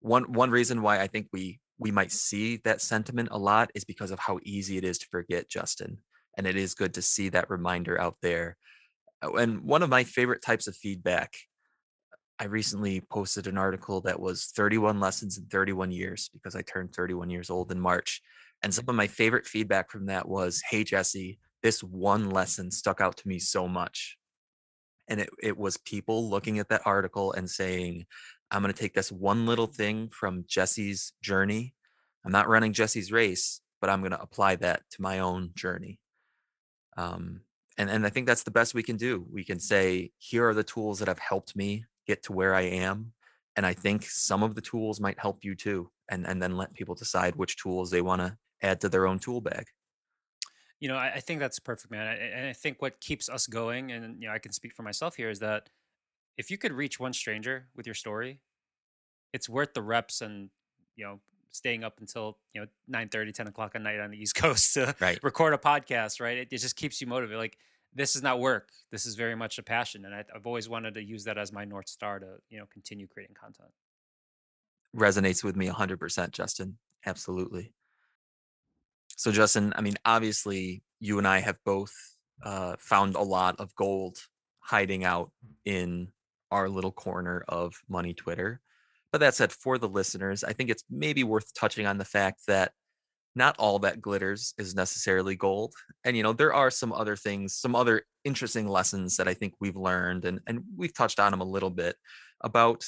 one 0.00 0.32
one 0.32 0.50
reason 0.50 0.82
why 0.82 1.00
I 1.00 1.08
think 1.08 1.28
we 1.32 1.60
we 1.78 1.90
might 1.90 2.12
see 2.12 2.58
that 2.64 2.80
sentiment 2.82 3.30
a 3.32 3.38
lot 3.38 3.70
is 3.74 3.84
because 3.84 4.10
of 4.12 4.20
how 4.20 4.38
easy 4.44 4.76
it 4.78 4.84
is 4.84 4.98
to 4.98 5.08
forget, 5.10 5.48
Justin. 5.48 5.98
And 6.36 6.46
it 6.46 6.56
is 6.56 6.74
good 6.74 6.94
to 6.94 7.02
see 7.02 7.28
that 7.30 7.50
reminder 7.50 8.00
out 8.00 8.16
there. 8.22 8.56
Uh, 9.22 9.34
And 9.34 9.62
one 9.62 9.82
of 9.82 9.90
my 9.90 10.04
favorite 10.04 10.42
types 10.42 10.66
of 10.68 10.76
feedback, 10.76 11.34
I 12.38 12.44
recently 12.46 13.00
posted 13.00 13.46
an 13.46 13.58
article 13.58 14.00
that 14.02 14.20
was 14.20 14.46
31 14.46 14.98
lessons 15.00 15.38
in 15.38 15.46
31 15.46 15.92
years 15.92 16.28
because 16.32 16.56
I 16.56 16.62
turned 16.62 16.92
31 16.94 17.30
years 17.30 17.50
old 17.50 17.70
in 17.70 17.80
March. 17.80 18.22
And 18.62 18.74
some 18.74 18.84
of 18.88 18.94
my 18.94 19.06
favorite 19.06 19.46
feedback 19.46 19.90
from 19.90 20.06
that 20.06 20.28
was, 20.28 20.62
"Hey 20.68 20.84
Jesse, 20.84 21.38
this 21.62 21.82
one 21.82 22.30
lesson 22.30 22.70
stuck 22.70 23.00
out 23.00 23.16
to 23.18 23.28
me 23.28 23.38
so 23.38 23.68
much." 23.68 24.18
And 25.08 25.20
it 25.20 25.30
it 25.42 25.56
was 25.56 25.76
people 25.78 26.28
looking 26.30 26.58
at 26.58 26.68
that 26.68 26.82
article 26.86 27.32
and 27.32 27.48
saying, 27.50 28.06
"I'm 28.50 28.62
going 28.62 28.72
to 28.72 28.80
take 28.80 28.94
this 28.94 29.12
one 29.12 29.46
little 29.46 29.66
thing 29.66 30.08
from 30.10 30.44
Jesse's 30.46 31.12
journey. 31.22 31.74
I'm 32.24 32.32
not 32.32 32.48
running 32.48 32.72
Jesse's 32.72 33.12
race, 33.12 33.60
but 33.80 33.90
I'm 33.90 34.00
going 34.00 34.12
to 34.12 34.22
apply 34.22 34.56
that 34.56 34.82
to 34.92 35.02
my 35.02 35.20
own 35.20 35.50
journey." 35.54 36.00
Um, 36.96 37.42
and 37.78 37.90
and 37.90 38.06
I 38.06 38.10
think 38.10 38.26
that's 38.26 38.42
the 38.44 38.50
best 38.50 38.74
we 38.74 38.82
can 38.82 38.96
do. 38.96 39.26
We 39.30 39.44
can 39.44 39.60
say, 39.60 40.12
"Here 40.18 40.48
are 40.48 40.54
the 40.54 40.64
tools 40.64 40.98
that 40.98 41.08
have 41.08 41.18
helped 41.18 41.56
me 41.56 41.84
get 42.06 42.22
to 42.24 42.32
where 42.32 42.54
I 42.54 42.62
am." 42.62 43.12
And 43.56 43.66
I 43.66 43.74
think 43.74 44.04
some 44.04 44.42
of 44.42 44.54
the 44.54 44.60
tools 44.62 45.00
might 45.00 45.18
help 45.18 45.44
you 45.44 45.54
too. 45.54 45.90
And 46.10 46.26
and 46.26 46.42
then 46.42 46.56
let 46.56 46.74
people 46.74 46.94
decide 46.94 47.36
which 47.36 47.56
tools 47.56 47.90
they 47.90 48.02
want 48.02 48.20
to 48.22 48.36
add 48.62 48.80
to 48.82 48.88
their 48.88 49.06
own 49.06 49.18
tool 49.18 49.40
bag. 49.40 49.66
You 50.82 50.88
know, 50.88 50.96
I, 50.96 51.12
I 51.14 51.20
think 51.20 51.38
that's 51.38 51.60
perfect, 51.60 51.92
man. 51.92 52.06
I- 52.08 52.16
And 52.38 52.46
I 52.48 52.52
think 52.52 52.82
what 52.82 53.00
keeps 53.00 53.28
us 53.28 53.46
going, 53.46 53.92
and 53.92 54.20
you 54.20 54.26
know, 54.28 54.34
I 54.34 54.40
can 54.40 54.52
speak 54.52 54.74
for 54.74 54.82
myself 54.82 55.14
here, 55.14 55.30
is 55.30 55.38
that 55.38 55.70
if 56.36 56.50
you 56.50 56.58
could 56.58 56.72
reach 56.72 56.98
one 56.98 57.12
stranger 57.12 57.68
with 57.76 57.86
your 57.86 57.94
story, 57.94 58.40
it's 59.32 59.48
worth 59.48 59.74
the 59.74 59.82
reps 59.82 60.20
and 60.20 60.50
you 60.96 61.04
know 61.04 61.20
staying 61.50 61.84
up 61.84 62.00
until 62.00 62.38
you 62.52 62.60
know 62.60 62.66
9 62.88 63.08
10 63.08 63.46
o'clock 63.46 63.72
at 63.76 63.82
night 63.82 64.00
on 64.00 64.10
the 64.10 64.18
east 64.18 64.34
coast 64.44 64.74
to 64.74 64.94
Right. 65.00 65.22
record 65.22 65.54
a 65.54 65.58
podcast 65.58 66.20
right 66.20 66.36
it, 66.38 66.48
it 66.50 66.58
just 66.58 66.76
keeps 66.76 67.00
you 67.00 67.06
motivated 67.06 67.38
like 67.38 67.58
this 67.94 68.16
is 68.16 68.22
not 68.22 68.40
work 68.40 68.70
this 68.90 69.06
is 69.06 69.14
very 69.14 69.34
much 69.34 69.58
a 69.58 69.62
passion 69.62 70.04
and 70.06 70.14
I, 70.14 70.24
i've 70.34 70.46
always 70.46 70.68
wanted 70.68 70.94
to 70.94 71.02
use 71.02 71.24
that 71.24 71.38
as 71.38 71.52
my 71.52 71.64
north 71.64 71.88
star 71.88 72.18
to 72.18 72.38
you 72.50 72.58
know 72.58 72.66
continue 72.72 73.06
creating 73.06 73.34
content 73.34 73.70
Resonates 74.94 75.42
with 75.42 75.56
me 75.56 75.68
100%, 75.68 76.32
Justin. 76.32 76.76
Absolutely. 77.06 77.72
So, 79.16 79.30
Justin, 79.30 79.72
I 79.76 79.80
mean, 79.80 79.96
obviously, 80.04 80.82
you 81.00 81.18
and 81.18 81.26
I 81.26 81.40
have 81.40 81.56
both 81.64 81.92
uh, 82.42 82.76
found 82.78 83.14
a 83.14 83.22
lot 83.22 83.60
of 83.60 83.74
gold 83.74 84.18
hiding 84.60 85.04
out 85.04 85.30
in 85.64 86.08
our 86.50 86.68
little 86.68 86.92
corner 86.92 87.44
of 87.48 87.74
money 87.88 88.14
Twitter. 88.14 88.60
But 89.10 89.20
that 89.20 89.34
said, 89.34 89.52
for 89.52 89.78
the 89.78 89.88
listeners, 89.88 90.42
I 90.42 90.52
think 90.52 90.70
it's 90.70 90.84
maybe 90.90 91.24
worth 91.24 91.52
touching 91.54 91.86
on 91.86 91.98
the 91.98 92.04
fact 92.04 92.42
that 92.48 92.72
not 93.34 93.56
all 93.58 93.78
that 93.80 94.00
glitters 94.00 94.54
is 94.58 94.74
necessarily 94.74 95.36
gold. 95.36 95.74
And, 96.04 96.16
you 96.16 96.22
know, 96.22 96.32
there 96.32 96.52
are 96.52 96.70
some 96.70 96.92
other 96.92 97.16
things, 97.16 97.54
some 97.54 97.74
other 97.74 98.02
interesting 98.24 98.68
lessons 98.68 99.16
that 99.16 99.28
I 99.28 99.34
think 99.34 99.54
we've 99.60 99.76
learned, 99.76 100.24
and, 100.24 100.40
and 100.46 100.62
we've 100.76 100.94
touched 100.94 101.18
on 101.20 101.30
them 101.30 101.40
a 101.40 101.44
little 101.44 101.70
bit 101.70 101.96
about 102.42 102.84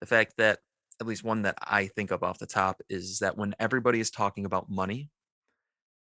the 0.00 0.06
fact 0.06 0.34
that, 0.38 0.58
at 1.00 1.06
least 1.06 1.24
one 1.24 1.42
that 1.42 1.56
I 1.62 1.86
think 1.86 2.10
of 2.10 2.22
off 2.22 2.38
the 2.38 2.46
top, 2.46 2.82
is 2.90 3.20
that 3.20 3.38
when 3.38 3.54
everybody 3.58 4.00
is 4.00 4.10
talking 4.10 4.44
about 4.44 4.70
money, 4.70 5.08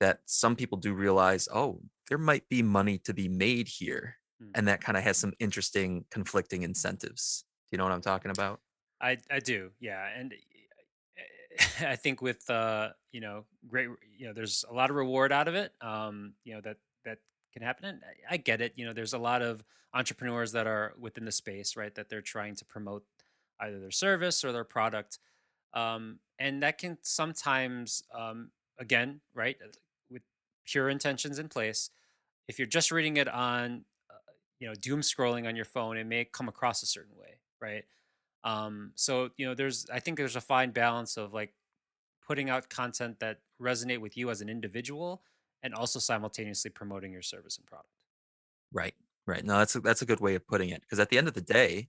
that 0.00 0.20
some 0.26 0.56
people 0.56 0.78
do 0.78 0.94
realize, 0.94 1.48
oh, 1.54 1.80
there 2.08 2.18
might 2.18 2.48
be 2.48 2.62
money 2.62 2.98
to 2.98 3.14
be 3.14 3.28
made 3.28 3.68
here. 3.68 4.16
mm. 4.42 4.50
and 4.54 4.66
that 4.66 4.80
kind 4.80 4.96
of 4.98 5.04
has 5.04 5.16
some 5.16 5.32
interesting 5.38 6.04
conflicting 6.10 6.62
incentives. 6.62 7.44
Do 7.70 7.76
you 7.76 7.78
know 7.78 7.84
what 7.84 7.92
I'm 7.92 8.00
talking 8.00 8.30
about? 8.30 8.60
I 9.00 9.18
I 9.30 9.38
do, 9.38 9.70
yeah, 9.80 10.06
and 10.16 10.34
I 11.80 11.96
think 11.96 12.22
with 12.22 12.48
uh, 12.50 12.90
you 13.12 13.20
know, 13.20 13.44
great, 13.66 13.88
you 14.16 14.26
know, 14.26 14.32
there's 14.32 14.64
a 14.68 14.74
lot 14.74 14.90
of 14.90 14.96
reward 14.96 15.32
out 15.32 15.48
of 15.48 15.54
it. 15.54 15.72
Um, 15.80 16.34
you 16.44 16.54
know 16.54 16.60
that 16.62 16.76
that 17.04 17.18
can 17.52 17.62
happen, 17.62 17.86
and 17.86 18.00
I 18.30 18.36
get 18.36 18.60
it. 18.60 18.72
You 18.76 18.86
know, 18.86 18.92
there's 18.92 19.14
a 19.14 19.18
lot 19.18 19.42
of 19.42 19.64
entrepreneurs 19.94 20.52
that 20.52 20.66
are 20.66 20.94
within 20.98 21.24
the 21.24 21.32
space, 21.32 21.76
right? 21.76 21.94
That 21.94 22.08
they're 22.08 22.22
trying 22.22 22.56
to 22.56 22.64
promote 22.64 23.04
either 23.60 23.80
their 23.80 23.90
service 23.90 24.44
or 24.44 24.52
their 24.52 24.64
product, 24.64 25.18
um, 25.74 26.18
and 26.38 26.62
that 26.62 26.78
can 26.78 26.98
sometimes, 27.02 28.02
um, 28.14 28.50
again, 28.78 29.20
right, 29.34 29.56
uh, 29.62 29.68
pure 30.70 30.88
intentions 30.88 31.38
in 31.38 31.48
place. 31.48 31.90
If 32.48 32.58
you're 32.58 32.68
just 32.68 32.90
reading 32.90 33.16
it 33.16 33.28
on, 33.28 33.84
uh, 34.10 34.32
you 34.58 34.68
know, 34.68 34.74
doom 34.74 35.00
scrolling 35.00 35.46
on 35.46 35.56
your 35.56 35.64
phone, 35.64 35.96
it 35.96 36.06
may 36.06 36.24
come 36.24 36.48
across 36.48 36.82
a 36.82 36.86
certain 36.86 37.16
way, 37.16 37.40
right? 37.60 37.84
Um, 38.44 38.92
so 38.94 39.30
you 39.36 39.46
know, 39.46 39.54
there's 39.54 39.86
I 39.92 40.00
think 40.00 40.18
there's 40.18 40.36
a 40.36 40.40
fine 40.40 40.70
balance 40.70 41.16
of 41.16 41.32
like 41.32 41.54
putting 42.26 42.48
out 42.48 42.68
content 42.68 43.20
that 43.20 43.40
resonate 43.60 44.00
with 44.00 44.16
you 44.16 44.30
as 44.30 44.40
an 44.40 44.48
individual 44.48 45.22
and 45.62 45.74
also 45.74 45.98
simultaneously 45.98 46.70
promoting 46.70 47.12
your 47.12 47.22
service 47.22 47.58
and 47.58 47.66
product. 47.66 47.90
Right. 48.72 48.94
Right. 49.26 49.44
No, 49.44 49.58
that's 49.58 49.76
a, 49.76 49.80
that's 49.80 50.02
a 50.02 50.06
good 50.06 50.20
way 50.20 50.34
of 50.34 50.46
putting 50.46 50.70
it 50.70 50.80
because 50.82 50.98
at 50.98 51.10
the 51.10 51.18
end 51.18 51.28
of 51.28 51.34
the 51.34 51.40
day, 51.40 51.88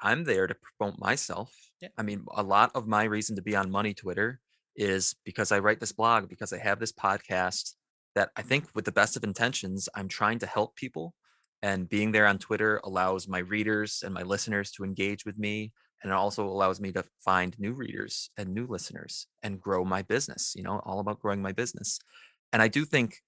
I'm 0.00 0.24
there 0.24 0.46
to 0.46 0.54
promote 0.54 0.98
myself. 0.98 1.54
Yeah. 1.80 1.88
I 1.98 2.02
mean, 2.02 2.24
a 2.34 2.42
lot 2.42 2.70
of 2.74 2.86
my 2.86 3.04
reason 3.04 3.36
to 3.36 3.42
be 3.42 3.54
on 3.54 3.70
Money 3.70 3.94
Twitter 3.94 4.40
is 4.76 5.14
because 5.24 5.52
I 5.52 5.58
write 5.58 5.80
this 5.80 5.92
blog, 5.92 6.28
because 6.28 6.52
I 6.52 6.58
have 6.58 6.80
this 6.80 6.92
podcast 6.92 7.74
that 8.14 8.30
I 8.36 8.42
think 8.42 8.66
with 8.74 8.84
the 8.84 8.92
best 8.92 9.16
of 9.16 9.24
intentions, 9.24 9.88
I'm 9.94 10.08
trying 10.08 10.38
to 10.40 10.46
help 10.46 10.76
people 10.76 11.14
and 11.62 11.88
being 11.88 12.10
there 12.10 12.26
on 12.26 12.38
Twitter 12.38 12.80
allows 12.82 13.28
my 13.28 13.38
readers 13.38 14.02
and 14.04 14.12
my 14.12 14.22
listeners 14.22 14.72
to 14.72 14.84
engage 14.84 15.24
with 15.24 15.38
me. 15.38 15.72
And 16.02 16.10
it 16.10 16.14
also 16.14 16.44
allows 16.44 16.80
me 16.80 16.90
to 16.92 17.04
find 17.24 17.56
new 17.58 17.72
readers 17.72 18.30
and 18.36 18.52
new 18.52 18.66
listeners 18.66 19.28
and 19.44 19.60
grow 19.60 19.84
my 19.84 20.02
business, 20.02 20.52
you 20.56 20.64
know, 20.64 20.80
all 20.84 20.98
about 20.98 21.20
growing 21.20 21.40
my 21.40 21.52
business. 21.52 22.00
And 22.52 22.60
I 22.60 22.66
do 22.66 22.84
think 22.84 23.18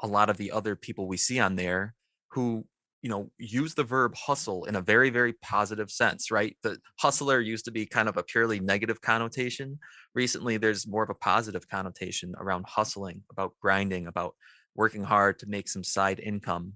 a 0.00 0.06
lot 0.06 0.28
of 0.28 0.36
the 0.36 0.52
other 0.52 0.76
people 0.76 1.08
we 1.08 1.16
see 1.16 1.40
on 1.40 1.56
there 1.56 1.94
who 2.32 2.66
you 3.02 3.10
know 3.10 3.30
use 3.38 3.74
the 3.74 3.84
verb 3.84 4.14
hustle 4.14 4.64
in 4.64 4.76
a 4.76 4.80
very 4.80 5.10
very 5.10 5.32
positive 5.34 5.90
sense 5.90 6.30
right 6.30 6.56
the 6.62 6.78
hustler 7.00 7.40
used 7.40 7.64
to 7.64 7.70
be 7.70 7.84
kind 7.84 8.08
of 8.08 8.16
a 8.16 8.22
purely 8.22 8.60
negative 8.60 9.00
connotation 9.00 9.78
recently 10.14 10.56
there's 10.56 10.86
more 10.86 11.02
of 11.02 11.10
a 11.10 11.14
positive 11.14 11.68
connotation 11.68 12.34
around 12.38 12.64
hustling 12.66 13.22
about 13.30 13.52
grinding 13.60 14.06
about 14.06 14.34
working 14.74 15.02
hard 15.02 15.38
to 15.38 15.46
make 15.46 15.68
some 15.68 15.84
side 15.84 16.20
income 16.20 16.74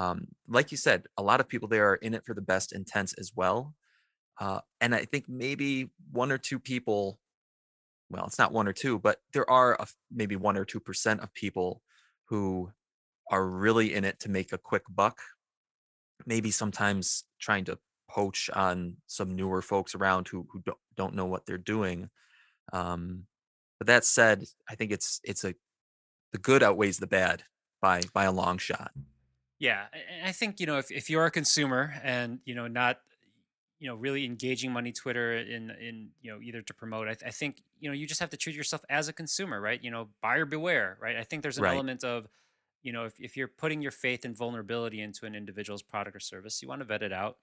um, 0.00 0.28
like 0.48 0.70
you 0.70 0.78
said, 0.78 1.04
a 1.18 1.22
lot 1.22 1.40
of 1.40 1.48
people 1.48 1.68
there 1.68 1.90
are 1.90 1.96
in 1.96 2.14
it 2.14 2.24
for 2.24 2.34
the 2.34 2.40
best 2.40 2.72
intents 2.72 3.12
as 3.18 3.32
well. 3.36 3.74
Uh, 4.40 4.60
and 4.80 4.94
I 4.94 5.04
think 5.04 5.26
maybe 5.28 5.90
one 6.10 6.32
or 6.32 6.38
two 6.38 6.58
people, 6.58 7.18
well, 8.08 8.24
it's 8.24 8.38
not 8.38 8.50
one 8.50 8.66
or 8.66 8.72
two, 8.72 8.98
but 8.98 9.18
there 9.34 9.48
are 9.50 9.76
a, 9.78 9.86
maybe 10.10 10.36
one 10.36 10.56
or 10.56 10.64
two 10.64 10.80
percent 10.80 11.20
of 11.20 11.34
people 11.34 11.82
who 12.30 12.70
are 13.30 13.46
really 13.46 13.94
in 13.94 14.04
it 14.04 14.18
to 14.20 14.30
make 14.30 14.54
a 14.54 14.58
quick 14.58 14.84
buck. 14.88 15.18
Maybe 16.26 16.50
sometimes 16.50 17.24
trying 17.38 17.64
to 17.64 17.78
poach 18.08 18.50
on 18.50 18.96
some 19.06 19.34
newer 19.36 19.62
folks 19.62 19.94
around 19.94 20.28
who 20.28 20.46
who 20.52 20.60
don't, 20.60 20.78
don't 20.96 21.14
know 21.14 21.26
what 21.26 21.46
they're 21.46 21.58
doing. 21.58 22.10
Um, 22.72 23.24
but 23.78 23.86
that 23.86 24.04
said, 24.04 24.44
I 24.68 24.74
think 24.74 24.92
it's 24.92 25.20
it's 25.24 25.44
a 25.44 25.54
the 26.32 26.38
good 26.38 26.62
outweighs 26.62 26.98
the 26.98 27.06
bad 27.06 27.44
by 27.80 28.02
by 28.12 28.24
a 28.24 28.32
long 28.32 28.58
shot. 28.58 28.92
Yeah, 29.58 29.86
I 30.24 30.32
think 30.32 30.60
you 30.60 30.66
know 30.66 30.78
if, 30.78 30.90
if 30.90 31.10
you're 31.10 31.26
a 31.26 31.30
consumer 31.30 31.94
and 32.02 32.40
you 32.44 32.54
know 32.54 32.66
not 32.66 32.98
you 33.78 33.88
know 33.88 33.94
really 33.94 34.24
engaging 34.24 34.72
money 34.72 34.92
Twitter 34.92 35.34
in 35.34 35.70
in 35.70 36.08
you 36.22 36.30
know 36.30 36.40
either 36.40 36.62
to 36.62 36.74
promote, 36.74 37.08
I, 37.08 37.14
th- 37.14 37.26
I 37.26 37.30
think 37.30 37.62
you 37.78 37.88
know 37.88 37.94
you 37.94 38.06
just 38.06 38.20
have 38.20 38.30
to 38.30 38.36
treat 38.36 38.56
yourself 38.56 38.82
as 38.88 39.08
a 39.08 39.12
consumer, 39.12 39.60
right? 39.60 39.82
You 39.82 39.90
know, 39.90 40.08
buyer 40.22 40.44
beware, 40.44 40.98
right? 41.00 41.16
I 41.16 41.24
think 41.24 41.42
there's 41.42 41.58
an 41.58 41.64
right. 41.64 41.74
element 41.74 42.04
of 42.04 42.26
you 42.82 42.92
know 42.92 43.04
if 43.04 43.18
if 43.18 43.36
you're 43.36 43.48
putting 43.48 43.82
your 43.82 43.90
faith 43.90 44.24
and 44.24 44.36
vulnerability 44.36 45.00
into 45.00 45.26
an 45.26 45.34
individual's 45.34 45.82
product 45.82 46.16
or 46.16 46.20
service, 46.20 46.62
you 46.62 46.68
want 46.68 46.80
to 46.80 46.84
vet 46.84 47.02
it 47.02 47.12
out, 47.12 47.38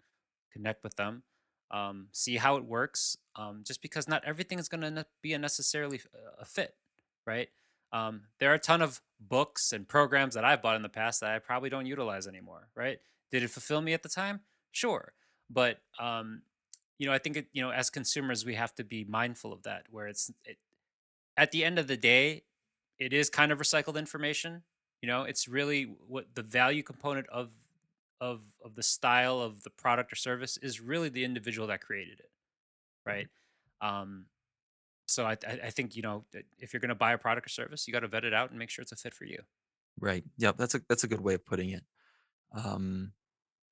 connect 0.51 0.83
with 0.83 0.95
them, 0.95 1.23
um, 1.71 2.07
see 2.11 2.37
how 2.37 2.57
it 2.57 2.65
works. 2.65 3.17
Um, 3.35 3.63
just 3.65 3.81
because 3.81 4.07
not 4.07 4.23
everything 4.25 4.59
is 4.59 4.69
going 4.69 4.81
to 4.81 5.05
be 5.21 5.33
a 5.33 5.39
necessarily 5.39 6.01
a 6.39 6.45
fit, 6.45 6.75
right? 7.25 7.49
Um, 7.93 8.23
there 8.39 8.51
are 8.51 8.55
a 8.55 8.59
ton 8.59 8.81
of 8.81 9.01
books 9.19 9.71
and 9.71 9.87
programs 9.87 10.33
that 10.33 10.43
I've 10.43 10.61
bought 10.61 10.75
in 10.75 10.81
the 10.81 10.89
past 10.89 11.21
that 11.21 11.31
I 11.31 11.39
probably 11.39 11.69
don't 11.69 11.85
utilize 11.85 12.27
anymore. 12.27 12.67
Right? 12.75 12.99
Did 13.31 13.43
it 13.43 13.49
fulfill 13.49 13.81
me 13.81 13.93
at 13.93 14.03
the 14.03 14.09
time? 14.09 14.41
Sure, 14.71 15.13
but 15.49 15.79
um, 15.99 16.41
you 16.97 17.07
know, 17.07 17.13
I 17.13 17.19
think 17.19 17.37
it, 17.37 17.47
you 17.53 17.61
know, 17.61 17.71
as 17.71 17.89
consumers, 17.89 18.45
we 18.45 18.55
have 18.55 18.73
to 18.75 18.83
be 18.83 19.03
mindful 19.03 19.53
of 19.53 19.63
that. 19.63 19.83
Where 19.89 20.07
it's 20.07 20.31
it, 20.45 20.57
at 21.35 21.51
the 21.51 21.63
end 21.63 21.77
of 21.79 21.87
the 21.87 21.97
day, 21.97 22.43
it 22.97 23.13
is 23.13 23.29
kind 23.29 23.51
of 23.51 23.59
recycled 23.59 23.97
information. 23.97 24.63
You 25.01 25.07
know, 25.07 25.23
it's 25.23 25.47
really 25.47 25.83
what 26.07 26.25
the 26.33 26.41
value 26.41 26.83
component 26.83 27.27
of 27.29 27.51
of 28.19 28.41
of 28.63 28.75
the 28.75 28.83
style 28.83 29.39
of 29.39 29.63
the 29.63 29.69
product 29.69 30.11
or 30.11 30.15
service 30.15 30.57
is 30.57 30.81
really 30.81 31.09
the 31.09 31.23
individual 31.23 31.67
that 31.67 31.81
created 31.81 32.19
it, 32.19 32.31
right? 33.05 33.27
Um, 33.81 34.25
so 35.05 35.25
I, 35.25 35.37
I 35.43 35.69
think 35.69 35.95
you 35.95 36.01
know 36.01 36.25
if 36.59 36.73
you're 36.73 36.79
going 36.79 36.89
to 36.89 36.95
buy 36.95 37.13
a 37.13 37.17
product 37.17 37.47
or 37.47 37.49
service, 37.49 37.87
you 37.87 37.93
got 37.93 38.01
to 38.01 38.07
vet 38.07 38.25
it 38.25 38.33
out 38.33 38.49
and 38.49 38.59
make 38.59 38.69
sure 38.69 38.81
it's 38.81 38.91
a 38.91 38.95
fit 38.95 39.13
for 39.13 39.25
you. 39.25 39.39
Right. 39.99 40.23
Yep. 40.37 40.57
That's 40.57 40.75
a 40.75 40.81
that's 40.89 41.03
a 41.03 41.07
good 41.07 41.21
way 41.21 41.33
of 41.35 41.45
putting 41.45 41.71
it. 41.71 41.83
Um, 42.55 43.13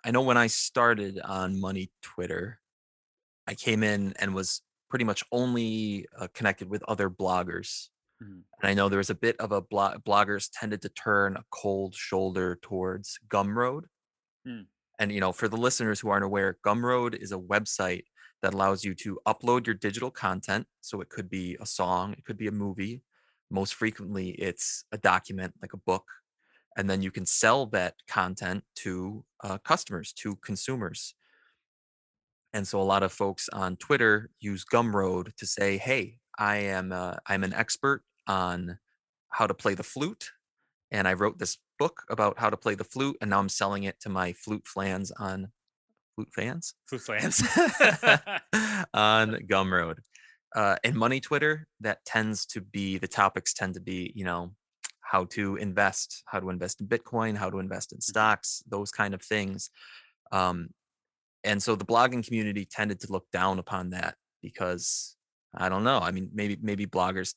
I 0.03 0.11
know 0.11 0.21
when 0.21 0.37
I 0.37 0.47
started 0.47 1.19
on 1.23 1.59
Money 1.59 1.91
Twitter, 2.01 2.59
I 3.47 3.55
came 3.55 3.83
in 3.83 4.13
and 4.19 4.33
was 4.33 4.61
pretty 4.89 5.05
much 5.05 5.23
only 5.31 6.05
uh, 6.17 6.27
connected 6.33 6.69
with 6.69 6.83
other 6.87 7.09
bloggers. 7.09 7.89
Mm-hmm. 8.23 8.39
And 8.61 8.69
I 8.69 8.73
know 8.73 8.89
there 8.89 8.97
was 8.97 9.09
a 9.09 9.15
bit 9.15 9.35
of 9.39 9.51
a 9.51 9.61
blog, 9.61 10.03
bloggers 10.03 10.49
tended 10.53 10.81
to 10.83 10.89
turn 10.89 11.35
a 11.35 11.43
cold 11.51 11.95
shoulder 11.95 12.57
towards 12.61 13.19
Gumroad. 13.29 13.83
Mm. 14.47 14.65
And 14.99 15.11
you 15.11 15.19
know, 15.19 15.31
for 15.31 15.47
the 15.47 15.57
listeners 15.57 15.99
who 15.99 16.09
aren't 16.09 16.23
aware, 16.23 16.57
Gumroad 16.65 17.15
is 17.15 17.31
a 17.31 17.37
website 17.37 18.03
that 18.41 18.53
allows 18.53 18.83
you 18.83 18.93
to 18.93 19.19
upload 19.27 19.65
your 19.65 19.75
digital 19.75 20.11
content. 20.11 20.67
So 20.81 21.01
it 21.01 21.09
could 21.09 21.29
be 21.29 21.57
a 21.59 21.65
song, 21.65 22.13
it 22.13 22.23
could 22.25 22.37
be 22.37 22.47
a 22.47 22.51
movie. 22.51 23.01
Most 23.51 23.75
frequently, 23.75 24.29
it's 24.31 24.85
a 24.91 24.97
document 24.97 25.53
like 25.61 25.73
a 25.73 25.77
book. 25.77 26.05
And 26.77 26.89
then 26.89 27.01
you 27.01 27.11
can 27.11 27.25
sell 27.25 27.67
that 27.67 27.95
content 28.07 28.63
to 28.77 29.23
uh, 29.43 29.57
customers, 29.59 30.11
to 30.13 30.35
consumers. 30.37 31.15
And 32.53 32.67
so 32.67 32.79
a 32.79 32.83
lot 32.83 33.03
of 33.03 33.11
folks 33.11 33.49
on 33.49 33.75
Twitter 33.77 34.29
use 34.39 34.65
Gumroad 34.65 35.35
to 35.35 35.45
say, 35.45 35.77
"Hey, 35.77 36.19
I 36.37 36.57
am 36.57 36.91
uh, 36.91 37.15
I'm 37.25 37.43
an 37.43 37.53
expert 37.53 38.03
on 38.27 38.79
how 39.29 39.47
to 39.47 39.53
play 39.53 39.73
the 39.73 39.83
flute, 39.83 40.31
and 40.91 41.07
I 41.07 41.13
wrote 41.13 41.39
this 41.39 41.57
book 41.77 42.03
about 42.09 42.39
how 42.39 42.49
to 42.49 42.57
play 42.57 42.75
the 42.75 42.83
flute, 42.83 43.17
and 43.21 43.29
now 43.29 43.39
I'm 43.39 43.49
selling 43.49 43.83
it 43.83 43.99
to 44.01 44.09
my 44.09 44.33
flute 44.33 44.67
fans 44.67 45.11
on 45.11 45.49
flute 46.15 46.29
fans, 46.33 46.73
flute 46.87 47.01
fans 47.01 47.41
on 48.93 49.39
Gumroad. 49.47 49.97
Uh, 50.55 50.77
and 50.85 50.95
money 50.95 51.19
Twitter, 51.19 51.67
that 51.81 52.05
tends 52.05 52.45
to 52.45 52.61
be 52.61 52.97
the 52.97 53.09
topics 53.09 53.53
tend 53.53 53.73
to 53.73 53.81
be, 53.81 54.13
you 54.15 54.23
know, 54.23 54.51
how 55.01 55.25
to 55.25 55.57
invest, 55.57 56.23
how 56.25 56.39
to 56.39 56.49
invest 56.49 56.79
in 56.79 56.87
Bitcoin, 56.87 57.37
how 57.37 57.49
to 57.49 57.59
invest 57.59 57.91
in 57.91 57.97
mm-hmm. 57.97 58.09
stocks, 58.09 58.63
those 58.67 58.89
kind 58.89 59.13
of 59.13 59.21
things. 59.21 59.69
Um, 60.31 60.69
and 61.43 61.61
so 61.61 61.75
the 61.75 61.85
blogging 61.85 62.25
community 62.25 62.65
tended 62.65 62.99
to 63.01 63.11
look 63.11 63.29
down 63.31 63.59
upon 63.59 63.91
that 63.91 64.15
because 64.41 65.14
I 65.57 65.69
don't 65.69 65.83
know. 65.83 65.99
I 65.99 66.11
mean, 66.11 66.29
maybe 66.33 66.57
maybe 66.61 66.85
bloggers 66.85 67.33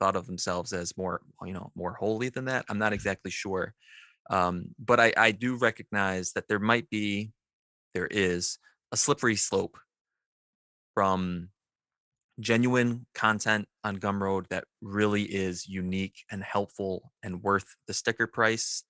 thought 0.00 0.16
of 0.16 0.26
themselves 0.26 0.72
as 0.72 0.96
more, 0.96 1.20
you 1.44 1.52
know, 1.52 1.70
more 1.74 1.94
holy 1.94 2.30
than 2.30 2.46
that. 2.46 2.64
I'm 2.68 2.78
not 2.78 2.92
exactly 2.92 3.30
sure. 3.30 3.74
Um, 4.30 4.74
but 4.78 5.00
I, 5.00 5.12
I 5.16 5.32
do 5.32 5.56
recognize 5.56 6.32
that 6.32 6.48
there 6.48 6.58
might 6.58 6.88
be 6.88 7.32
there 7.94 8.06
is 8.06 8.58
a 8.92 8.96
slippery 8.96 9.36
slope 9.36 9.76
from 10.94 11.50
genuine 12.38 13.06
content 13.14 13.68
on 13.84 13.98
Gumroad 13.98 14.48
that 14.48 14.64
really 14.80 15.22
is 15.22 15.68
unique 15.68 16.24
and 16.30 16.42
helpful 16.42 17.12
and 17.22 17.42
worth 17.42 17.76
the 17.86 17.94
sticker 17.94 18.26
price. 18.26 18.84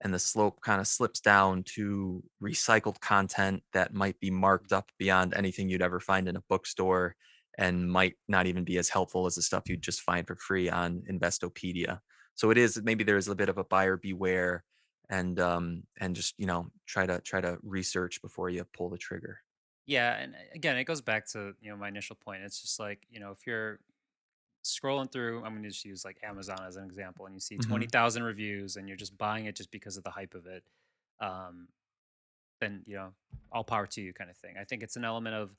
And 0.00 0.14
the 0.14 0.18
slope 0.18 0.60
kind 0.60 0.80
of 0.80 0.86
slips 0.86 1.18
down 1.18 1.64
to 1.74 2.22
recycled 2.40 3.00
content 3.00 3.64
that 3.72 3.94
might 3.94 4.20
be 4.20 4.30
marked 4.30 4.72
up 4.72 4.90
beyond 4.96 5.34
anything 5.34 5.68
you'd 5.68 5.82
ever 5.82 5.98
find 5.98 6.28
in 6.28 6.36
a 6.36 6.42
bookstore 6.48 7.16
and 7.58 7.90
might 7.90 8.14
not 8.28 8.46
even 8.46 8.64
be 8.64 8.78
as 8.78 8.88
helpful 8.88 9.26
as 9.26 9.34
the 9.34 9.42
stuff 9.42 9.68
you'd 9.68 9.82
just 9.82 10.00
find 10.00 10.26
for 10.26 10.36
free 10.36 10.70
on 10.70 11.02
Investopedia. 11.10 12.00
So 12.34 12.50
it 12.50 12.56
is 12.56 12.80
maybe 12.82 13.04
there's 13.04 13.28
a 13.28 13.34
bit 13.34 13.50
of 13.50 13.58
a 13.58 13.64
buyer 13.64 13.96
beware 13.96 14.64
and 15.10 15.40
um 15.40 15.82
and 15.98 16.14
just 16.14 16.34
you 16.38 16.46
know 16.46 16.66
try 16.86 17.06
to 17.06 17.18
try 17.20 17.40
to 17.40 17.58
research 17.62 18.20
before 18.22 18.50
you 18.50 18.62
pull 18.76 18.90
the 18.90 18.98
trigger 18.98 19.38
yeah 19.86 20.18
and 20.18 20.34
uh, 20.34 20.38
again 20.54 20.76
it 20.76 20.84
goes 20.84 21.00
back 21.00 21.26
to 21.26 21.54
you 21.62 21.70
know 21.70 21.76
my 21.78 21.88
initial 21.88 22.14
point 22.14 22.42
it's 22.42 22.60
just 22.60 22.78
like 22.78 23.06
you 23.10 23.18
know 23.18 23.30
if 23.30 23.46
you're 23.46 23.80
scrolling 24.62 25.10
through 25.10 25.38
i'm 25.44 25.52
going 25.52 25.62
to 25.62 25.70
just 25.70 25.86
use 25.86 26.04
like 26.04 26.18
amazon 26.22 26.58
as 26.68 26.76
an 26.76 26.84
example 26.84 27.24
and 27.24 27.34
you 27.34 27.40
see 27.40 27.56
mm-hmm. 27.56 27.72
20000 27.72 28.22
reviews 28.22 28.76
and 28.76 28.86
you're 28.86 28.98
just 28.98 29.16
buying 29.16 29.46
it 29.46 29.56
just 29.56 29.70
because 29.70 29.96
of 29.96 30.04
the 30.04 30.10
hype 30.10 30.34
of 30.34 30.46
it 30.46 30.62
um, 31.20 31.68
then 32.60 32.82
you 32.86 32.96
know, 32.96 33.10
all 33.52 33.64
power 33.64 33.86
to 33.86 34.00
you, 34.00 34.12
kind 34.12 34.30
of 34.30 34.36
thing. 34.36 34.54
I 34.60 34.64
think 34.64 34.82
it's 34.82 34.96
an 34.96 35.04
element 35.04 35.36
of 35.36 35.54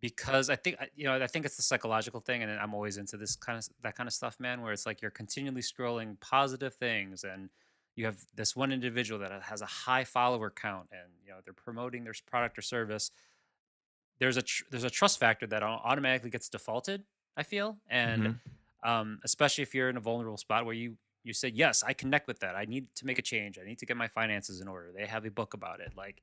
because 0.00 0.50
I 0.50 0.56
think 0.56 0.76
you 0.94 1.04
know 1.04 1.22
I 1.22 1.26
think 1.26 1.44
it's 1.44 1.56
the 1.56 1.62
psychological 1.62 2.20
thing, 2.20 2.42
and 2.42 2.52
I'm 2.52 2.74
always 2.74 2.96
into 2.96 3.16
this 3.16 3.36
kind 3.36 3.58
of 3.58 3.68
that 3.82 3.96
kind 3.96 4.06
of 4.06 4.12
stuff, 4.12 4.38
man. 4.38 4.62
Where 4.62 4.72
it's 4.72 4.86
like 4.86 5.00
you're 5.02 5.10
continually 5.10 5.62
scrolling 5.62 6.20
positive 6.20 6.74
things, 6.74 7.24
and 7.24 7.48
you 7.94 8.04
have 8.04 8.18
this 8.34 8.54
one 8.54 8.72
individual 8.72 9.20
that 9.20 9.42
has 9.42 9.62
a 9.62 9.66
high 9.66 10.04
follower 10.04 10.50
count, 10.50 10.88
and 10.92 11.12
you 11.24 11.30
know 11.30 11.38
they're 11.44 11.54
promoting 11.54 12.04
their 12.04 12.14
product 12.26 12.58
or 12.58 12.62
service. 12.62 13.10
There's 14.18 14.36
a 14.36 14.42
tr- 14.42 14.64
there's 14.70 14.84
a 14.84 14.90
trust 14.90 15.18
factor 15.18 15.46
that 15.46 15.62
automatically 15.62 16.30
gets 16.30 16.48
defaulted. 16.48 17.02
I 17.38 17.42
feel, 17.42 17.76
and 17.90 18.22
mm-hmm. 18.22 18.88
um, 18.88 19.20
especially 19.24 19.62
if 19.62 19.74
you're 19.74 19.90
in 19.90 19.96
a 19.96 20.00
vulnerable 20.00 20.38
spot 20.38 20.64
where 20.64 20.74
you 20.74 20.96
you 21.24 21.32
said 21.32 21.54
yes, 21.54 21.82
I 21.86 21.92
connect 21.92 22.28
with 22.28 22.38
that. 22.40 22.54
I 22.54 22.66
need 22.66 22.86
to 22.96 23.06
make 23.06 23.18
a 23.18 23.22
change. 23.22 23.58
I 23.58 23.66
need 23.66 23.78
to 23.78 23.86
get 23.86 23.96
my 23.96 24.08
finances 24.08 24.60
in 24.60 24.68
order. 24.68 24.92
They 24.94 25.06
have 25.06 25.26
a 25.26 25.30
book 25.30 25.54
about 25.54 25.80
it. 25.80 25.92
Like, 25.96 26.22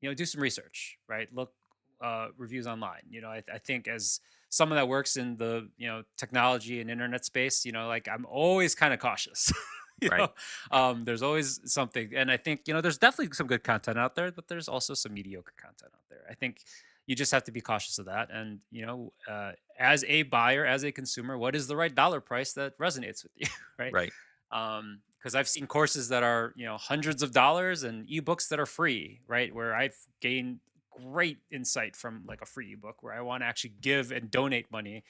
you 0.00 0.08
know, 0.08 0.14
do 0.14 0.24
some 0.24 0.40
research, 0.40 0.98
right? 1.06 1.28
Look 1.34 1.52
uh, 2.00 2.28
reviews 2.36 2.66
online. 2.66 3.02
You 3.10 3.20
know, 3.20 3.28
I, 3.28 3.42
I 3.52 3.58
think 3.58 3.88
as 3.88 4.20
someone 4.48 4.76
that 4.76 4.88
works 4.88 5.16
in 5.16 5.36
the 5.36 5.68
you 5.76 5.86
know 5.86 6.02
technology 6.16 6.80
and 6.80 6.90
internet 6.90 7.24
space, 7.24 7.64
you 7.64 7.72
know, 7.72 7.88
like 7.88 8.08
I'm 8.08 8.26
always 8.26 8.74
kind 8.74 8.92
of 8.94 9.00
cautious. 9.00 9.52
right. 10.10 10.18
Know? 10.18 10.28
Um, 10.70 11.04
there's 11.04 11.22
always 11.22 11.60
something, 11.64 12.10
and 12.14 12.30
I 12.30 12.36
think 12.36 12.62
you 12.66 12.74
know 12.74 12.80
there's 12.80 12.98
definitely 12.98 13.34
some 13.34 13.46
good 13.46 13.64
content 13.64 13.98
out 13.98 14.14
there, 14.14 14.30
but 14.30 14.48
there's 14.48 14.68
also 14.68 14.94
some 14.94 15.14
mediocre 15.14 15.54
content 15.56 15.92
out 15.94 16.08
there. 16.08 16.24
I 16.28 16.34
think 16.34 16.60
you 17.06 17.14
just 17.14 17.32
have 17.32 17.44
to 17.44 17.52
be 17.52 17.60
cautious 17.60 17.98
of 17.98 18.06
that, 18.06 18.28
and 18.32 18.60
you 18.70 18.84
know, 18.84 19.12
uh, 19.28 19.52
as 19.78 20.04
a 20.08 20.22
buyer, 20.24 20.66
as 20.66 20.84
a 20.84 20.92
consumer, 20.92 21.38
what 21.38 21.54
is 21.54 21.66
the 21.66 21.76
right 21.76 21.94
dollar 21.94 22.20
price 22.20 22.52
that 22.54 22.78
resonates 22.78 23.22
with 23.22 23.32
you, 23.36 23.46
right? 23.78 23.92
Right. 23.92 24.12
Um, 24.50 25.00
because 25.18 25.34
I've 25.34 25.48
seen 25.48 25.66
courses 25.66 26.10
that 26.10 26.22
are 26.22 26.52
you 26.54 26.66
know 26.66 26.76
hundreds 26.76 27.20
of 27.20 27.32
dollars 27.32 27.82
and 27.82 28.06
ebooks 28.06 28.48
that 28.48 28.60
are 28.60 28.66
free, 28.66 29.22
right? 29.26 29.52
Where 29.52 29.74
I've 29.74 29.96
gained 30.20 30.60
great 30.96 31.38
insight 31.50 31.96
from 31.96 32.22
like 32.26 32.42
a 32.42 32.46
free 32.46 32.72
ebook 32.72 33.02
where 33.02 33.14
I 33.14 33.20
want 33.20 33.42
to 33.42 33.46
actually 33.46 33.74
give 33.80 34.12
and 34.12 34.30
donate 34.30 34.70
money 34.70 35.04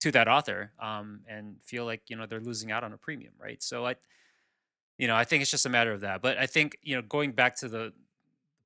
to 0.00 0.10
that 0.12 0.28
author 0.28 0.72
um, 0.80 1.20
and 1.28 1.56
feel 1.64 1.84
like 1.84 2.02
you 2.08 2.16
know 2.16 2.26
they're 2.26 2.40
losing 2.40 2.70
out 2.70 2.84
on 2.84 2.92
a 2.92 2.96
premium, 2.96 3.32
right? 3.38 3.62
So 3.62 3.86
I, 3.86 3.96
you 4.98 5.06
know, 5.06 5.16
I 5.16 5.24
think 5.24 5.42
it's 5.42 5.50
just 5.50 5.66
a 5.66 5.70
matter 5.70 5.92
of 5.92 6.00
that. 6.02 6.22
But 6.22 6.38
I 6.38 6.46
think 6.46 6.76
you 6.82 6.96
know 6.96 7.02
going 7.02 7.32
back 7.32 7.56
to 7.56 7.68
the 7.68 7.92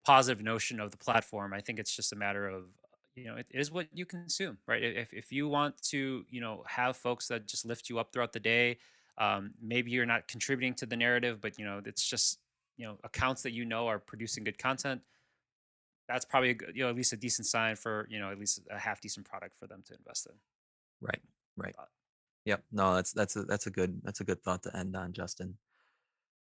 positive 0.05 0.43
notion 0.43 0.81
of 0.81 0.91
the 0.91 0.97
platform, 0.97 1.53
I 1.53 1.61
think 1.61 1.79
it's 1.79 1.95
just 1.95 2.13
a 2.13 2.17
matter 2.17 2.49
of 2.49 2.65
you 3.15 3.27
know 3.27 3.37
it 3.37 3.47
is 3.51 3.71
what 3.71 3.87
you 3.93 4.05
consume, 4.05 4.59
right? 4.67 4.83
If 4.83 5.13
if 5.13 5.33
you 5.33 5.49
want 5.49 5.81
to 5.91 6.25
you 6.31 6.41
know 6.41 6.65
have 6.67 6.97
folks 6.97 7.29
that 7.29 7.47
just 7.47 7.65
lift 7.65 7.89
you 7.89 7.99
up 7.99 8.13
throughout 8.13 8.33
the 8.33 8.41
day, 8.41 8.79
um, 9.17 9.53
maybe 9.63 9.91
you're 9.91 10.07
not 10.07 10.29
contributing 10.29 10.75
to 10.75 10.87
the 10.87 10.97
narrative, 10.97 11.41
but 11.41 11.59
you 11.59 11.65
know 11.65 11.81
it's 11.85 12.07
just 12.07 12.41
you 12.77 12.87
know 12.87 12.99
accounts 13.05 13.43
that 13.43 13.53
you 13.53 13.65
know 13.65 13.87
are 13.87 13.99
producing 13.99 14.45
good 14.45 14.59
content 14.59 15.03
that's 16.09 16.25
probably 16.25 16.51
a 16.51 16.55
good, 16.55 16.73
you 16.75 16.83
know 16.83 16.89
at 16.89 16.97
least 16.97 17.13
a 17.13 17.17
decent 17.17 17.47
sign 17.47 17.77
for 17.77 18.07
you 18.11 18.19
know 18.19 18.31
at 18.31 18.39
least 18.39 18.61
a 18.71 18.79
half 18.79 19.01
decent 19.01 19.27
product 19.27 19.55
for 19.57 19.67
them 19.67 19.83
to 19.87 19.95
invest 19.95 20.27
in. 20.27 20.35
Right. 21.01 21.21
Right. 21.57 21.75
Yep. 22.45 22.63
No, 22.73 22.95
that's 22.95 23.13
that's 23.13 23.37
a 23.37 23.43
that's 23.43 23.67
a 23.67 23.71
good 23.71 24.01
that's 24.03 24.21
a 24.21 24.25
good 24.25 24.43
thought 24.43 24.63
to 24.63 24.77
end 24.77 24.97
on, 24.97 25.13
Justin. 25.13 25.59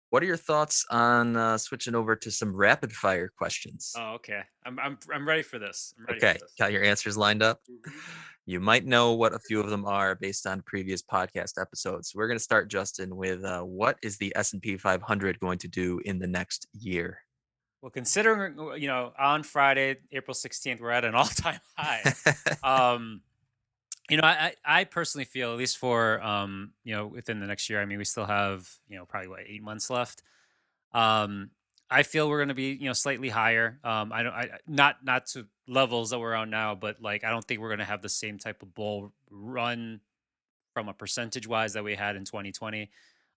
What 0.09 0.23
are 0.23 0.25
your 0.25 0.37
thoughts 0.37 0.85
on 0.89 1.35
uh, 1.35 1.57
switching 1.57 1.93
over 1.93 2.15
to 2.15 2.31
some 2.31 2.55
rapid 2.55 2.93
fire 2.93 3.29
questions? 3.37 3.93
Oh, 3.97 4.13
okay. 4.15 4.41
I'm 4.65 4.79
I'm 4.79 4.97
I'm 5.13 5.27
ready 5.27 5.41
for 5.41 5.59
this. 5.59 5.93
Ready 6.07 6.17
okay, 6.17 6.33
for 6.33 6.45
this. 6.45 6.53
got 6.57 6.71
your 6.71 6.83
answers 6.83 7.17
lined 7.17 7.43
up. 7.43 7.59
Mm-hmm. 7.69 7.97
You 8.45 8.61
might 8.61 8.85
know 8.85 9.11
what 9.11 9.33
a 9.33 9.39
few 9.39 9.59
of 9.59 9.69
them 9.69 9.85
are 9.85 10.15
based 10.15 10.47
on 10.47 10.61
previous 10.61 11.01
podcast 11.01 11.59
episodes. 11.59 12.13
We're 12.15 12.27
going 12.27 12.37
to 12.37 12.43
start, 12.43 12.69
Justin, 12.69 13.13
with 13.17 13.43
uh, 13.43 13.63
what 13.63 13.97
is 14.01 14.17
the 14.17 14.31
S 14.37 14.53
and 14.53 14.61
P 14.61 14.77
500 14.77 15.37
going 15.41 15.57
to 15.57 15.67
do 15.67 15.99
in 16.05 16.17
the 16.17 16.27
next 16.27 16.65
year? 16.71 17.19
Well, 17.81 17.91
considering 17.91 18.59
uh, 18.59 18.73
you 18.73 18.87
know 18.87 19.13
on 19.17 19.43
Friday, 19.43 19.97
April 20.11 20.33
sixteenth, 20.33 20.81
we're 20.81 20.91
at 20.91 21.05
an 21.05 21.15
all-time 21.15 21.59
high. 21.75 22.13
um, 22.63 23.21
you 24.09 24.17
know, 24.17 24.23
I 24.23 24.53
I 24.65 24.83
personally 24.85 25.25
feel 25.25 25.51
at 25.51 25.57
least 25.57 25.77
for 25.77 26.21
um, 26.21 26.71
you 26.83 26.95
know 26.95 27.07
within 27.07 27.39
the 27.39 27.47
next 27.47 27.69
year. 27.69 27.81
I 27.81 27.85
mean, 27.85 27.97
we 27.97 28.05
still 28.05 28.25
have 28.25 28.69
you 28.87 28.97
know 28.97 29.05
probably 29.05 29.29
what 29.29 29.41
eight 29.47 29.63
months 29.63 29.89
left. 29.89 30.23
Um, 30.93 31.51
I 31.89 32.03
feel 32.03 32.29
we're 32.29 32.39
going 32.39 32.49
to 32.49 32.55
be 32.55 32.73
you 32.73 32.85
know 32.85 32.93
slightly 32.93 33.29
higher. 33.29 33.79
Um, 33.83 34.11
I 34.11 34.23
don't 34.23 34.33
I 34.33 34.49
not 34.67 35.03
not 35.03 35.27
to 35.27 35.47
levels 35.67 36.09
that 36.09 36.19
we're 36.19 36.35
on 36.35 36.49
now, 36.49 36.75
but 36.75 37.01
like 37.01 37.23
I 37.23 37.29
don't 37.29 37.45
think 37.45 37.61
we're 37.61 37.69
going 37.69 37.79
to 37.79 37.85
have 37.85 38.01
the 38.01 38.09
same 38.09 38.37
type 38.37 38.61
of 38.61 38.73
bull 38.73 39.13
run 39.29 40.01
from 40.73 40.89
a 40.89 40.93
percentage 40.93 41.47
wise 41.47 41.73
that 41.73 41.83
we 41.83 41.95
had 41.95 42.15
in 42.15 42.23
2020. 42.23 42.89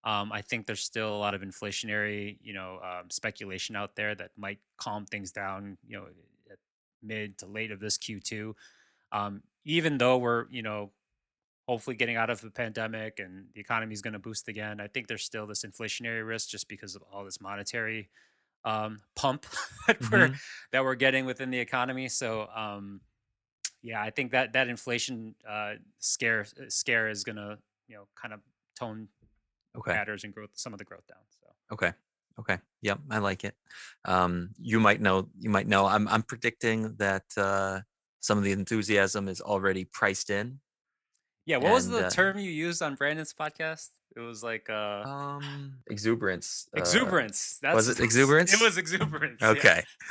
Um, 0.05 0.33
I 0.33 0.41
think 0.41 0.67
there's 0.67 0.83
still 0.83 1.15
a 1.15 1.19
lot 1.19 1.35
of 1.35 1.43
inflationary, 1.43 2.39
you 2.43 2.55
know, 2.55 2.81
um, 2.83 3.11
speculation 3.11 3.77
out 3.77 3.97
there 3.97 4.15
that 4.15 4.31
might 4.37 4.59
calm 4.79 5.05
things 5.05 5.31
down, 5.31 5.77
you 5.87 5.99
know, 5.99 6.07
at 6.51 6.59
mid 7.03 7.39
to 7.39 7.47
late 7.47 7.71
of 7.71 7.81
this 7.81 7.99
Q2. 7.99 8.55
Um, 9.13 9.43
even 9.65 9.99
though 9.99 10.17
we're, 10.17 10.47
you 10.51 10.63
know, 10.63 10.91
hopefully 11.69 11.97
getting 11.97 12.17
out 12.17 12.31
of 12.31 12.41
the 12.41 12.51
pandemic 12.51 13.19
and 13.19 13.47
the 13.55 13.61
economy 13.61 13.93
is 13.93 14.01
going 14.01 14.15
to 14.15 14.19
boost 14.19 14.49
again, 14.49 14.81
I 14.81 14.87
think 14.87 15.07
there's 15.07 15.23
still 15.23 15.47
this 15.47 15.65
inflationary 15.65 16.27
risk 16.27 16.49
just 16.49 16.69
because 16.69 16.97
of 16.97 17.03
all 17.13 17.25
this 17.25 17.41
monetary 17.41 18.09
um, 18.65 19.01
pump 19.15 19.47
that 19.87 20.01
mm-hmm. 20.01 20.15
we're 20.15 20.35
that 20.73 20.85
we're 20.85 20.95
getting 20.95 21.27
within 21.27 21.51
the 21.51 21.59
economy. 21.59 22.09
So, 22.09 22.49
um, 22.55 23.01
yeah, 23.83 24.03
I 24.03 24.11
think 24.11 24.33
that 24.33 24.55
that 24.55 24.69
inflation 24.69 25.35
uh, 25.49 25.75
scare 25.99 26.47
scare 26.69 27.09
is 27.09 27.25
going 27.25 27.37
to, 27.37 27.59
you 27.87 27.97
know, 27.97 28.09
kind 28.21 28.33
of 28.33 28.41
tone 28.79 29.09
Okay. 29.77 29.93
matters 29.93 30.25
and 30.25 30.35
growth 30.35 30.51
some 30.55 30.73
of 30.73 30.79
the 30.79 30.85
growth 30.85 31.07
down. 31.07 31.19
So 31.41 31.47
Okay. 31.73 31.93
Okay. 32.39 32.59
Yep. 32.83 33.01
I 33.11 33.19
like 33.19 33.45
it. 33.45 33.55
Um, 34.05 34.51
you 34.59 34.81
might 34.81 35.01
know. 35.01 35.29
You 35.39 35.51
might 35.51 35.67
know. 35.69 35.87
I'm. 35.87 36.09
I'm 36.09 36.23
predicting 36.23 36.95
that 36.97 37.25
uh, 37.37 37.81
some 38.21 38.39
of 38.39 38.45
the 38.45 38.53
enthusiasm 38.53 39.29
is 39.29 39.41
already 39.41 39.85
priced 39.85 40.31
in. 40.31 40.61
yeah, 41.47 41.59
what 41.59 41.73
was 41.73 41.89
the 41.89 42.07
uh, 42.07 42.11
term 42.11 42.39
you 42.39 42.51
used 42.51 42.83
on 42.83 42.95
Brandon's 42.95 43.35
podcast? 43.35 43.89
It 44.17 44.21
was 44.21 44.43
like 44.43 44.69
uh 44.71 45.03
um, 45.07 45.75
exuberance. 45.89 46.69
Uh, 46.77 46.81
exuberance. 46.81 47.59
That's 47.63 47.77
was 47.77 47.89
it 47.89 48.01
exuberance? 48.09 48.53
It 48.55 48.61
was 48.61 48.77
exuberance. 48.79 49.39
yeah. 49.41 49.51
Okay. 49.51 49.83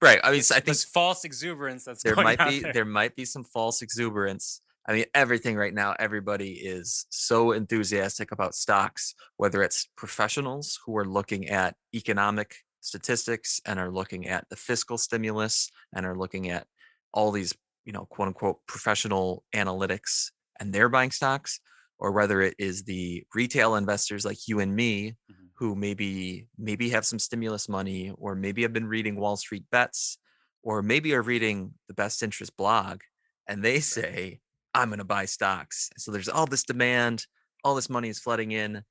right. 0.00 0.20
I 0.22 0.30
mean, 0.30 0.40
I 0.40 0.60
think 0.60 0.66
This 0.66 0.84
false 0.84 1.24
exuberance 1.24 1.84
that's 1.84 2.02
there 2.04 2.14
going 2.14 2.24
might 2.24 2.48
be 2.48 2.60
there. 2.60 2.72
there 2.72 2.84
might 2.84 3.16
be 3.16 3.24
some 3.24 3.44
false 3.44 3.82
exuberance 3.82 4.60
I 4.88 4.94
mean, 4.94 5.04
everything 5.14 5.56
right 5.56 5.74
now, 5.74 5.94
everybody 5.98 6.52
is 6.52 7.06
so 7.10 7.52
enthusiastic 7.52 8.32
about 8.32 8.54
stocks, 8.54 9.14
whether 9.36 9.62
it's 9.62 9.88
professionals 9.96 10.78
who 10.84 10.96
are 10.96 11.04
looking 11.04 11.48
at 11.48 11.76
economic 11.94 12.56
statistics 12.80 13.60
and 13.66 13.78
are 13.78 13.90
looking 13.90 14.26
at 14.26 14.48
the 14.48 14.56
fiscal 14.56 14.96
stimulus 14.96 15.70
and 15.94 16.06
are 16.06 16.16
looking 16.16 16.50
at 16.50 16.66
all 17.12 17.30
these, 17.30 17.54
you 17.84 17.92
know, 17.92 18.06
quote 18.06 18.28
unquote 18.28 18.58
professional 18.66 19.44
analytics 19.54 20.30
and 20.58 20.72
they're 20.72 20.88
buying 20.88 21.10
stocks, 21.10 21.60
or 21.98 22.12
whether 22.12 22.40
it 22.40 22.54
is 22.58 22.84
the 22.84 23.22
retail 23.34 23.76
investors 23.76 24.24
like 24.24 24.48
you 24.48 24.60
and 24.60 24.74
me 24.74 25.10
mm-hmm. 25.10 25.46
who 25.54 25.76
maybe 25.76 26.48
maybe 26.58 26.88
have 26.90 27.04
some 27.06 27.18
stimulus 27.18 27.68
money 27.68 28.12
or 28.16 28.34
maybe 28.34 28.62
have 28.62 28.72
been 28.72 28.86
reading 28.86 29.16
Wall 29.16 29.36
Street 29.36 29.64
bets 29.70 30.18
or 30.62 30.82
maybe 30.82 31.14
are 31.14 31.22
reading 31.22 31.74
the 31.88 31.94
best 31.94 32.22
interest 32.22 32.56
blog 32.56 33.00
and 33.46 33.62
they 33.62 33.80
say 33.80 34.40
I'm 34.74 34.88
going 34.88 34.98
to 34.98 35.04
buy 35.04 35.24
stocks. 35.24 35.90
So 35.96 36.10
there's 36.10 36.28
all 36.28 36.46
this 36.46 36.64
demand, 36.64 37.26
all 37.64 37.74
this 37.74 37.90
money 37.90 38.08
is 38.08 38.18
flooding 38.18 38.52
in. 38.52 38.82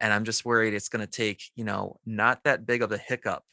And 0.00 0.12
I'm 0.12 0.24
just 0.24 0.44
worried 0.44 0.74
it's 0.74 0.88
going 0.88 1.04
to 1.04 1.10
take, 1.10 1.42
you 1.54 1.64
know, 1.64 2.00
not 2.04 2.44
that 2.44 2.66
big 2.66 2.82
of 2.82 2.90
a 2.90 2.98
hiccup 2.98 3.44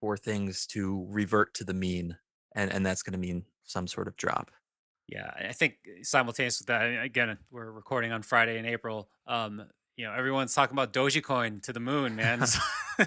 for 0.00 0.16
things 0.16 0.66
to 0.68 1.06
revert 1.08 1.54
to 1.54 1.64
the 1.64 1.74
mean. 1.74 2.16
And, 2.54 2.72
and 2.72 2.84
that's 2.84 3.02
going 3.02 3.12
to 3.12 3.18
mean 3.18 3.44
some 3.64 3.86
sort 3.86 4.08
of 4.08 4.16
drop. 4.16 4.50
Yeah, 5.08 5.30
I 5.36 5.52
think 5.52 5.74
simultaneous 6.02 6.60
with 6.60 6.68
that, 6.68 7.02
again, 7.02 7.36
we're 7.50 7.70
recording 7.70 8.12
on 8.12 8.22
Friday 8.22 8.58
in 8.58 8.66
April. 8.66 9.08
Um, 9.26 9.64
you 9.96 10.04
know, 10.04 10.12
everyone's 10.12 10.54
talking 10.54 10.74
about 10.74 10.92
Dogecoin 10.92 11.62
to 11.62 11.72
the 11.72 11.80
moon, 11.80 12.16
man. 12.16 12.44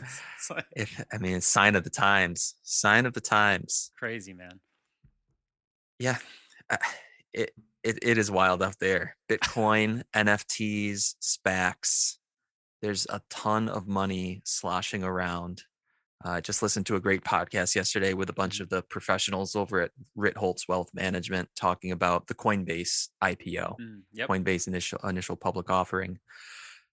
Like, 0.50 0.66
if 0.76 1.06
I 1.14 1.20
mean, 1.20 1.39
sign 1.39 1.76
of 1.76 1.84
the 1.84 1.89
times. 1.91 2.56
Sign 2.64 3.06
of 3.06 3.14
the 3.14 3.22
times. 3.22 3.91
Crazy, 3.96 4.34
man. 4.34 4.60
Yeah 6.00 6.18
it, 7.34 7.52
it, 7.84 8.00
it 8.02 8.18
is 8.18 8.32
wild 8.32 8.64
out 8.64 8.80
there. 8.80 9.18
Bitcoin, 9.30 10.04
NFTs, 10.16 11.16
SPACs. 11.22 12.18
There's 12.82 13.06
a 13.10 13.22
ton 13.30 13.70
of 13.70 13.88
money 13.88 14.42
sloshing 14.46 15.04
around. 15.04 15.64
I 16.26 16.38
uh, 16.38 16.42
just 16.42 16.62
listened 16.62 16.86
to 16.86 16.96
a 16.96 17.02
great 17.02 17.24
podcast 17.26 17.76
yesterday 17.76 18.14
with 18.14 18.30
a 18.30 18.34
bunch 18.34 18.56
mm-hmm. 18.56 18.64
of 18.64 18.70
the 18.70 18.82
professionals 18.84 19.56
over 19.56 19.82
at 19.82 19.92
Ritholtz 20.18 20.70
Wealth 20.70 20.90
Management 20.94 21.50
talking 21.56 21.92
about 21.92 22.28
the 22.28 22.34
Coinbase 22.34 23.10
IPO, 23.22 23.76
mm, 23.78 24.02
yep. 24.14 24.30
Coinbase 24.30 24.68
initial 24.68 25.00
initial 25.04 25.36
public 25.36 25.70
offering, 25.70 26.20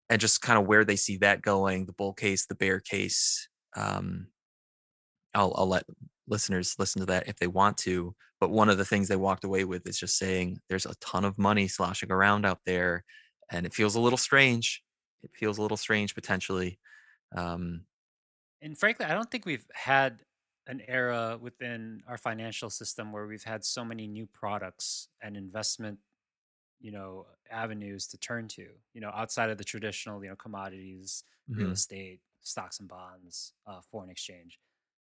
and 0.09 0.21
just 0.21 0.43
kind 0.43 0.59
of 0.59 0.67
where 0.67 0.85
they 0.85 0.97
see 0.97 1.17
that 1.19 1.43
going, 1.43 1.87
the 1.87 1.93
bull 1.93 2.13
case, 2.13 2.47
the 2.47 2.57
bear 2.57 2.81
case. 2.81 3.49
Um, 3.77 4.27
I'll, 5.33 5.55
I'll 5.57 5.69
let 5.69 5.85
listeners 6.31 6.77
listen 6.79 7.01
to 7.01 7.07
that 7.07 7.29
if 7.29 7.37
they 7.39 7.47
want 7.47 7.77
to. 7.79 8.15
But 8.41 8.51
one 8.51 8.69
of 8.71 8.79
the 8.79 8.85
things 8.85 9.09
they 9.09 9.17
walked 9.17 9.45
away 9.45 9.65
with 9.65 9.87
is 9.87 9.99
just 9.99 10.17
saying 10.19 10.59
there's 10.69 10.87
a 10.87 10.95
ton 10.97 11.25
of 11.25 11.39
money 11.39 11.69
sloshing 11.69 12.11
around 12.13 12.47
out 12.47 12.61
there, 12.67 13.05
and 13.51 13.67
it 13.67 13.75
feels 13.75 13.95
a 13.97 14.01
little 14.01 14.17
strange. 14.19 14.83
It 15.23 15.33
feels 15.35 15.59
a 15.59 15.63
little 15.63 15.77
strange 15.77 16.15
potentially. 16.15 16.79
Um, 17.37 17.87
and 18.63 18.79
frankly, 18.79 19.07
I 19.07 19.15
don't 19.15 19.31
think 19.31 19.47
we've 19.47 19.67
had 19.73 20.23
an 20.67 20.83
era 20.87 21.39
within 21.41 22.03
our 22.07 22.19
financial 22.19 22.71
system 22.71 23.13
where 23.13 23.27
we've 23.27 23.45
had 23.45 23.65
so 23.65 23.85
many 23.85 24.07
new 24.07 24.27
products 24.27 25.09
and 25.23 25.37
investment, 25.37 25.99
you 26.81 26.93
know, 26.93 27.27
avenues 27.51 28.09
to 28.09 28.19
turn 28.19 28.49
to, 28.49 28.69
you 28.95 29.01
know, 29.01 29.11
outside 29.15 29.51
of 29.51 29.59
the 29.59 29.65
traditional, 29.65 30.23
you 30.25 30.31
know, 30.31 30.37
commodities, 30.37 31.25
real 31.55 31.71
hmm 31.71 31.73
estate, 31.73 32.21
stocks 32.43 32.81
and 32.81 32.89
bonds, 32.89 33.55
uh, 33.67 33.81
foreign 33.83 34.11
exchange. 34.11 34.61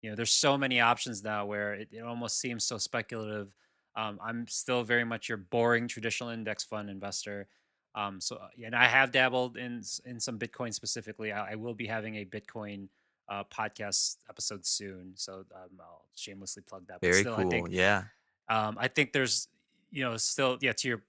You 0.05 0.11
know, 0.11 0.17
there's 0.17 0.33
so 0.33 0.59
many 0.59 0.83
options 0.83 1.25
now 1.25 1.47
where 1.47 1.73
it, 1.73 1.89
it 1.91 2.03
almost 2.03 2.39
seems 2.39 2.63
so 2.63 2.77
speculative. 2.77 3.55
Um, 3.97 4.19
I'm 4.23 4.47
still 4.49 4.85
very 4.85 5.03
much 5.03 5.31
your 5.31 5.39
boring 5.39 5.89
traditional 5.89 6.29
index 6.29 6.63
fund 6.63 6.91
investor. 6.91 7.49
Um, 7.95 8.21
so, 8.21 8.37
uh, 8.37 8.49
and 8.63 8.77
I 8.77 8.85
have 8.85 9.13
dabbled 9.13 9.57
in 9.57 9.81
in 10.05 10.21
some 10.21 10.39
Bitcoin 10.39 10.75
specifically. 10.75 11.33
I, 11.33 11.53
I 11.53 11.55
will 11.55 11.73
be 11.73 11.87
having 11.87 12.17
a 12.17 12.27
Bitcoin 12.27 12.89
uh, 13.31 13.45
podcast 13.45 14.19
episode 14.29 14.67
soon, 14.67 15.13
so 15.15 15.47
um, 15.55 15.71
I'll 15.81 16.05
shamelessly 16.15 16.65
plug 16.69 16.87
that. 16.89 17.01
But 17.01 17.07
Very 17.07 17.21
still, 17.21 17.37
I 17.37 17.43
cool. 17.43 17.51
think 17.51 17.69
Yeah. 17.71 18.03
um, 18.51 18.77
I 18.79 18.89
think 18.89 19.15
there's 19.15 19.49
you 19.91 20.05
know 20.05 20.19
still 20.19 20.59
yeah 20.61 20.75
to 20.75 20.89
your 20.89 21.03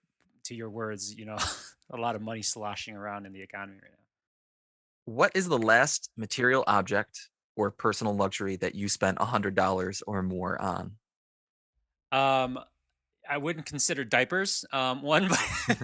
to 0.46 0.56
your 0.56 0.70
words 0.70 1.14
you 1.14 1.26
know 1.26 1.38
a 1.92 1.98
lot 1.98 2.16
of 2.16 2.22
money 2.22 2.44
sloshing 2.44 2.96
around 2.96 3.26
in 3.26 3.34
the 3.34 3.42
economy 3.42 3.80
right 3.82 3.92
now. 3.92 5.14
What 5.14 5.34
is 5.36 5.50
the 5.50 5.60
last 5.60 6.12
material 6.16 6.64
object 6.66 7.30
or 7.56 7.72
personal 7.72 8.16
luxury 8.16 8.56
that 8.58 8.76
you 8.76 8.90
spent 8.90 9.20
$100 9.20 10.04
or 10.08 10.22
more 10.24 10.60
on? 10.62 10.98
Um, 12.12 12.60
I 13.30 13.38
wouldn't 13.38 13.66
consider 13.66 14.04
diapers 14.06 14.66
um, 14.72 15.02
one, 15.02 15.30
but 15.68 15.78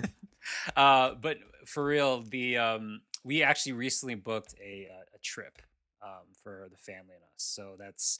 uh, 0.75 1.15
but 1.15 1.39
for 1.65 1.85
real, 1.85 2.21
the 2.21 2.57
um, 2.57 3.01
we 3.23 3.43
actually 3.43 3.73
recently 3.73 4.15
booked 4.15 4.55
a 4.61 4.89
uh, 4.91 5.05
a 5.15 5.19
trip 5.19 5.61
um, 6.01 6.33
for 6.43 6.67
the 6.71 6.77
family 6.77 7.15
and 7.15 7.23
us. 7.23 7.43
So 7.43 7.75
that's 7.79 8.19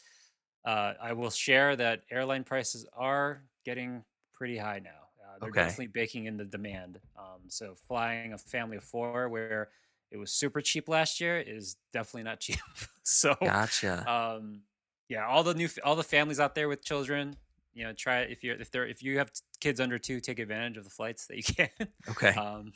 uh, 0.66 0.94
I 1.02 1.14
will 1.14 1.30
share 1.30 1.76
that 1.76 2.04
airline 2.12 2.44
prices 2.44 2.86
are 2.94 3.44
getting 3.66 4.04
pretty 4.34 4.58
high 4.58 4.80
now. 4.80 5.10
Uh, 5.24 5.40
they're 5.40 5.52
Okay. 5.52 5.54
definitely 5.54 5.88
baking 5.88 6.26
in 6.26 6.38
the 6.38 6.46
demand. 6.46 7.00
Um, 7.18 7.44
so 7.50 7.76
flying 7.76 8.34
a 8.34 8.38
family 8.38 8.78
of 8.78 8.84
four, 8.84 9.30
where 9.30 9.70
it 10.12 10.18
was 10.18 10.32
super 10.32 10.62
cheap 10.62 10.88
last 10.90 11.20
year, 11.22 11.40
is 11.40 11.78
definitely 11.94 12.24
not 12.24 12.40
cheap. 12.40 12.60
so 13.04 13.36
Gotcha. 13.42 14.10
um, 14.12 14.62
yeah, 15.10 15.26
all 15.26 15.44
the 15.44 15.54
new 15.54 15.70
all 15.84 15.96
the 15.96 16.04
families 16.04 16.40
out 16.40 16.56
there 16.56 16.68
with 16.70 16.84
children, 16.84 17.36
you 17.74 17.84
know, 17.84 17.94
try 17.94 18.20
if 18.22 18.44
you're 18.44 18.56
if 18.60 18.72
they're 18.72 18.88
if 18.88 19.02
you 19.04 19.18
have 19.20 19.32
kids 19.60 19.80
under 19.80 19.98
two, 19.98 20.20
take 20.20 20.40
advantage 20.40 20.78
of 20.78 20.84
the 20.84 20.90
flights 20.90 21.28
that 21.28 21.38
you 21.38 21.44
can. 21.44 21.88
Okay. 22.10 22.30
um, 22.30 22.72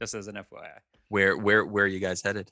just 0.00 0.14
as 0.14 0.26
an 0.28 0.34
FYI. 0.34 0.78
Where 1.08 1.36
where 1.36 1.64
where 1.64 1.84
are 1.84 1.88
you 1.88 2.00
guys 2.00 2.22
headed? 2.22 2.50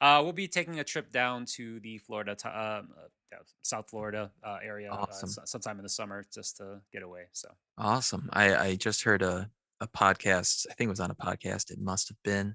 Uh, 0.00 0.20
we'll 0.22 0.32
be 0.32 0.46
taking 0.46 0.78
a 0.78 0.84
trip 0.84 1.10
down 1.10 1.44
to 1.44 1.80
the 1.80 1.98
Florida, 1.98 2.30
um, 2.44 2.90
uh, 2.96 3.36
South 3.62 3.90
Florida 3.90 4.30
uh, 4.44 4.58
area 4.62 4.92
uh, 4.92 5.06
Awesome. 5.08 5.28
s- 5.28 5.50
sometime 5.50 5.76
in 5.78 5.82
the 5.82 5.88
summer 5.88 6.24
just 6.32 6.58
to 6.58 6.80
get 6.92 7.02
away. 7.02 7.24
So, 7.32 7.48
Awesome. 7.76 8.28
I 8.32 8.54
I 8.54 8.74
just 8.76 9.02
heard 9.02 9.22
a 9.22 9.50
a 9.80 9.88
podcast, 9.88 10.66
I 10.70 10.74
think 10.74 10.86
it 10.86 10.90
was 10.90 11.00
on 11.00 11.10
a 11.10 11.14
podcast, 11.16 11.70
it 11.72 11.80
must 11.80 12.08
have 12.08 12.16
been, 12.24 12.54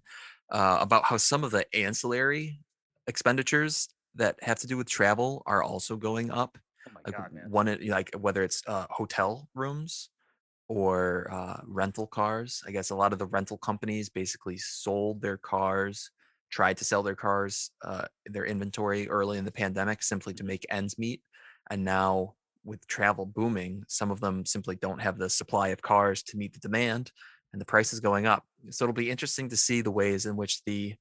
uh, 0.50 0.78
about 0.82 1.06
how 1.06 1.18
some 1.18 1.44
of 1.44 1.52
the 1.52 1.66
ancillary 1.76 2.60
expenditures 3.08 3.90
that 4.16 4.42
have 4.44 4.60
to 4.60 4.68
do 4.68 4.78
with 4.78 4.88
travel 4.90 5.44
are 5.46 5.64
also 5.64 5.98
going 5.98 6.32
up. 6.32 6.58
oh 6.88 6.92
my 6.94 7.02
Like 7.06 7.18
God, 7.18 7.32
man. 7.34 7.52
one, 7.52 7.78
like 7.88 8.14
whether 8.16 8.44
it's 8.44 8.64
uh, 8.68 8.88
hotel 8.90 9.50
rooms 9.54 10.10
or 10.68 11.28
uh, 11.32 11.62
rental 11.66 12.08
cars. 12.08 12.64
I 12.66 12.72
guess 12.72 12.90
a 12.90 12.96
lot 12.96 13.14
of 13.14 13.20
the 13.20 13.26
rental 13.28 13.58
companies 13.58 14.10
basically 14.10 14.58
sold 14.58 15.22
their 15.22 15.38
cars, 15.38 16.10
tried 16.50 16.78
to 16.78 16.86
sell 16.86 17.04
their 17.04 17.16
cars, 17.16 17.72
uh, 17.84 18.08
their 18.26 18.46
inventory 18.46 19.08
early 19.10 19.38
in 19.38 19.46
the 19.46 19.52
pandemic 19.52 20.04
simply 20.04 20.34
to 20.36 20.44
Mhm. 20.44 20.46
make 20.46 20.66
ends 20.70 20.98
meet. 20.98 21.22
And 21.70 21.84
now, 21.84 22.36
with 22.64 22.88
travel 22.88 23.26
booming, 23.26 23.84
some 23.88 24.10
of 24.10 24.22
them 24.22 24.46
simply 24.46 24.76
don't 24.78 25.00
have 25.02 25.18
the 25.18 25.30
supply 25.30 25.70
of 25.70 25.82
cars 25.82 26.24
to 26.24 26.38
meet 26.38 26.54
the 26.54 26.60
demand 26.60 27.12
and 27.54 27.62
the 27.62 27.66
price 27.66 27.94
is 27.94 28.02
going 28.02 28.26
up. 28.26 28.44
So 28.72 28.84
it'll 28.84 28.94
be 28.94 29.10
interesting 29.10 29.48
to 29.50 29.58
see 29.58 29.82
the 29.82 29.92
ways 29.92 30.26
in 30.26 30.36
which 30.36 30.64
the 30.66 30.96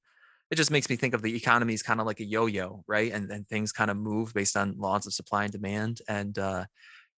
it 0.50 0.56
just 0.56 0.70
makes 0.70 0.90
me 0.90 0.96
think 0.96 1.14
of 1.14 1.22
the 1.22 1.34
economy 1.34 1.72
is 1.72 1.82
kind 1.82 1.98
of 1.98 2.06
like 2.06 2.20
a 2.20 2.24
yo-yo, 2.24 2.84
right? 2.86 3.10
And 3.10 3.30
and 3.30 3.48
things 3.48 3.72
kind 3.72 3.90
of 3.90 3.96
move 3.96 4.34
based 4.34 4.56
on 4.56 4.78
laws 4.78 5.06
of 5.06 5.14
supply 5.14 5.44
and 5.44 5.52
demand. 5.52 6.00
And 6.08 6.38
uh, 6.38 6.66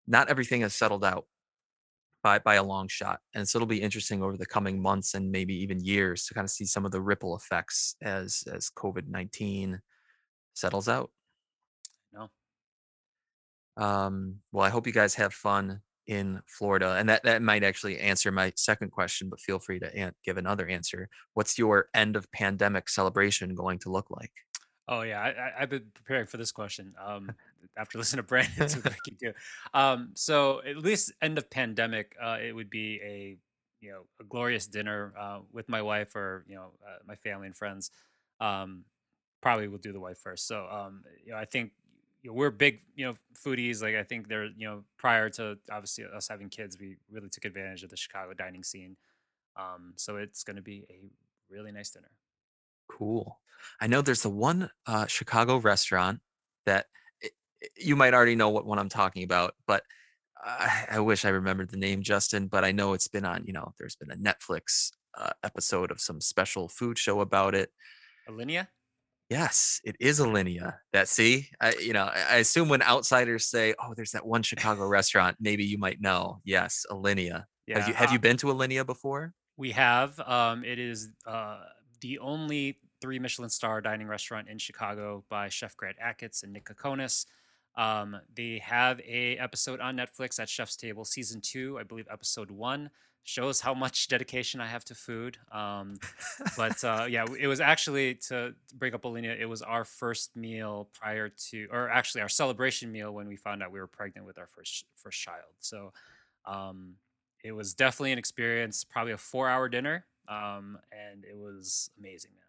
not 0.07 0.31
everything 0.31 0.61
has 0.61 0.75
settled 0.75 1.05
out 1.05 1.27
by 2.23 2.39
by 2.39 2.55
a 2.55 2.63
long 2.63 2.87
shot. 2.87 3.19
And 3.35 3.49
so 3.49 3.59
it'll 3.59 3.67
be 3.67 3.83
interesting 3.83 4.23
over 4.23 4.37
the 4.37 4.47
coming 4.47 4.81
months 4.81 5.15
and 5.15 5.33
maybe 5.33 5.55
even 5.63 5.85
years 5.85 6.27
to 6.27 6.35
kind 6.35 6.45
of 6.45 6.51
see 6.51 6.65
some 6.65 6.85
of 6.87 6.93
the 6.93 7.01
ripple 7.01 7.37
effects 7.37 7.97
as 8.01 8.45
as 8.53 8.71
COVID 8.71 9.09
nineteen 9.09 9.81
settles 10.55 10.89
out. 10.89 11.11
No. 12.13 12.31
Um, 13.77 14.37
well, 14.53 14.65
I 14.65 14.71
hope 14.71 14.87
you 14.87 14.93
guys 14.93 15.17
have 15.17 15.35
fun 15.35 15.81
in 16.07 16.41
Florida, 16.47 16.97
and 16.99 17.09
that 17.09 17.25
that 17.25 17.43
might 17.43 17.65
actually 17.65 17.99
answer 17.99 18.31
my 18.31 18.53
second 18.57 18.91
question. 18.91 19.29
But 19.29 19.41
feel 19.41 19.59
free 19.59 19.79
to 19.81 19.95
an- 19.95 20.15
give 20.25 20.37
another 20.37 20.67
answer. 20.69 21.09
What's 21.35 21.59
your 21.59 21.89
end 21.95 22.17
of 22.17 22.31
pandemic 22.33 22.89
celebration 22.89 23.55
going 23.55 23.79
to 23.81 23.91
look 23.91 24.11
like? 24.11 24.33
Oh 24.87 25.03
yeah, 25.03 25.21
I, 25.21 25.63
I've 25.63 25.71
been 25.71 25.91
preparing 25.95 26.27
for 26.27 26.37
this 26.37 26.53
question. 26.53 26.95
Um, 27.05 27.33
after 27.77 27.99
listening 27.99 28.19
to 28.19 28.29
Brandon, 28.29 28.69
see 28.69 28.81
what 28.81 28.93
I 28.93 28.97
can. 29.09 29.35
Um, 29.73 30.11
so 30.15 30.63
at 30.65 30.77
least 30.77 31.13
end 31.23 31.39
of 31.39 31.51
pandemic, 31.51 32.15
uh, 32.23 32.39
it 32.43 32.55
would 32.55 32.71
be 32.71 33.01
a 33.03 33.37
you 33.81 33.91
know 33.91 34.03
a 34.21 34.25
glorious 34.25 34.67
dinner 34.67 35.13
uh, 35.19 35.41
with 35.53 35.69
my 35.69 35.83
wife 35.83 36.15
or 36.15 36.45
you 36.49 36.55
know 36.55 36.73
uh, 36.87 36.99
my 37.07 37.15
family 37.15 37.47
and 37.47 37.57
friends. 37.57 37.91
Um, 38.41 38.85
probably 39.41 39.69
will 39.69 39.79
do 39.79 39.93
the 39.93 40.01
wife 40.01 40.19
first. 40.19 40.47
So 40.47 40.67
um, 40.71 41.05
you 41.25 41.33
know, 41.33 41.39
I 41.39 41.45
think 41.45 41.73
you 42.25 42.31
know, 42.31 42.35
we're 42.35 42.51
big 42.51 42.81
you 42.97 43.05
know 43.07 43.15
foodies. 43.37 43.83
Like 43.83 43.95
I 43.95 44.03
think 44.03 44.29
they're 44.29 44.47
you 44.47 44.67
know 44.67 44.85
prior 44.99 45.29
to 45.31 45.59
obviously 45.71 46.05
us 46.07 46.27
having 46.29 46.49
kids, 46.49 46.79
we 46.81 46.97
really 47.11 47.29
took 47.29 47.45
advantage 47.45 47.85
of 47.85 47.91
the 47.91 47.97
Chicago 47.97 48.33
dining 48.35 48.65
scene. 48.65 48.97
Um, 49.57 49.93
so 49.97 50.17
it's 50.17 50.43
going 50.43 50.57
to 50.57 50.63
be 50.63 50.85
a 50.91 51.11
really 51.51 51.71
nice 51.71 51.91
dinner. 51.91 52.11
Cool. 52.91 53.39
I 53.81 53.87
know 53.87 54.03
there's 54.03 54.23
the 54.23 54.31
one 54.31 54.71
uh, 54.87 55.07
Chicago 55.07 55.59
restaurant 55.59 56.21
that 56.67 56.87
i- 57.23 57.31
i- 57.63 57.69
you 57.77 57.95
might 57.95 58.15
already 58.15 58.35
know 58.35 58.49
what 58.49 58.67
one 58.67 58.79
I'm 58.79 58.89
talking 58.89 59.23
about, 59.23 59.55
but 59.67 59.85
I, 60.43 60.87
I 60.93 61.01
wish 61.01 61.25
I 61.25 61.29
remembered 61.31 61.71
the 61.71 61.77
name, 61.77 62.03
Justin. 62.03 62.49
But 62.49 62.65
I 62.65 62.73
know 62.73 62.95
it's 62.95 63.09
been 63.09 63.25
on. 63.25 63.45
You 63.47 63.53
know, 63.53 63.75
there's 63.79 63.97
been 63.97 64.11
a 64.11 64.17
Netflix 64.17 64.93
uh, 65.17 65.31
episode 65.43 65.91
of 65.91 66.01
some 66.01 66.21
special 66.21 66.69
food 66.69 66.99
show 66.99 67.21
about 67.21 67.55
it. 67.55 67.71
Alinea? 68.29 68.69
Yes, 69.35 69.81
it 69.85 69.97
is 69.99 70.21
Alinea. 70.21 70.77
That 70.93 71.09
see, 71.09 71.49
I 71.61 71.75
you 71.81 71.93
know, 71.93 72.05
I 72.05 72.37
assume 72.37 72.69
when 72.69 72.83
outsiders 72.83 73.47
say, 73.47 73.75
"Oh, 73.83 73.93
there's 73.95 74.13
that 74.13 74.25
one 74.25 74.45
Chicago 74.45 74.87
restaurant," 74.99 75.39
maybe 75.41 75.65
you 75.65 75.77
might 75.77 76.01
know. 76.01 76.41
Yes, 76.45 76.87
Alinea. 76.89 77.33
Have 77.33 77.45
Yeah. 77.67 77.89
you 77.89 77.95
have 77.95 78.11
uh, 78.11 78.13
you 78.13 78.19
been 78.21 78.37
to 78.39 78.47
Alinea 78.47 78.87
before? 78.87 79.35
We 79.57 79.73
have. 79.73 80.21
Um, 80.21 80.65
it 80.65 80.79
is 80.79 81.11
uh, 81.27 81.65
the 82.01 82.21
only 82.21 82.79
three 83.01 83.19
Michelin 83.19 83.51
star 83.51 83.81
dining 83.81 84.07
restaurant 84.07 84.49
in 84.49 84.59
Chicago 84.59 85.25
by 85.29 85.49
Chef 85.49 85.77
Grant 85.77 85.97
Achatz 85.99 86.45
and 86.45 86.53
Nick 86.53 86.67
Kokonas. 86.67 87.27
Um, 87.77 88.17
they 88.35 88.59
have 88.59 89.01
a 89.01 89.37
episode 89.39 89.81
on 89.81 89.97
Netflix 89.97 90.39
at 90.39 90.49
Chef's 90.49 90.77
Table, 90.77 91.05
season 91.05 91.41
two, 91.41 91.79
I 91.79 91.83
believe 91.83 92.07
episode 92.11 92.51
one 92.51 92.91
shows 93.25 93.61
how 93.61 93.75
much 93.75 94.09
dedication 94.09 94.61
I 94.61 94.67
have 94.67 94.85
to 94.87 94.95
food. 94.95 95.39
Um, 95.51 95.99
but 96.57 96.83
uh, 96.85 97.07
yeah, 97.09 97.25
it 97.39 97.49
was 97.49 97.61
actually 97.61 98.15
to 98.29 98.55
break 98.75 98.95
up 98.95 99.03
Alinea. 99.03 99.39
It 99.39 99.47
was 99.47 99.63
our 99.63 99.85
first 99.85 100.37
meal 100.37 100.89
prior 100.93 101.31
to, 101.51 101.67
or 101.73 101.91
actually 101.91 102.21
our 102.21 102.29
celebration 102.29 102.93
meal 102.93 103.13
when 103.13 103.27
we 103.27 103.37
found 103.37 103.63
out 103.63 103.73
we 103.73 103.81
were 103.81 103.87
pregnant 103.87 104.27
with 104.27 104.39
our 104.39 104.47
first 104.47 104.85
first 104.97 105.21
child. 105.21 105.53
So 105.61 105.93
um, 106.45 106.95
it 107.43 107.53
was 107.53 107.75
definitely 107.75 108.13
an 108.13 108.19
experience. 108.19 108.85
Probably 108.85 109.13
a 109.13 109.19
four 109.19 109.49
hour 109.49 109.69
dinner, 109.69 110.05
um, 110.29 110.79
and 110.93 111.25
it 111.25 111.37
was 111.37 111.91
amazing, 111.99 112.31
man. 112.37 112.44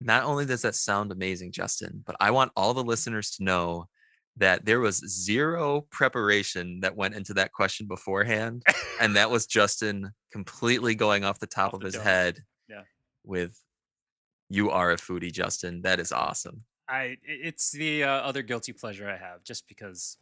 Not 0.00 0.24
only 0.24 0.44
does 0.44 0.62
that 0.62 0.74
sound 0.74 1.10
amazing, 1.12 1.52
Justin, 1.52 2.02
but 2.04 2.16
I 2.20 2.30
want 2.30 2.52
all 2.56 2.74
the 2.74 2.84
listeners 2.84 3.30
to 3.32 3.44
know 3.44 3.88
that 4.36 4.66
there 4.66 4.80
was 4.80 4.98
zero 4.98 5.86
preparation 5.90 6.80
that 6.80 6.94
went 6.94 7.14
into 7.14 7.32
that 7.34 7.52
question 7.52 7.86
beforehand. 7.86 8.62
And 9.00 9.16
that 9.16 9.30
was 9.30 9.46
Justin 9.46 10.10
completely 10.30 10.94
going 10.94 11.24
off 11.24 11.38
the 11.38 11.46
top 11.46 11.68
off 11.68 11.74
of 11.74 11.80
the 11.80 11.86
his 11.86 11.94
dome. 11.94 12.02
head 12.04 12.40
Yeah. 12.68 12.82
with, 13.24 13.58
You 14.50 14.70
are 14.70 14.90
a 14.90 14.96
foodie, 14.96 15.32
Justin. 15.32 15.82
That 15.82 16.00
is 16.00 16.12
awesome. 16.12 16.64
I 16.88 17.16
it's 17.24 17.72
the 17.72 18.04
uh, 18.04 18.10
other 18.10 18.42
guilty 18.42 18.72
pleasure 18.72 19.08
I 19.10 19.16
have, 19.16 19.42
just 19.42 19.66
because. 19.66 20.18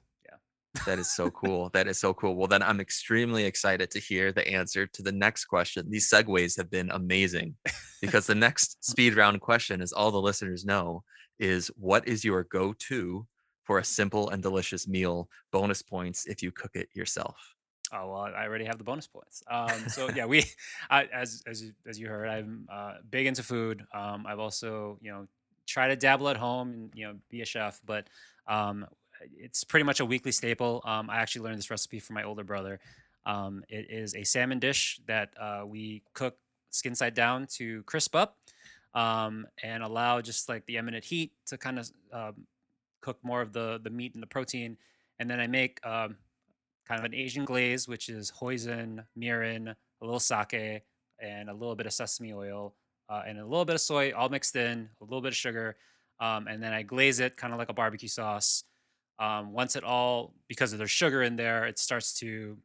That 0.87 0.99
is 0.99 1.15
so 1.15 1.31
cool. 1.31 1.71
That 1.71 1.87
is 1.87 1.99
so 1.99 2.13
cool. 2.13 2.37
Well, 2.37 2.49
then 2.49 2.63
I'm 2.63 2.81
extremely 2.81 3.45
excited 3.45 3.91
to 3.93 4.01
hear 4.01 4.33
the 4.33 4.47
answer 4.47 4.87
to 4.87 5.03
the 5.03 5.13
next 5.13 5.47
question. 5.47 5.89
These 5.89 6.11
segues 6.11 6.57
have 6.57 6.71
been 6.71 6.91
amazing 6.91 7.55
because 8.01 8.27
the 8.27 8.35
next 8.35 8.85
speed 8.89 9.17
round 9.17 9.41
question, 9.41 9.81
as 9.81 9.93
all 9.93 10.11
the 10.11 10.21
listeners 10.21 10.65
know, 10.65 11.03
is 11.39 11.69
what 11.77 12.07
is 12.07 12.25
your 12.25 12.45
go 12.45 12.73
to 12.73 13.27
for 13.63 13.79
a 13.79 13.85
simple 13.85 14.29
and 14.31 14.43
delicious 14.43 14.87
meal? 14.87 15.29
Bonus 15.53 15.81
points 15.81 16.27
if 16.27 16.43
you 16.43 16.51
cook 16.51 16.73
it 16.75 16.89
yourself. 16.93 17.37
Oh 17.93 18.11
well, 18.11 18.21
I 18.37 18.45
already 18.45 18.65
have 18.65 18.79
the 18.79 18.85
bonus 18.85 19.07
points. 19.07 19.43
Um, 19.49 19.89
so 19.89 20.11
yeah, 20.15 20.27
we, 20.27 20.45
I, 20.91 21.05
as 21.05 21.43
as 21.47 21.63
you, 21.63 21.73
as 21.87 21.99
you 21.99 22.09
heard, 22.09 22.29
I'm 22.29 22.67
uh, 22.71 22.95
big 23.11 23.27
into 23.27 23.43
food. 23.43 23.85
Um, 23.95 24.27
I've 24.27 24.41
also 24.41 24.99
you 25.01 25.11
know 25.11 25.29
try 25.67 25.89
to 25.89 25.97
dabble 25.97 26.29
at 26.29 26.37
home 26.37 26.73
and 26.73 26.91
you 26.95 27.07
know 27.07 27.15
be 27.31 27.43
a 27.43 27.45
chef, 27.47 27.81
but 27.85 28.09
um, 28.47 28.87
it's 29.37 29.65
pretty 29.65 29.85
much 29.85 30.01
a 30.01 30.05
weekly 30.05 30.33
staple. 30.33 30.83
Um, 30.85 31.11
I 31.11 31.17
actually 31.17 31.43
learned 31.43 31.59
this 31.59 31.71
recipe 31.71 32.01
from 32.01 32.15
my 32.15 32.25
older 32.25 32.45
brother. 32.45 32.81
Um, 33.27 33.65
it 33.69 33.91
is 33.91 34.15
a 34.15 34.25
salmon 34.25 34.59
dish 34.59 35.01
that 35.07 35.31
uh, 35.41 35.63
we 35.67 36.03
cook 36.13 36.37
skin 36.71 36.95
side 36.95 37.15
down 37.15 37.47
to 37.47 37.83
crisp 37.85 38.15
up 38.15 38.37
um, 38.95 39.47
and 39.63 39.83
allow 39.83 40.21
just 40.21 40.49
like 40.49 40.67
the 40.67 40.79
eminent 40.79 41.05
heat 41.05 41.33
to 41.47 41.57
kind 41.59 41.79
of 41.79 41.91
um, 42.13 42.47
cook 43.01 43.19
more 43.23 43.41
of 43.41 43.53
the 43.53 43.81
the 43.83 43.91
meat 43.91 44.15
and 44.15 44.23
the 44.23 44.27
protein. 44.27 44.77
And 45.19 45.31
then 45.31 45.41
I 45.41 45.47
make 45.47 45.85
um, 45.87 46.17
kind 46.87 46.99
of 46.99 47.05
an 47.05 47.15
Asian 47.15 47.45
glaze, 47.45 47.87
which 47.89 48.09
is 48.09 48.31
hoisin, 48.31 49.05
mirin, 49.17 49.69
a 49.69 50.05
little 50.05 50.21
sake, 50.21 50.83
and 51.21 51.49
a 51.49 51.53
little 51.53 51.77
bit 51.77 51.87
of 51.87 51.93
sesame 51.93 52.33
oil, 52.33 52.75
uh, 53.09 53.23
and 53.27 53.39
a 53.39 53.45
little 53.45 53.65
bit 53.65 53.75
of 53.75 53.81
soy, 53.81 54.13
all 54.13 54.29
mixed 54.29 54.57
in, 54.57 54.89
a 55.01 55.05
little 55.05 55.21
bit 55.21 55.29
of 55.29 55.37
sugar, 55.37 55.77
um, 56.21 56.49
and 56.49 56.63
then 56.63 56.73
I 56.73 56.83
glaze 56.83 57.21
it 57.21 57.37
kind 57.37 57.53
of 57.53 57.59
like 57.59 57.69
a 57.69 57.75
barbecue 57.75 58.09
sauce. 58.09 58.65
Um, 59.19 59.53
once 59.53 59.77
it 59.77 59.85
all, 59.85 60.35
because 60.49 60.73
of 60.73 60.79
there's 60.79 60.91
sugar 60.91 61.23
in 61.23 61.37
there, 61.37 61.67
it 61.67 61.79
starts 61.79 62.15
to 62.21 62.59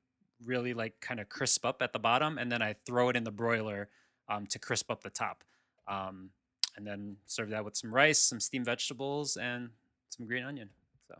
really 0.45 0.74
like 0.74 1.00
kind 1.00 1.20
of 1.20 1.30
crisp 1.30 1.66
up 1.66 1.82
at 1.82 1.93
the 1.93 2.00
bottom, 2.00 2.38
and 2.38 2.52
then 2.52 2.62
I 2.62 2.76
throw 2.86 3.10
it 3.10 3.16
in 3.16 3.24
the 3.24 3.32
broiler 3.32 3.89
um, 4.30 4.47
to 4.47 4.60
crisp 4.60 4.89
up 4.89 5.04
the 5.04 5.10
top, 5.10 5.43
um, 5.88 6.30
and 6.76 6.86
then 6.86 7.18
serve 7.28 7.50
that 7.50 7.66
with 7.66 7.76
some 7.76 7.93
rice, 7.93 8.20
some 8.20 8.39
steamed 8.39 8.66
vegetables, 8.66 9.38
and 9.38 9.70
some 10.10 10.26
green 10.26 10.43
onion. 10.43 10.70
So 11.08 11.16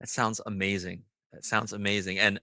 That 0.00 0.08
sounds 0.08 0.40
amazing. 0.46 1.02
That 1.32 1.44
sounds 1.44 1.72
amazing. 1.72 2.18
And 2.18 2.40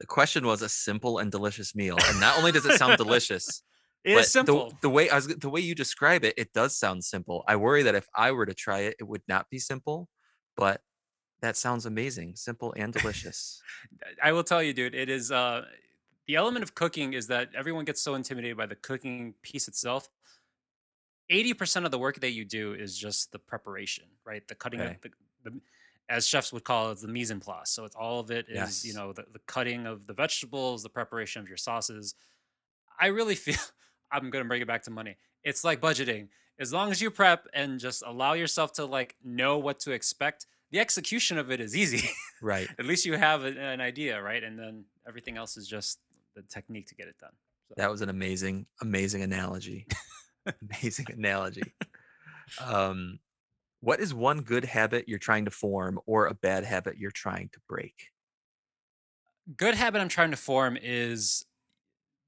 the 0.00 0.06
question 0.06 0.46
was 0.46 0.62
a 0.62 0.68
simple 0.68 1.18
and 1.18 1.30
delicious 1.30 1.74
meal. 1.74 1.96
And 2.06 2.20
not 2.20 2.38
only 2.38 2.52
does 2.52 2.66
it 2.66 2.78
sound 2.78 2.96
delicious, 2.96 3.62
it 4.04 4.14
but 4.14 4.24
is 4.24 4.32
simple. 4.32 4.70
The, 4.70 4.76
the 4.82 4.90
way 4.90 5.10
I 5.10 5.16
was 5.16 5.28
the 5.28 5.50
way 5.50 5.60
you 5.60 5.74
describe 5.74 6.24
it, 6.24 6.34
it 6.36 6.52
does 6.52 6.76
sound 6.76 7.04
simple. 7.04 7.44
I 7.46 7.56
worry 7.56 7.82
that 7.84 7.94
if 7.94 8.08
I 8.14 8.32
were 8.32 8.46
to 8.46 8.54
try 8.54 8.80
it, 8.80 8.96
it 8.98 9.04
would 9.04 9.22
not 9.28 9.50
be 9.50 9.58
simple, 9.58 10.08
but 10.56 10.80
that 11.42 11.56
sounds 11.56 11.84
amazing, 11.86 12.36
simple 12.36 12.72
and 12.76 12.92
delicious. 12.92 13.62
I 14.22 14.32
will 14.32 14.44
tell 14.44 14.62
you, 14.62 14.72
dude, 14.72 14.94
it 14.94 15.08
is 15.08 15.30
uh 15.30 15.66
the 16.26 16.36
element 16.36 16.62
of 16.62 16.74
cooking 16.74 17.14
is 17.14 17.26
that 17.26 17.50
everyone 17.54 17.84
gets 17.84 18.00
so 18.00 18.14
intimidated 18.14 18.56
by 18.56 18.66
the 18.66 18.76
cooking 18.76 19.34
piece 19.42 19.68
itself. 19.68 20.08
80% 21.30 21.84
of 21.84 21.90
the 21.90 21.98
work 21.98 22.20
that 22.20 22.32
you 22.32 22.44
do 22.44 22.74
is 22.74 22.96
just 22.96 23.32
the 23.32 23.38
preparation, 23.38 24.04
right? 24.24 24.46
The 24.46 24.54
cutting 24.54 24.80
Okay. 24.80 24.94
of 24.94 25.00
the, 25.00 25.10
the 25.44 25.60
as 26.08 26.26
chefs 26.26 26.52
would 26.52 26.64
call 26.64 26.90
it 26.90 26.98
the 26.98 27.08
mise 27.08 27.30
en 27.30 27.40
place. 27.40 27.70
So 27.70 27.84
it's 27.84 27.96
all 27.96 28.20
of 28.20 28.30
it 28.30 28.46
is, 28.48 28.84
you 28.84 28.92
know, 28.92 29.12
the, 29.12 29.24
the 29.32 29.38
cutting 29.40 29.86
of 29.86 30.06
the 30.06 30.12
vegetables, 30.12 30.82
the 30.82 30.90
preparation 30.90 31.40
of 31.40 31.48
your 31.48 31.56
sauces. 31.56 32.14
I 32.98 33.06
really 33.08 33.34
feel 33.46 33.56
I'm 34.10 34.30
gonna 34.30 34.44
bring 34.44 34.62
it 34.62 34.68
back 34.68 34.82
to 34.84 34.90
money. 34.90 35.16
It's 35.42 35.64
like 35.64 35.80
budgeting. 35.80 36.28
As 36.58 36.72
long 36.72 36.90
as 36.90 37.00
you 37.00 37.10
prep 37.10 37.46
and 37.54 37.80
just 37.80 38.02
allow 38.06 38.34
yourself 38.34 38.72
to 38.74 38.84
like 38.84 39.16
know 39.24 39.58
what 39.58 39.80
to 39.80 39.92
expect, 39.92 40.46
the 40.72 40.80
execution 40.80 41.38
of 41.38 41.50
it 41.52 41.60
is 41.60 41.76
easy. 41.76 42.08
Right. 42.40 42.68
At 42.78 42.86
least 42.86 43.06
you 43.06 43.16
have 43.16 43.44
a- 43.44 43.58
an 43.60 43.80
idea, 43.80 44.20
right? 44.20 44.42
And 44.42 44.58
then 44.58 44.84
everything 45.06 45.36
else 45.36 45.56
is 45.56 45.68
just 45.68 46.00
the 46.34 46.42
technique 46.42 46.86
to 46.88 46.94
get 46.94 47.06
it 47.08 47.16
done. 47.18 47.32
So 47.68 47.74
That 47.76 47.90
was 47.90 48.00
an 48.00 48.08
amazing, 48.08 48.66
amazing 48.80 49.22
analogy. 49.22 49.86
amazing 50.72 51.06
analogy. 51.12 51.62
Um, 52.60 53.20
what 53.80 54.00
is 54.00 54.12
one 54.14 54.40
good 54.40 54.64
habit 54.64 55.08
you're 55.08 55.18
trying 55.18 55.44
to 55.44 55.50
form 55.50 56.00
or 56.06 56.26
a 56.26 56.34
bad 56.34 56.64
habit 56.64 56.96
you're 56.98 57.10
trying 57.12 57.50
to 57.52 57.60
break? 57.68 58.08
good 59.56 59.74
habit 59.74 60.00
I'm 60.00 60.08
trying 60.08 60.30
to 60.30 60.36
form 60.36 60.78
is 60.80 61.44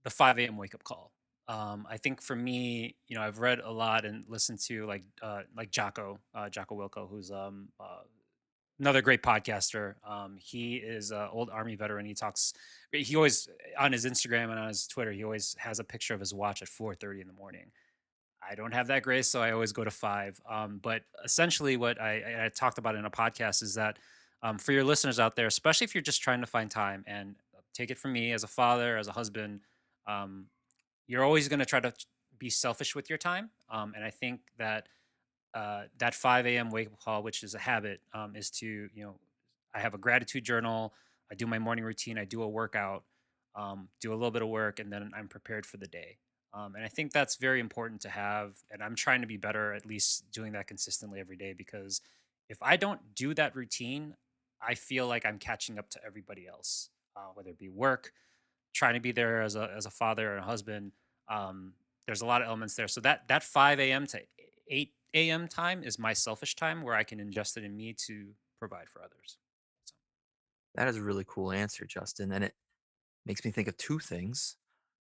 the 0.02 0.10
5 0.10 0.38
a.m. 0.38 0.56
wake 0.56 0.74
up 0.74 0.82
call. 0.84 1.12
Um, 1.46 1.86
I 1.88 1.96
think 1.96 2.20
for 2.22 2.34
me, 2.34 2.96
you 3.06 3.16
know, 3.16 3.22
I've 3.22 3.38
read 3.38 3.60
a 3.60 3.70
lot 3.70 4.04
and 4.04 4.24
listened 4.28 4.58
to 4.66 4.84
like 4.86 5.04
uh, 5.22 5.42
like 5.56 5.70
Jocko, 5.70 6.18
uh, 6.34 6.48
Jocko 6.48 6.74
Willink, 6.76 7.08
who's 7.08 7.30
um, 7.30 7.68
uh, 7.78 8.02
another 8.78 9.02
great 9.02 9.22
podcaster. 9.22 9.94
Um, 10.08 10.36
he 10.38 10.76
is 10.76 11.10
an 11.10 11.28
old 11.32 11.50
army 11.50 11.76
veteran. 11.76 12.06
He 12.06 12.14
talks. 12.14 12.54
He 12.92 13.16
always 13.16 13.48
on 13.78 13.92
his 13.92 14.04
Instagram 14.04 14.50
and 14.50 14.58
on 14.58 14.68
his 14.68 14.86
Twitter. 14.86 15.12
He 15.12 15.24
always 15.24 15.56
has 15.58 15.78
a 15.78 15.84
picture 15.84 16.14
of 16.14 16.20
his 16.20 16.34
watch 16.34 16.62
at 16.62 16.68
4:30 16.68 17.20
in 17.20 17.26
the 17.26 17.32
morning. 17.32 17.70
I 18.46 18.54
don't 18.54 18.72
have 18.72 18.88
that 18.88 19.02
grace, 19.02 19.28
so 19.28 19.40
I 19.40 19.52
always 19.52 19.72
go 19.72 19.84
to 19.84 19.90
five. 19.90 20.38
Um, 20.48 20.78
but 20.82 21.02
essentially, 21.24 21.76
what 21.76 22.00
I, 22.00 22.44
I 22.44 22.48
talked 22.50 22.78
about 22.78 22.94
in 22.94 23.06
a 23.06 23.10
podcast 23.10 23.62
is 23.62 23.74
that 23.74 23.98
um, 24.42 24.58
for 24.58 24.72
your 24.72 24.84
listeners 24.84 25.18
out 25.18 25.34
there, 25.34 25.46
especially 25.46 25.86
if 25.86 25.94
you're 25.94 26.02
just 26.02 26.20
trying 26.20 26.40
to 26.40 26.46
find 26.46 26.70
time, 26.70 27.04
and 27.06 27.36
take 27.74 27.90
it 27.90 27.98
from 27.98 28.12
me 28.12 28.32
as 28.32 28.44
a 28.44 28.46
father, 28.46 28.96
as 28.96 29.08
a 29.08 29.12
husband, 29.12 29.60
um, 30.06 30.46
you're 31.06 31.24
always 31.24 31.48
going 31.48 31.58
to 31.58 31.66
try 31.66 31.80
to 31.80 31.92
be 32.38 32.48
selfish 32.48 32.94
with 32.94 33.10
your 33.10 33.18
time. 33.18 33.50
Um, 33.70 33.92
and 33.94 34.04
I 34.04 34.10
think 34.10 34.40
that 34.58 34.86
uh, 35.54 35.84
that 35.98 36.14
5 36.14 36.46
a.m. 36.46 36.70
wake 36.70 36.88
up 36.88 36.98
call, 37.00 37.22
which 37.22 37.42
is 37.42 37.54
a 37.54 37.58
habit, 37.58 38.00
um, 38.12 38.34
is 38.34 38.50
to 38.50 38.66
you 38.66 39.04
know, 39.04 39.14
I 39.74 39.80
have 39.80 39.94
a 39.94 39.98
gratitude 39.98 40.44
journal. 40.44 40.92
I 41.30 41.34
do 41.34 41.46
my 41.46 41.58
morning 41.58 41.84
routine. 41.84 42.18
I 42.18 42.24
do 42.24 42.42
a 42.42 42.48
workout, 42.48 43.04
um, 43.54 43.88
do 44.00 44.12
a 44.12 44.14
little 44.14 44.30
bit 44.30 44.42
of 44.42 44.48
work, 44.48 44.78
and 44.78 44.92
then 44.92 45.10
I'm 45.16 45.28
prepared 45.28 45.64
for 45.64 45.76
the 45.76 45.86
day. 45.86 46.18
Um, 46.52 46.74
and 46.76 46.84
I 46.84 46.88
think 46.88 47.12
that's 47.12 47.36
very 47.36 47.60
important 47.60 48.00
to 48.02 48.08
have. 48.08 48.56
And 48.70 48.82
I'm 48.82 48.94
trying 48.94 49.22
to 49.22 49.26
be 49.26 49.36
better, 49.36 49.72
at 49.72 49.86
least 49.86 50.30
doing 50.30 50.52
that 50.52 50.66
consistently 50.66 51.18
every 51.18 51.36
day, 51.36 51.52
because 51.52 52.00
if 52.48 52.58
I 52.62 52.76
don't 52.76 53.00
do 53.14 53.34
that 53.34 53.56
routine, 53.56 54.14
I 54.60 54.74
feel 54.74 55.06
like 55.08 55.26
I'm 55.26 55.38
catching 55.38 55.78
up 55.78 55.90
to 55.90 56.00
everybody 56.06 56.46
else, 56.46 56.90
uh, 57.16 57.30
whether 57.34 57.50
it 57.50 57.58
be 57.58 57.68
work, 57.68 58.12
trying 58.72 58.94
to 58.94 59.00
be 59.00 59.12
there 59.12 59.42
as 59.42 59.56
a 59.56 59.70
as 59.76 59.86
a 59.86 59.90
father 59.90 60.32
and 60.32 60.40
a 60.40 60.46
husband. 60.46 60.92
Um, 61.28 61.74
there's 62.06 62.22
a 62.22 62.26
lot 62.26 62.42
of 62.42 62.48
elements 62.48 62.74
there. 62.74 62.88
So 62.88 63.00
that 63.00 63.28
that 63.28 63.42
5 63.42 63.80
a.m. 63.80 64.06
to 64.08 64.20
8 64.68 64.92
a.m. 65.14 65.48
time 65.48 65.82
is 65.82 65.98
my 65.98 66.12
selfish 66.12 66.56
time 66.56 66.82
where 66.82 66.94
I 66.94 67.04
can 67.04 67.18
ingest 67.18 67.56
it 67.56 67.64
in 67.64 67.76
me 67.76 67.94
to 68.06 68.34
provide 68.58 68.88
for 68.88 69.00
others. 69.00 69.38
So, 69.84 69.94
That 70.74 70.88
is 70.88 70.96
a 70.96 71.02
really 71.02 71.24
cool 71.26 71.52
answer, 71.52 71.86
Justin. 71.86 72.32
And 72.32 72.44
it 72.44 72.54
makes 73.24 73.44
me 73.44 73.50
think 73.50 73.68
of 73.68 73.76
two 73.76 73.98
things. 73.98 74.56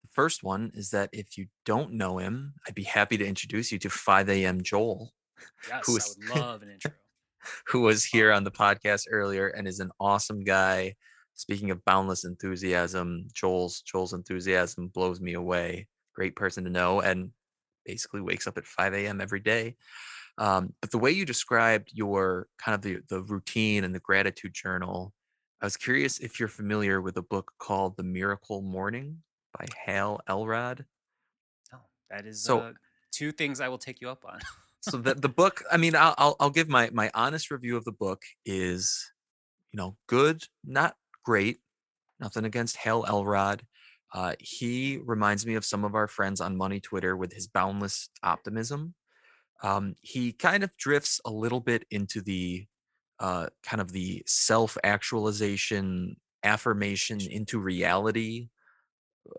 The 0.03 0.09
first 0.13 0.43
one 0.43 0.71
is 0.75 0.91
that 0.91 1.09
if 1.11 1.37
you 1.37 1.47
don't 1.65 1.93
know 1.93 2.19
him, 2.19 2.53
I'd 2.67 2.75
be 2.75 2.83
happy 2.83 3.17
to 3.17 3.25
introduce 3.25 3.71
you 3.71 3.79
to 3.79 3.89
5 3.89 4.29
a.m. 4.29 4.61
Joel, 4.61 5.13
yes, 5.67 5.85
who 5.85 5.97
I 5.97 6.33
would 6.33 6.39
love 6.39 6.61
an 6.61 6.69
intro. 6.69 6.91
who 7.67 7.81
was 7.81 8.05
here 8.05 8.31
on 8.31 8.43
the 8.43 8.51
podcast 8.51 9.05
earlier 9.09 9.47
and 9.47 9.67
is 9.67 9.79
an 9.79 9.91
awesome 9.99 10.43
guy. 10.43 10.95
Speaking 11.33 11.71
of 11.71 11.83
boundless 11.85 12.23
enthusiasm, 12.23 13.27
Joel's 13.33 13.81
Joel's 13.81 14.13
enthusiasm 14.13 14.87
blows 14.87 15.19
me 15.19 15.33
away. 15.33 15.87
Great 16.13 16.35
person 16.35 16.63
to 16.63 16.69
know, 16.69 17.01
and 17.01 17.31
basically 17.85 18.21
wakes 18.21 18.47
up 18.47 18.57
at 18.57 18.65
5 18.65 18.93
a.m. 18.93 19.21
every 19.21 19.39
day. 19.39 19.75
Um, 20.37 20.73
but 20.81 20.91
the 20.91 20.97
way 20.97 21.11
you 21.11 21.25
described 21.25 21.91
your 21.93 22.47
kind 22.57 22.75
of 22.75 22.81
the 22.81 23.01
the 23.07 23.23
routine 23.23 23.83
and 23.83 23.95
the 23.95 23.99
gratitude 23.99 24.53
journal, 24.53 25.13
I 25.61 25.65
was 25.65 25.77
curious 25.77 26.19
if 26.19 26.39
you're 26.39 26.49
familiar 26.49 27.01
with 27.01 27.17
a 27.17 27.21
book 27.21 27.53
called 27.59 27.97
The 27.97 28.03
Miracle 28.03 28.61
Morning 28.61 29.23
by 29.57 29.65
Hal 29.85 30.21
Elrod. 30.27 30.85
Oh, 31.73 31.79
that 32.09 32.25
is 32.25 32.45
So 32.45 32.59
uh, 32.59 32.73
two 33.11 33.31
things 33.31 33.61
I 33.61 33.69
will 33.69 33.77
take 33.77 34.01
you 34.01 34.09
up 34.09 34.25
on. 34.25 34.39
so 34.81 34.97
the 34.97 35.15
the 35.15 35.29
book 35.29 35.63
i 35.71 35.77
mean 35.77 35.95
I'll, 35.95 36.15
I'll 36.17 36.35
i'll 36.39 36.49
give 36.49 36.69
my 36.69 36.89
my 36.91 37.09
honest 37.13 37.49
review 37.51 37.75
of 37.75 37.85
the 37.85 37.91
book 37.91 38.23
is 38.45 39.11
you 39.71 39.77
know 39.77 39.97
good 40.07 40.43
not 40.63 40.95
great 41.23 41.59
nothing 42.19 42.45
against 42.45 42.77
hal 42.77 43.05
elrod 43.05 43.65
uh, 44.15 44.33
he 44.39 44.97
reminds 45.05 45.45
me 45.45 45.55
of 45.55 45.65
some 45.65 45.83
of 45.83 45.93
our 45.93 46.07
friends 46.07 46.41
on 46.41 46.55
money 46.57 46.79
twitter 46.79 47.15
with 47.15 47.33
his 47.33 47.47
boundless 47.47 48.09
optimism 48.23 48.95
um, 49.63 49.95
he 50.01 50.33
kind 50.33 50.63
of 50.63 50.75
drifts 50.77 51.21
a 51.25 51.31
little 51.31 51.61
bit 51.61 51.85
into 51.89 52.21
the 52.21 52.65
uh, 53.19 53.47
kind 53.63 53.81
of 53.81 53.91
the 53.91 54.23
self 54.25 54.77
actualization 54.83 56.17
affirmation 56.43 57.19
into 57.21 57.59
reality 57.59 58.49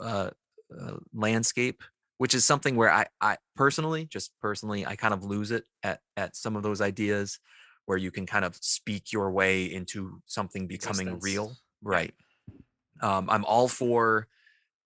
uh, 0.00 0.30
uh, 0.76 0.96
landscape, 1.14 1.82
which 2.18 2.34
is 2.34 2.44
something 2.44 2.76
where 2.76 2.90
I, 2.90 3.06
I 3.20 3.36
personally, 3.54 4.06
just 4.06 4.32
personally, 4.40 4.86
I 4.86 4.96
kind 4.96 5.14
of 5.14 5.24
lose 5.24 5.50
it 5.50 5.64
at 5.82 6.00
at 6.16 6.36
some 6.36 6.56
of 6.56 6.62
those 6.62 6.80
ideas 6.80 7.38
where 7.84 7.98
you 7.98 8.10
can 8.10 8.26
kind 8.26 8.44
of 8.44 8.56
speak 8.60 9.12
your 9.12 9.30
way 9.30 9.64
into 9.64 10.20
something 10.26 10.66
becoming 10.66 11.08
Existence. 11.08 11.24
real. 11.24 11.56
Right. 11.82 12.14
Um, 13.00 13.28
I'm 13.30 13.44
all 13.44 13.68
for 13.68 14.26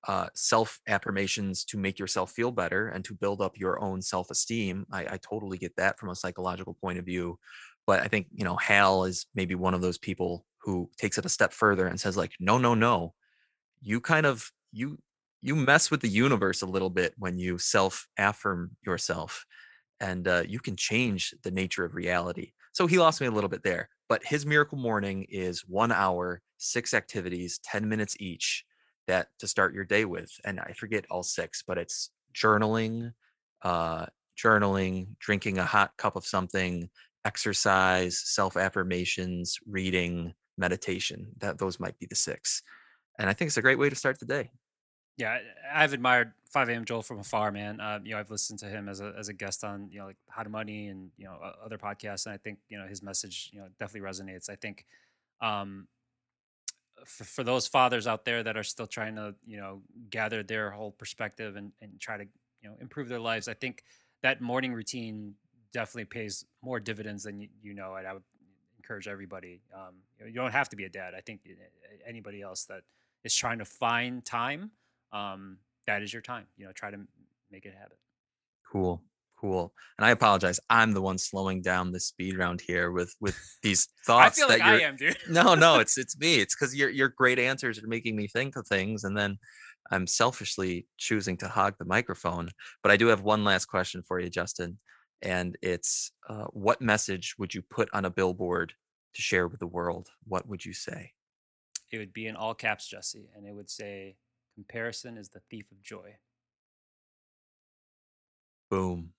uh, 0.09 0.29
self 0.35 0.81
affirmations 0.89 1.65
to 1.65 1.79
make 1.79 1.99
yourself 1.99 2.33
feel 2.33 2.51
better 2.51 2.89
and 2.89 3.05
to 3.05 3.15
build 3.15 3.41
up 3.41 3.59
your 3.59 3.83
own 3.83 4.03
self 4.03 4.31
esteem. 4.31 4.87
I, 4.93 5.01
I 5.03 5.19
totally 5.23 5.59
get 5.59 5.77
that 5.77 5.99
from 5.99 6.11
a 6.11 6.17
psychological 6.17 6.75
point 6.75 6.99
of 6.99 7.05
view. 7.05 7.39
But 7.87 8.01
I 8.01 8.09
think, 8.09 8.29
you 8.33 8.45
know, 8.45 8.57
Hal 8.57 9.05
is 9.05 9.27
maybe 9.35 9.55
one 9.55 9.75
of 9.75 9.83
those 9.83 9.99
people 9.99 10.47
who 10.63 10.91
takes 10.99 11.19
it 11.19 11.25
a 11.27 11.31
step 11.31 11.53
further 11.53 11.87
and 11.87 11.99
says, 11.99 12.17
like, 12.17 12.33
no, 12.39 12.59
no, 12.59 12.75
no. 12.75 13.15
You 13.81 14.01
kind 14.01 14.27
of 14.27 14.51
you 14.73 14.99
you 15.43 15.57
mess 15.57 15.91
with 15.91 16.01
the 16.01 16.09
universe 16.09 16.63
a 16.63 16.67
little 16.67 16.91
bit 16.91 17.15
when 17.19 17.39
you 17.39 17.59
self 17.59 18.07
affirm 18.19 18.77
yourself 18.85 19.47
and 20.01 20.27
uh, 20.27 20.43
you 20.47 20.61
can 20.61 20.77
change 20.77 21.35
the 21.43 21.51
nature 21.51 21.85
of 21.85 21.95
reality. 21.95 22.53
So 22.73 22.87
he 22.87 22.99
lost 22.99 23.21
me 23.21 23.27
a 23.27 23.31
little 23.31 23.51
bit 23.51 23.63
there, 23.63 23.89
but 24.09 24.25
his 24.25 24.47
miracle 24.47 24.79
morning 24.79 25.27
is 25.29 25.65
one 25.67 25.93
hour, 25.93 26.41
six 26.57 26.95
activities, 26.95 27.61
10 27.65 27.89
minutes 27.89 28.17
each 28.19 28.65
that 29.11 29.29
to 29.41 29.47
start 29.47 29.75
your 29.75 29.85
day 29.85 30.05
with. 30.05 30.31
And 30.45 30.61
I 30.61 30.73
forget 30.73 31.05
all 31.11 31.23
six, 31.23 31.63
but 31.67 31.79
it's 31.79 32.11
journaling, 32.35 33.13
uh, 33.63 34.07
journaling, 34.39 35.19
drinking 35.19 35.59
a 35.59 35.65
hot 35.65 35.97
cup 35.99 36.17
of 36.17 36.25
something, 36.25 36.89
exercise, 37.25 38.23
self 38.25 38.57
affirmations, 38.57 39.59
reading, 39.67 40.35
meditation. 40.57 41.33
That 41.39 41.59
those 41.59 41.81
might 41.81 41.99
be 41.99 42.07
the 42.07 42.17
six. 42.17 42.63
And 43.19 43.29
I 43.29 43.35
think 43.35 43.49
it's 43.49 43.57
a 43.57 43.63
great 43.63 43.79
way 43.79 43.91
to 43.91 43.97
start 43.97 44.19
the 44.19 44.27
day. 44.27 44.51
Yeah, 45.17 45.39
I've 45.75 45.93
admired 45.93 46.33
5 46.51 46.71
a.m. 46.71 46.85
Joel 46.87 47.03
from 47.03 47.19
afar, 47.19 47.53
man. 47.53 47.81
Uh, 47.81 47.99
you 48.03 48.13
know, 48.13 48.19
I've 48.19 48.31
listened 48.31 48.59
to 48.61 48.67
him 48.67 48.89
as 48.89 49.01
a 49.01 49.13
as 49.19 49.29
a 49.29 49.35
guest 49.35 49.65
on 49.65 49.89
you 49.91 49.99
know 49.99 50.07
like 50.07 50.17
How 50.29 50.43
to 50.43 50.49
Money 50.49 50.89
and 50.89 51.11
you 51.19 51.27
know 51.27 51.37
other 51.63 51.77
podcasts, 51.77 52.27
and 52.27 52.35
I 52.35 52.39
think 52.39 52.59
you 52.69 52.79
know 52.79 52.87
his 52.87 53.03
message 53.03 53.51
you 53.53 53.61
know 53.61 53.67
definitely 53.79 54.09
resonates. 54.09 54.49
I 54.49 54.55
think 54.55 54.87
um, 55.43 55.89
for, 57.05 57.25
for 57.25 57.45
those 57.45 57.67
fathers 57.67 58.07
out 58.07 58.25
there 58.25 58.43
that 58.43 58.57
are 58.57 58.63
still 58.63 58.87
trying 58.87 59.17
to 59.17 59.35
you 59.47 59.57
know 59.57 59.83
gather 60.11 60.43
their 60.43 60.71
whole 60.71 60.93
perspective 60.93 61.57
and 61.57 61.73
and 61.81 61.99
try 62.01 62.17
to 62.17 62.25
you 62.63 62.69
know 62.69 62.77
improve 62.81 63.09
their 63.09 63.21
lives, 63.21 63.49
I 63.49 63.55
think 63.55 63.85
that 64.23 64.41
morning 64.41 64.73
routine 64.73 65.35
definitely 65.73 66.07
pays 66.07 66.45
more 66.63 66.81
dividends 66.81 67.25
than 67.25 67.41
you, 67.41 67.49
you 67.63 67.75
know. 67.75 67.95
And 67.95 68.07
I 68.07 68.13
would 68.13 68.23
encourage 68.79 69.09
everybody. 69.09 69.61
Um, 69.75 69.95
you 70.25 70.33
don't 70.35 70.53
have 70.53 70.69
to 70.71 70.77
be 70.77 70.85
a 70.85 70.89
dad. 70.89 71.15
I 71.17 71.21
think 71.21 71.41
anybody 72.07 72.43
else 72.43 72.65
that 72.65 72.83
is 73.25 73.35
trying 73.35 73.59
to 73.59 73.65
find 73.65 74.25
time 74.25 74.73
um, 75.13 75.59
that 75.87 76.03
is 76.03 76.13
your 76.13 76.23
time. 76.23 76.47
You 76.57 76.67
know, 76.67 76.73
try 76.73 76.91
to 76.91 76.99
make 77.51 77.67
it 77.67 77.75
a 77.75 77.79
habit. 77.79 77.99
Cool, 78.71 79.03
cool. 79.41 79.73
And 79.99 80.07
I 80.07 80.11
apologize. 80.11 80.61
I'm 80.69 80.93
the 80.93 81.03
one 81.03 81.19
slowing 81.19 81.63
down 81.63 81.93
the 81.93 82.01
speed 82.01 82.37
round 82.37 82.61
here 82.61 82.91
with 82.91 83.15
with 83.21 83.39
these 83.63 83.89
thoughts. 84.07 84.39
I 84.39 84.41
feel 84.41 84.49
like 84.49 84.63
I 84.63 84.81
am, 84.81 84.97
dude. 84.97 85.17
no, 85.29 85.55
no, 85.55 85.79
it's 85.81 85.97
it's 85.99 86.19
me. 86.19 86.37
It's 86.37 86.55
because 86.55 86.75
your 86.75 86.91
your 86.91 87.09
great 87.09 87.39
answers 87.39 87.83
are 87.83 87.89
making 87.89 88.17
me 88.17 88.27
think 88.27 88.57
of 88.57 88.67
things, 88.67 89.05
and 89.05 89.17
then 89.17 89.39
I'm 89.91 90.07
selfishly 90.07 90.87
choosing 90.99 91.37
to 91.39 91.49
hog 91.49 91.75
the 91.79 91.85
microphone. 91.85 92.51
But 92.83 92.93
I 92.93 92.97
do 92.97 93.09
have 93.09 93.23
one 93.23 93.45
last 93.45 93.67
question 93.67 94.03
for 94.07 94.21
you, 94.21 94.31
Justin, 94.31 94.79
and 95.23 95.57
it's 95.63 96.13
uh, 96.29 96.47
what 96.53 96.81
message 96.81 97.35
would 97.39 97.55
you 97.55 97.63
put 97.63 97.89
on 97.93 98.05
a 98.05 98.11
billboard 98.11 98.75
to 99.15 99.23
share 99.23 99.49
with 99.49 99.61
the 99.61 99.67
world? 99.67 100.09
What 100.27 100.47
would 100.49 100.65
you 100.65 100.73
say? 100.73 101.13
It 101.93 101.99
would 101.99 102.13
be 102.13 102.29
in 102.29 102.37
all 102.37 102.55
caps, 102.55 102.89
Jesse, 102.89 103.31
and 103.35 103.47
it 103.47 103.55
would 103.55 103.69
say 103.69 104.17
Comparison 104.55 105.17
is 105.17 105.31
the 105.31 105.41
thief 105.51 105.67
of 105.73 105.83
joy. 105.83 106.17
Boom. 108.71 109.13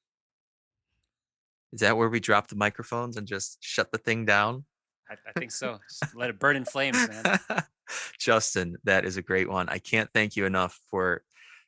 Is 1.73 1.79
that 1.81 1.95
where 1.97 2.09
we 2.09 2.19
drop 2.19 2.47
the 2.47 2.55
microphones 2.55 3.17
and 3.17 3.27
just 3.27 3.57
shut 3.61 3.91
the 3.91 3.97
thing 3.97 4.25
down? 4.25 4.65
I, 5.09 5.15
I 5.27 5.39
think 5.39 5.51
so. 5.61 5.79
Just 5.89 6.15
let 6.15 6.29
it 6.29 6.39
burn 6.39 6.55
in 6.55 6.65
flames, 6.65 7.07
man. 7.07 7.39
Justin, 8.19 8.77
that 8.83 9.05
is 9.05 9.17
a 9.17 9.21
great 9.21 9.49
one. 9.49 9.69
I 9.69 9.77
can't 9.79 10.09
thank 10.13 10.35
you 10.35 10.45
enough 10.45 10.79
for 10.89 11.23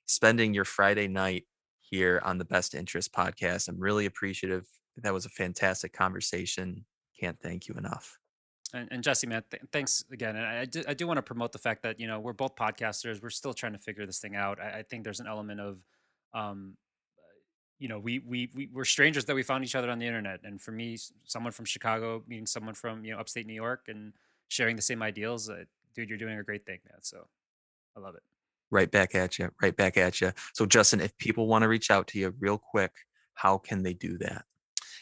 spending 0.05 0.53
your 0.53 0.65
Friday 0.65 1.07
night 1.07 1.45
here 1.81 2.21
on 2.23 2.37
the 2.37 2.45
Best 2.45 2.75
Interest 2.75 3.11
podcast. 3.13 3.67
I'm 3.67 3.79
really 3.79 4.05
appreciative. 4.05 4.67
That 4.97 5.13
was 5.13 5.25
a 5.25 5.29
fantastic 5.29 5.93
conversation. 5.93 6.85
Can't 7.19 7.39
thank 7.41 7.67
you 7.67 7.75
enough. 7.75 8.17
And, 8.73 8.87
and 8.91 9.03
Jesse, 9.03 9.27
man, 9.27 9.43
th- 9.51 9.63
thanks 9.71 10.03
again. 10.11 10.35
And 10.35 10.45
I 10.45 10.65
do, 10.65 10.83
I 10.87 10.93
do 10.93 11.07
want 11.07 11.17
to 11.17 11.21
promote 11.21 11.51
the 11.51 11.59
fact 11.59 11.83
that 11.83 11.99
you 11.99 12.07
know 12.07 12.19
we're 12.19 12.33
both 12.33 12.55
podcasters. 12.55 13.21
We're 13.21 13.29
still 13.29 13.53
trying 13.53 13.73
to 13.73 13.79
figure 13.79 14.05
this 14.05 14.19
thing 14.19 14.35
out. 14.35 14.59
I, 14.59 14.79
I 14.79 14.83
think 14.83 15.03
there's 15.03 15.19
an 15.19 15.27
element 15.27 15.59
of, 15.59 15.79
um, 16.33 16.75
you 17.83 17.89
know, 17.89 17.99
we, 17.99 18.19
we 18.19 18.49
we 18.55 18.69
we're 18.71 18.85
strangers 18.85 19.25
that 19.25 19.35
we 19.35 19.43
found 19.43 19.65
each 19.65 19.75
other 19.75 19.91
on 19.91 19.99
the 19.99 20.07
internet. 20.07 20.39
And 20.45 20.61
for 20.61 20.71
me, 20.71 20.97
someone 21.25 21.51
from 21.51 21.65
Chicago 21.65 22.23
meeting 22.25 22.45
someone 22.45 22.75
from 22.75 23.03
you 23.03 23.11
know 23.11 23.19
upstate 23.19 23.45
New 23.45 23.53
York 23.53 23.89
and 23.89 24.13
sharing 24.47 24.77
the 24.77 24.81
same 24.81 25.03
ideals, 25.03 25.49
uh, 25.49 25.65
dude, 25.93 26.07
you're 26.07 26.17
doing 26.17 26.39
a 26.39 26.43
great 26.43 26.65
thing, 26.65 26.79
man. 26.89 26.99
So 27.01 27.27
I 27.97 27.99
love 27.99 28.15
it. 28.15 28.23
Right 28.71 28.89
back 28.89 29.15
at 29.15 29.37
you. 29.37 29.51
Right 29.61 29.75
back 29.75 29.97
at 29.97 30.21
you. 30.21 30.31
So 30.53 30.65
Justin, 30.65 31.01
if 31.01 31.17
people 31.17 31.45
want 31.45 31.63
to 31.63 31.67
reach 31.67 31.91
out 31.91 32.07
to 32.07 32.19
you 32.19 32.33
real 32.39 32.57
quick, 32.57 32.93
how 33.33 33.57
can 33.57 33.83
they 33.83 33.93
do 33.93 34.17
that? 34.19 34.45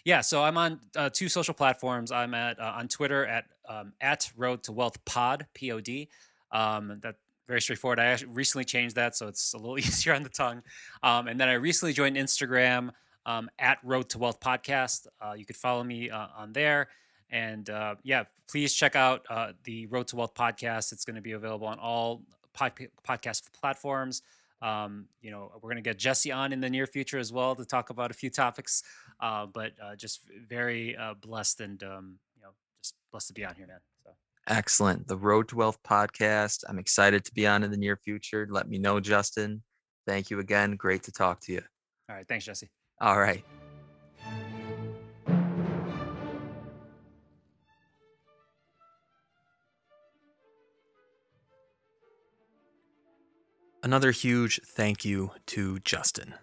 Yeah, 0.04 0.22
so 0.22 0.44
I'm 0.44 0.58
on 0.58 0.80
uh, 0.96 1.12
two 1.14 1.30
social 1.30 1.54
platforms. 1.54 2.12
I'm 2.12 2.34
at 2.34 2.60
uh, 2.60 2.74
on 2.78 2.88
Twitter 2.88 3.28
at 3.28 3.46
um, 3.70 3.94
at 4.02 4.32
Road 4.36 4.64
to 4.64 4.72
Wealth 4.72 5.06
Pod 5.06 5.46
P 5.54 5.72
O 5.72 5.80
D. 5.80 6.10
Um, 6.52 6.98
that 7.04 7.18
very 7.48 7.62
straightforward. 7.62 8.00
I 8.00 8.18
recently 8.28 8.66
changed 8.66 8.96
that, 8.96 9.16
so 9.16 9.28
it's 9.28 9.54
a 9.54 9.58
little 9.58 9.78
easier 9.80 10.14
on 10.14 10.24
the 10.24 10.30
tongue. 10.30 10.64
Um, 11.04 11.28
and 11.28 11.40
then 11.40 11.50
I 11.50 11.54
recently 11.54 11.94
joined 11.94 12.16
Instagram 12.16 12.92
um, 13.26 13.50
at 13.60 13.80
Road 13.84 14.10
to 14.10 14.18
Wealth 14.18 14.40
Podcast. 14.40 15.08
Uh, 15.22 15.34
you 15.34 15.46
could 15.46 15.56
follow 15.56 15.84
me 15.84 16.10
uh, 16.10 16.28
on 16.38 16.54
there. 16.54 16.90
And 17.30 17.70
uh, 17.70 17.96
yeah, 18.04 18.24
please 18.50 18.74
check 18.74 18.96
out 18.96 19.26
uh, 19.30 19.54
the 19.64 19.86
Road 19.88 20.08
to 20.08 20.18
Wealth 20.18 20.34
podcast. 20.34 20.92
It's 20.92 21.06
going 21.06 21.16
to 21.16 21.22
be 21.22 21.32
available 21.32 21.68
on 21.68 21.80
all 21.80 22.24
pod- 22.54 22.74
podcast 23.08 23.44
platforms. 23.54 24.22
Um, 24.62 25.08
you 25.22 25.32
know, 25.32 25.50
we're 25.56 25.70
going 25.70 25.78
to 25.78 25.82
get 25.82 25.98
Jesse 25.98 26.32
on 26.32 26.52
in 26.52 26.60
the 26.60 26.70
near 26.70 26.86
future 26.86 27.18
as 27.18 27.32
well 27.32 27.56
to 27.56 27.66
talk 27.66 27.90
about 27.90 28.12
a 28.12 28.14
few 28.14 28.30
topics. 28.30 28.84
Uh, 29.20 29.46
but 29.46 29.72
uh, 29.82 29.96
just 29.96 30.22
very 30.48 30.98
blessed 31.22 31.62
and 31.62 31.82
um, 31.84 32.20
you 32.36 32.42
know 32.44 32.50
just 32.82 32.96
blessed 33.12 33.30
to 33.30 33.34
be 33.34 33.46
on 33.46 33.56
here, 33.56 33.68
man. 33.68 33.80
Excellent. 34.48 35.08
The 35.08 35.18
Road 35.18 35.48
to 35.50 35.56
Wealth 35.56 35.78
podcast. 35.84 36.64
I'm 36.68 36.80
excited 36.80 37.24
to 37.26 37.34
be 37.34 37.46
on 37.48 37.64
in 37.64 37.72
the 37.72 37.78
near 37.78 37.96
future. 37.96 38.48
Let 38.50 38.68
me 38.68 38.78
know, 38.78 39.00
Justin. 39.00 39.64
Thank 40.08 40.30
you 40.30 40.40
again. 40.40 40.76
Great 40.76 41.04
to 41.04 41.12
talk 41.12 41.40
to 41.42 41.54
you. 41.54 41.62
All 42.10 42.16
right, 42.16 42.28
thanks, 42.28 42.46
Jesse. 42.46 42.70
All 43.00 43.20
right. 43.20 43.44
Another 53.84 54.12
huge 54.12 54.62
thank 54.64 55.04
you 55.04 55.32
to 55.48 55.80
Justin. 55.80 56.36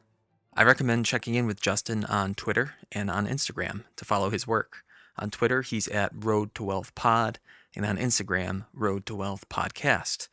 I 0.54 0.64
recommend 0.64 1.06
checking 1.06 1.36
in 1.36 1.46
with 1.46 1.60
Justin 1.60 2.04
on 2.04 2.34
Twitter 2.34 2.74
and 2.90 3.08
on 3.08 3.28
Instagram 3.28 3.84
to 3.94 4.04
follow 4.04 4.30
his 4.30 4.44
work. 4.44 4.78
On 5.16 5.30
Twitter, 5.30 5.62
he's 5.62 5.86
at 5.86 6.10
Road 6.12 6.52
to 6.56 6.64
Wealth 6.64 6.92
Pod, 6.96 7.38
and 7.76 7.86
on 7.86 7.96
Instagram, 7.96 8.66
Road 8.72 9.06
to 9.06 9.14
Wealth 9.14 9.48
Podcast. 9.48 10.28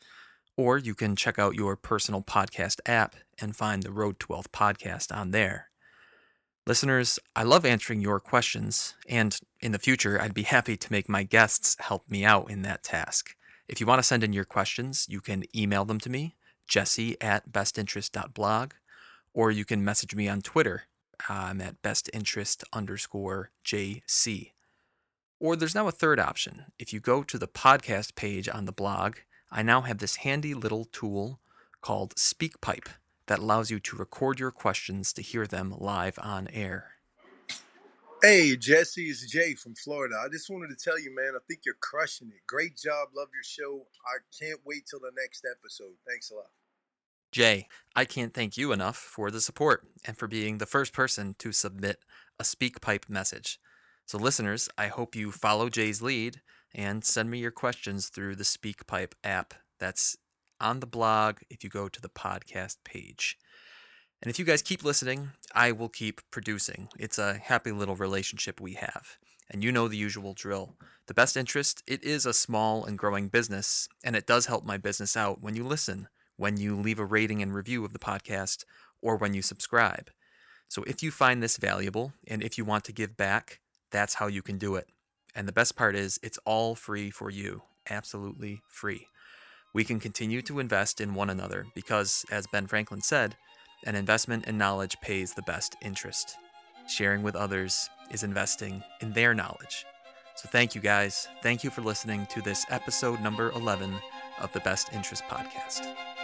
Or 0.57 0.77
you 0.77 0.95
can 0.95 1.15
check 1.15 1.37
out 1.37 1.55
your 1.55 1.75
personal 1.75 2.21
podcast 2.21 2.79
app 2.85 3.15
and 3.39 3.55
find 3.55 3.83
the 3.83 3.91
Road 3.91 4.19
to 4.21 4.27
Wealth 4.29 4.51
podcast 4.51 5.15
on 5.15 5.31
there. 5.31 5.69
Listeners, 6.67 7.19
I 7.35 7.43
love 7.43 7.63
answering 7.63 8.01
your 8.01 8.19
questions, 8.19 8.95
and 9.07 9.37
in 9.59 9.71
the 9.71 9.77
future, 9.77 10.19
I'd 10.19 10.33
be 10.33 10.43
happy 10.43 10.75
to 10.75 10.91
make 10.91 11.07
my 11.07 11.21
guests 11.21 11.75
help 11.79 12.09
me 12.09 12.25
out 12.25 12.49
in 12.49 12.63
that 12.63 12.81
task. 12.81 13.35
If 13.67 13.79
you 13.79 13.85
want 13.85 13.99
to 13.99 14.03
send 14.03 14.23
in 14.23 14.33
your 14.33 14.45
questions, 14.45 15.05
you 15.07 15.21
can 15.21 15.43
email 15.55 15.85
them 15.85 15.99
to 15.99 16.09
me, 16.09 16.35
jesse 16.67 17.21
at 17.21 17.51
bestinterest.blog, 17.51 18.71
or 19.31 19.51
you 19.51 19.63
can 19.63 19.83
message 19.83 20.15
me 20.15 20.27
on 20.27 20.41
Twitter. 20.41 20.83
I'm 21.29 21.61
at 21.61 21.83
bestinterest 21.83 22.63
underscore 22.73 23.51
JC. 23.63 24.54
Or 25.39 25.55
there's 25.55 25.75
now 25.75 25.87
a 25.87 25.91
third 25.91 26.19
option. 26.19 26.65
If 26.79 26.93
you 26.93 26.99
go 26.99 27.23
to 27.23 27.37
the 27.37 27.47
podcast 27.47 28.15
page 28.15 28.47
on 28.47 28.65
the 28.65 28.71
blog, 28.71 29.17
I 29.51 29.63
now 29.63 29.81
have 29.81 29.97
this 29.97 30.17
handy 30.17 30.53
little 30.53 30.85
tool 30.85 31.39
called 31.81 32.15
SpeakPipe 32.15 32.87
that 33.27 33.39
allows 33.39 33.69
you 33.69 33.79
to 33.79 33.95
record 33.95 34.39
your 34.39 34.51
questions 34.51 35.11
to 35.13 35.21
hear 35.21 35.45
them 35.45 35.73
live 35.77 36.17
on 36.21 36.47
air. 36.53 36.91
Hey, 38.21 38.55
Jesse, 38.55 39.09
it's 39.09 39.29
Jay 39.29 39.53
from 39.53 39.75
Florida. 39.75 40.15
I 40.23 40.29
just 40.29 40.49
wanted 40.49 40.69
to 40.69 40.83
tell 40.83 40.99
you, 40.99 41.13
man, 41.13 41.33
I 41.35 41.39
think 41.47 41.61
you're 41.65 41.75
crushing 41.79 42.29
it. 42.29 42.47
Great 42.47 42.77
job. 42.77 43.09
Love 43.15 43.27
your 43.33 43.43
show. 43.43 43.85
I 44.05 44.17
can't 44.43 44.61
wait 44.65 44.85
till 44.89 44.99
the 44.99 45.11
next 45.15 45.45
episode. 45.45 45.93
Thanks 46.07 46.31
a 46.31 46.35
lot. 46.35 46.49
Jay, 47.31 47.67
I 47.95 48.05
can't 48.05 48.33
thank 48.33 48.57
you 48.57 48.71
enough 48.71 48.95
for 48.95 49.29
the 49.29 49.41
support 49.41 49.85
and 50.05 50.17
for 50.17 50.27
being 50.27 50.57
the 50.57 50.65
first 50.65 50.93
person 50.93 51.35
to 51.39 51.51
submit 51.51 51.99
a 52.39 52.43
SpeakPipe 52.43 53.09
message. 53.09 53.59
So, 54.05 54.17
listeners, 54.17 54.69
I 54.77 54.87
hope 54.87 55.15
you 55.15 55.31
follow 55.31 55.69
Jay's 55.69 56.01
lead 56.01 56.41
and 56.73 57.03
send 57.03 57.29
me 57.29 57.39
your 57.39 57.51
questions 57.51 58.09
through 58.09 58.35
the 58.35 58.43
SpeakPipe 58.43 59.13
app. 59.23 59.53
That's 59.79 60.15
on 60.59 60.79
the 60.79 60.87
blog 60.87 61.37
if 61.49 61.63
you 61.63 61.69
go 61.69 61.89
to 61.89 62.01
the 62.01 62.09
podcast 62.09 62.77
page. 62.83 63.37
And 64.21 64.29
if 64.29 64.39
you 64.39 64.45
guys 64.45 64.61
keep 64.61 64.83
listening, 64.83 65.31
I 65.53 65.71
will 65.71 65.89
keep 65.89 66.21
producing. 66.31 66.87
It's 66.97 67.17
a 67.17 67.35
happy 67.35 67.71
little 67.71 67.95
relationship 67.95 68.59
we 68.61 68.73
have. 68.73 69.17
And 69.49 69.63
you 69.63 69.71
know 69.71 69.87
the 69.87 69.97
usual 69.97 70.33
drill. 70.33 70.75
The 71.07 71.13
best 71.13 71.37
interest, 71.37 71.83
it 71.85 72.03
is 72.03 72.25
a 72.25 72.33
small 72.33 72.85
and 72.85 72.97
growing 72.97 73.27
business, 73.27 73.87
and 74.03 74.15
it 74.15 74.25
does 74.25 74.47
help 74.47 74.65
my 74.65 74.77
business 74.77 75.15
out 75.15 75.41
when 75.41 75.55
you 75.55 75.63
listen 75.63 76.07
when 76.37 76.57
you 76.57 76.75
leave 76.75 76.99
a 76.99 77.05
rating 77.05 77.41
and 77.41 77.53
review 77.53 77.85
of 77.85 77.93
the 77.93 77.99
podcast, 77.99 78.65
or 79.01 79.15
when 79.15 79.33
you 79.33 79.41
subscribe. 79.41 80.09
So 80.67 80.83
if 80.83 81.03
you 81.03 81.11
find 81.11 81.41
this 81.41 81.57
valuable 81.57 82.13
and 82.27 82.43
if 82.43 82.57
you 82.57 82.65
want 82.65 82.83
to 82.85 82.91
give 82.91 83.15
back, 83.15 83.59
that's 83.91 84.15
how 84.15 84.27
you 84.27 84.41
can 84.41 84.57
do 84.57 84.75
it. 84.75 84.87
And 85.35 85.47
the 85.47 85.53
best 85.53 85.75
part 85.75 85.95
is, 85.95 86.19
it's 86.23 86.39
all 86.45 86.75
free 86.75 87.09
for 87.09 87.29
you, 87.29 87.63
absolutely 87.89 88.61
free. 88.67 89.07
We 89.73 89.83
can 89.83 89.99
continue 89.99 90.41
to 90.43 90.59
invest 90.59 91.01
in 91.01 91.15
one 91.15 91.29
another 91.29 91.65
because, 91.75 92.25
as 92.31 92.47
Ben 92.47 92.67
Franklin 92.67 93.01
said, 93.01 93.35
an 93.83 93.95
investment 93.95 94.47
in 94.47 94.57
knowledge 94.57 94.95
pays 95.01 95.33
the 95.33 95.41
best 95.41 95.75
interest. 95.81 96.37
Sharing 96.87 97.23
with 97.23 97.35
others 97.35 97.89
is 98.11 98.23
investing 98.23 98.83
in 99.01 99.11
their 99.13 99.33
knowledge. 99.33 99.85
So, 100.35 100.47
thank 100.49 100.75
you 100.75 100.81
guys. 100.81 101.27
Thank 101.43 101.63
you 101.63 101.69
for 101.69 101.81
listening 101.81 102.25
to 102.27 102.41
this 102.41 102.65
episode 102.69 103.21
number 103.21 103.51
11 103.51 103.93
of 104.39 104.51
the 104.53 104.61
Best 104.61 104.93
Interest 104.93 105.23
Podcast. 105.23 106.14